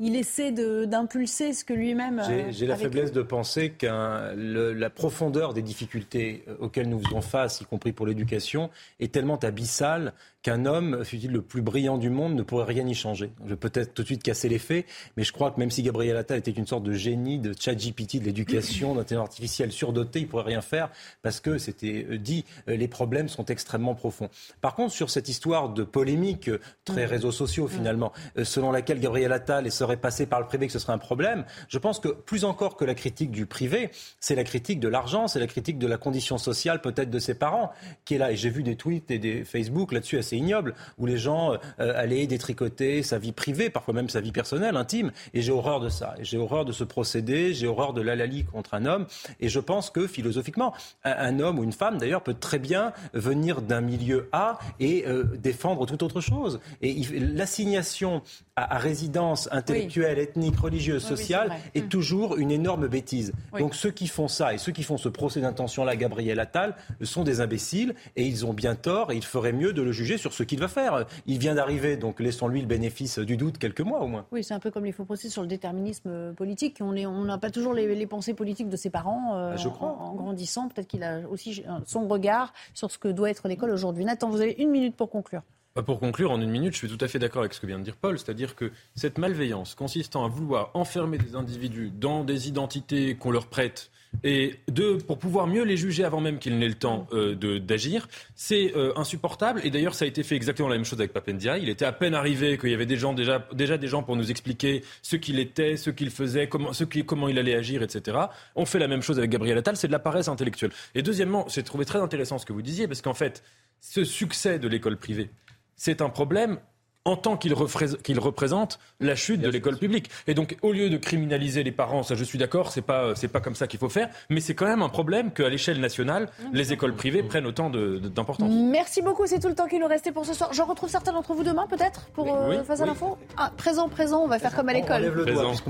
il 0.00 0.16
essaie 0.16 0.50
d'impulser 0.52 1.52
ce 1.52 1.64
que 1.64 1.72
lui-même. 1.72 2.22
J'ai 2.50 2.66
la 2.66 2.76
faiblesse 2.76 3.12
de 3.12 3.22
penser 3.22 3.70
que 3.70 3.86
la 3.86 4.90
profondeur 4.90 5.54
des 5.54 5.62
difficultés 5.62 6.44
euh, 6.48 6.56
auxquelles 6.60 6.88
nous 6.88 7.00
faisons 7.00 7.20
face, 7.20 7.60
y 7.60 7.64
compris 7.64 7.92
pour 7.92 8.06
l'éducation, 8.06 8.70
est 8.98 9.12
tellement 9.12 9.36
abyssale 9.36 10.12
qu'un 10.44 10.66
homme, 10.66 11.04
fut-il 11.04 11.32
le 11.32 11.40
plus 11.40 11.62
brillant 11.62 11.96
du 11.96 12.10
monde, 12.10 12.34
ne 12.34 12.42
pourrait 12.42 12.66
rien 12.66 12.86
y 12.86 12.94
changer. 12.94 13.32
Je 13.44 13.50
vais 13.50 13.56
peut-être 13.56 13.94
tout 13.94 14.02
de 14.02 14.06
suite 14.06 14.22
casser 14.22 14.50
les 14.50 14.58
faits, 14.58 14.84
mais 15.16 15.24
je 15.24 15.32
crois 15.32 15.50
que 15.50 15.58
même 15.58 15.70
si 15.70 15.82
Gabriel 15.82 16.18
Attal 16.18 16.38
était 16.38 16.50
une 16.50 16.66
sorte 16.66 16.84
de 16.84 16.92
génie 16.92 17.38
de 17.38 17.54
chat 17.58 17.74
GPT, 17.74 18.18
de 18.18 18.26
l'éducation, 18.26 18.94
d'intelligence 18.94 19.28
artificielle 19.28 19.72
surdoté, 19.72 20.20
il 20.20 20.28
pourrait 20.28 20.44
rien 20.44 20.60
faire 20.60 20.90
parce 21.22 21.40
que 21.40 21.56
c'était 21.56 22.06
euh, 22.10 22.18
dit, 22.18 22.44
euh, 22.68 22.76
les 22.76 22.88
problèmes 22.88 23.30
sont 23.30 23.46
extrêmement 23.46 23.94
profonds. 23.94 24.28
Par 24.60 24.74
contre, 24.74 24.92
sur 24.92 25.08
cette 25.08 25.30
histoire 25.30 25.70
de 25.70 25.82
polémique, 25.82 26.50
euh, 26.50 26.60
très 26.84 27.06
réseaux 27.06 27.32
sociaux 27.32 27.66
finalement, 27.66 28.12
selon 28.42 28.70
laquelle 28.70 29.00
Gabriel 29.00 29.32
Attal 29.32 29.66
serait 29.84 29.96
passé 29.98 30.26
par 30.26 30.40
le 30.40 30.46
privé, 30.46 30.66
que 30.66 30.72
ce 30.72 30.78
serait 30.78 30.92
un 30.92 30.98
problème, 30.98 31.44
je 31.68 31.78
pense 31.78 32.00
que 32.00 32.08
plus 32.08 32.44
encore 32.44 32.76
que 32.76 32.84
la 32.84 32.94
critique 32.94 33.30
du 33.30 33.44
privé, 33.46 33.90
c'est 34.18 34.34
la 34.34 34.44
critique 34.44 34.80
de 34.80 34.88
l'argent, 34.88 35.28
c'est 35.28 35.40
la 35.40 35.46
critique 35.46 35.78
de 35.78 35.86
la 35.86 35.98
condition 35.98 36.38
sociale 36.38 36.80
peut-être 36.80 37.10
de 37.10 37.18
ses 37.18 37.34
parents 37.34 37.70
qui 38.04 38.14
est 38.14 38.18
là. 38.18 38.32
Et 38.32 38.36
j'ai 38.36 38.48
vu 38.48 38.62
des 38.62 38.76
tweets 38.76 39.10
et 39.10 39.18
des 39.18 39.44
Facebook 39.44 39.92
là-dessus 39.92 40.18
assez 40.18 40.36
ignoble, 40.36 40.74
où 40.98 41.06
les 41.06 41.18
gens 41.18 41.52
euh, 41.52 41.58
allaient 41.78 42.26
détricoter 42.26 43.02
sa 43.02 43.18
vie 43.18 43.32
privée, 43.32 43.68
parfois 43.68 43.92
même 43.94 44.08
sa 44.08 44.20
vie 44.20 44.32
personnelle, 44.32 44.76
intime. 44.76 45.12
Et 45.34 45.42
j'ai 45.42 45.52
horreur 45.52 45.80
de 45.80 45.90
ça. 45.90 46.14
J'ai 46.20 46.38
horreur 46.38 46.64
de 46.64 46.72
ce 46.72 46.84
procédé, 46.84 47.52
j'ai 47.52 47.66
horreur 47.66 47.92
de 47.92 48.00
l'alali 48.00 48.44
contre 48.44 48.74
un 48.74 48.86
homme. 48.86 49.06
Et 49.40 49.48
je 49.48 49.60
pense 49.60 49.90
que 49.90 50.06
philosophiquement, 50.06 50.72
un, 51.04 51.40
homme 51.40 51.58
ou 51.58 51.64
une 51.64 51.72
femme, 51.72 51.98
d'ailleurs, 51.98 52.22
peut 52.22 52.34
très 52.34 52.58
bien 52.58 52.92
venir 53.12 53.60
d'un 53.60 53.82
milieu 53.82 54.28
A 54.32 54.58
et 54.80 55.04
euh, 55.06 55.24
défendre 55.24 55.84
toute 55.84 56.02
autre 56.02 56.22
chose. 56.22 56.60
Et 56.80 56.94
l'assignation 57.18 58.22
à, 58.56 58.78
résidence 58.78 59.48
intellectuelle, 59.52 60.18
ethnique, 60.18 60.58
religieuse, 60.58 61.02
sociale 61.02 61.52
est, 61.74 61.82
mm. 61.82 61.88
toujours 61.88 62.36
une 62.36 62.50
énorme 62.50 62.86
bêtise. 62.86 63.32
Donc 63.58 63.74
ceux 63.74 63.90
qui 63.90 64.06
font 64.06 64.28
ça 64.28 64.54
et 64.54 64.58
ceux 64.58 64.72
qui 64.72 64.82
font 64.82 64.96
ce 64.96 65.08
procès 65.08 65.40
d'intention-là, 65.40 65.96
Gabriel 65.96 66.38
Attal, 66.40 66.76
sont 67.02 67.24
des 67.24 67.40
imbéciles 67.40 67.94
et 68.16 68.24
ils 68.24 68.46
ont 68.46 68.52
bien 68.52 68.74
tort 68.74 69.10
et 69.10 69.16
il 69.16 69.24
ferait 69.24 69.52
mieux 69.52 69.72
de 69.72 69.82
le 69.82 69.92
juger 69.92 70.18
sur 70.18 70.32
ce 70.32 70.42
qu'il 70.42 70.60
va 70.60 70.68
faire. 70.68 71.06
Il 71.26 71.38
vient 71.38 71.54
d'arriver, 71.54 71.96
donc 71.96 72.20
laissons-lui 72.20 72.60
le 72.60 72.66
bénéfice 72.66 73.18
du 73.18 73.36
doute 73.36 73.58
quelques 73.58 73.80
mois 73.80 74.00
au 74.00 74.06
moins. 74.06 74.26
Oui, 74.30 74.44
c'est 74.44 74.54
un 74.54 74.60
peu 74.60 74.70
comme 74.70 74.84
les 74.84 74.92
faux 74.92 75.04
procès 75.04 75.28
sur 75.28 75.42
le 75.42 75.48
déterminisme 75.48 76.34
politique. 76.34 76.78
On 76.80 76.92
n'a 76.92 77.08
on 77.08 77.38
pas 77.38 77.50
toujours 77.50 77.74
les, 77.74 78.06
pensées 78.06 78.34
politiques 78.34 78.68
de 78.68 78.76
ses 78.76 78.90
parents 78.90 79.34
euh, 79.34 79.56
Je 79.56 79.68
crois. 79.68 79.88
En, 79.88 80.14
grandissant. 80.14 80.68
Peut-être 80.68 80.86
qu'il 80.86 81.02
a 81.02 81.20
aussi 81.28 81.64
son 81.86 82.06
regard 82.06 82.52
sur 82.72 82.90
ce 82.90 82.98
que 82.98 83.08
doit 83.08 83.30
être 83.30 83.48
l'école 83.48 83.70
aujourd'hui. 83.70 84.04
Nathan, 84.04 84.28
vous 84.28 84.40
avez 84.40 84.54
une 84.58 84.70
minute 84.70 84.96
pour 84.96 85.10
conclure. 85.10 85.42
Bah, 85.76 85.82
pour 85.82 85.98
conclure, 85.98 86.30
en 86.30 86.40
une 86.40 86.50
minute, 86.50 86.72
je 86.74 86.78
suis 86.78 86.88
tout 86.88 87.04
à 87.04 87.08
fait 87.08 87.18
d'accord 87.18 87.40
avec 87.40 87.52
ce 87.52 87.58
que 87.58 87.66
vient 87.66 87.80
de 87.80 87.82
dire 87.82 87.96
Paul, 87.96 88.16
c'est-à-dire 88.16 88.54
que 88.54 88.70
cette 88.94 89.18
malveillance 89.18 89.74
consistant 89.74 90.24
à 90.24 90.28
vouloir 90.28 90.70
enfermer 90.74 91.18
des 91.18 91.34
individus 91.34 91.90
dans 91.90 92.22
des 92.22 92.46
identités 92.46 93.16
qu'on 93.16 93.32
leur 93.32 93.48
prête 93.48 93.90
et 94.22 94.54
deux, 94.68 94.98
pour 94.98 95.18
pouvoir 95.18 95.48
mieux 95.48 95.64
les 95.64 95.76
juger 95.76 96.04
avant 96.04 96.20
même 96.20 96.38
qu'ils 96.38 96.58
n'aient 96.58 96.68
le 96.68 96.74
temps 96.74 97.08
euh, 97.12 97.34
d'agir, 97.58 98.08
c'est 98.36 98.72
euh, 98.76 98.92
insupportable. 98.94 99.60
Et 99.64 99.70
d'ailleurs, 99.70 99.96
ça 99.96 100.04
a 100.04 100.08
été 100.08 100.22
fait 100.22 100.36
exactement 100.36 100.68
la 100.68 100.76
même 100.76 100.84
chose 100.84 101.00
avec 101.00 101.12
Papendia. 101.12 101.58
Il 101.58 101.68
était 101.68 101.84
à 101.84 101.92
peine 101.92 102.14
arrivé 102.14 102.56
qu'il 102.56 102.70
y 102.70 102.74
avait 102.74 102.86
des 102.86 102.96
gens 102.96 103.12
déjà, 103.12 103.44
déjà 103.52 103.76
des 103.76 103.88
gens 103.88 104.04
pour 104.04 104.14
nous 104.14 104.30
expliquer 104.30 104.84
ce 105.02 105.16
qu'il 105.16 105.40
était, 105.40 105.76
ce 105.76 105.90
qu'il 105.90 106.10
faisait, 106.10 106.48
comment, 106.48 106.72
ce 106.72 106.84
qui, 106.84 107.04
comment 107.04 107.28
il 107.28 107.36
allait 107.36 107.56
agir, 107.56 107.82
etc. 107.82 108.18
On 108.54 108.64
fait 108.64 108.78
la 108.78 108.86
même 108.86 109.02
chose 109.02 109.18
avec 109.18 109.30
Gabriel 109.30 109.58
Attal. 109.58 109.76
C'est 109.76 109.88
de 109.88 109.92
la 109.92 109.98
paresse 109.98 110.28
intellectuelle. 110.28 110.70
Et 110.94 111.02
deuxièmement, 111.02 111.46
j'ai 111.48 111.64
trouvé 111.64 111.84
très 111.84 111.98
intéressant 111.98 112.38
ce 112.38 112.46
que 112.46 112.52
vous 112.52 112.62
disiez, 112.62 112.86
parce 112.86 113.02
qu'en 113.02 113.14
fait, 113.14 113.42
ce 113.80 114.04
succès 114.04 114.58
de 114.58 114.68
l'école 114.68 114.96
privée, 114.96 115.30
c'est 115.76 116.02
un 116.02 116.08
problème 116.08 116.58
en 117.04 117.16
tant 117.16 117.36
qu'il 117.36 117.52
représente 117.54 118.78
la 119.00 119.14
chute 119.14 119.40
de 119.40 119.48
l'école 119.48 119.76
publique. 119.76 120.10
Et 120.26 120.34
donc, 120.34 120.56
au 120.62 120.72
lieu 120.72 120.88
de 120.88 120.96
criminaliser 120.96 121.62
les 121.62 121.72
parents, 121.72 122.02
ça 122.02 122.14
je 122.14 122.24
suis 122.24 122.38
d'accord, 122.38 122.72
c'est 122.72 122.82
pas 122.82 123.14
c'est 123.14 123.28
pas 123.28 123.40
comme 123.40 123.54
ça 123.54 123.66
qu'il 123.66 123.78
faut 123.78 123.90
faire, 123.90 124.08
mais 124.30 124.40
c'est 124.40 124.54
quand 124.54 124.66
même 124.66 124.82
un 124.82 124.88
problème 124.88 125.30
qu'à 125.30 125.48
l'échelle 125.48 125.80
nationale, 125.80 126.30
les 126.52 126.72
écoles 126.72 126.94
privées 126.94 127.22
prennent 127.22 127.46
autant 127.46 127.68
d'importance. 127.68 128.50
Merci 128.50 129.02
beaucoup, 129.02 129.26
c'est 129.26 129.38
tout 129.38 129.48
le 129.48 129.54
temps 129.54 129.66
qu'il 129.66 129.80
nous 129.80 129.86
restait 129.86 130.12
pour 130.12 130.24
ce 130.24 130.32
soir. 130.32 130.52
Je 130.52 130.62
retrouve 130.62 130.88
certains 130.88 131.12
d'entre 131.12 131.34
vous 131.34 131.42
demain, 131.42 131.66
peut-être, 131.66 132.06
pour 132.14 132.34
euh, 132.34 132.62
face 132.64 132.80
à 132.80 132.86
l'info? 132.86 133.18
Ah, 133.36 133.52
présent, 133.54 133.88
présent, 133.88 134.22
on 134.22 134.28
va 134.28 134.38
faire 134.38 134.54
comme 134.54 134.68
à 134.68 134.72
l'école. 134.72 135.12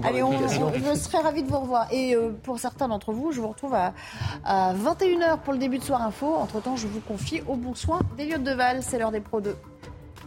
Allez, 0.05 0.21
je 0.21 0.95
serai 0.95 1.19
ravi 1.19 1.43
de 1.43 1.49
vous 1.49 1.59
revoir. 1.59 1.93
Et 1.93 2.15
euh, 2.15 2.31
pour 2.43 2.59
certains 2.61 2.87
d'entre 2.87 3.13
vous, 3.13 3.33
je 3.33 3.41
vous 3.41 3.49
retrouve 3.49 3.75
à, 3.75 3.93
21h 4.45 5.41
pour 5.41 5.53
le 5.53 5.59
début 5.59 5.79
de 5.79 5.85
soir 5.85 6.03
info. 6.03 6.35
Entre 6.35 6.61
temps, 6.61 6.77
je 6.77 6.87
vous 6.87 7.01
confie 7.01 7.43
au 7.49 7.57
bon 7.57 7.75
soin 7.75 8.01
d'Eliott 8.17 8.43
Deval. 8.43 8.83
C'est 8.83 8.99
l'heure 8.99 9.11
des 9.11 9.21
pros 9.21 9.41
2. 9.41 9.57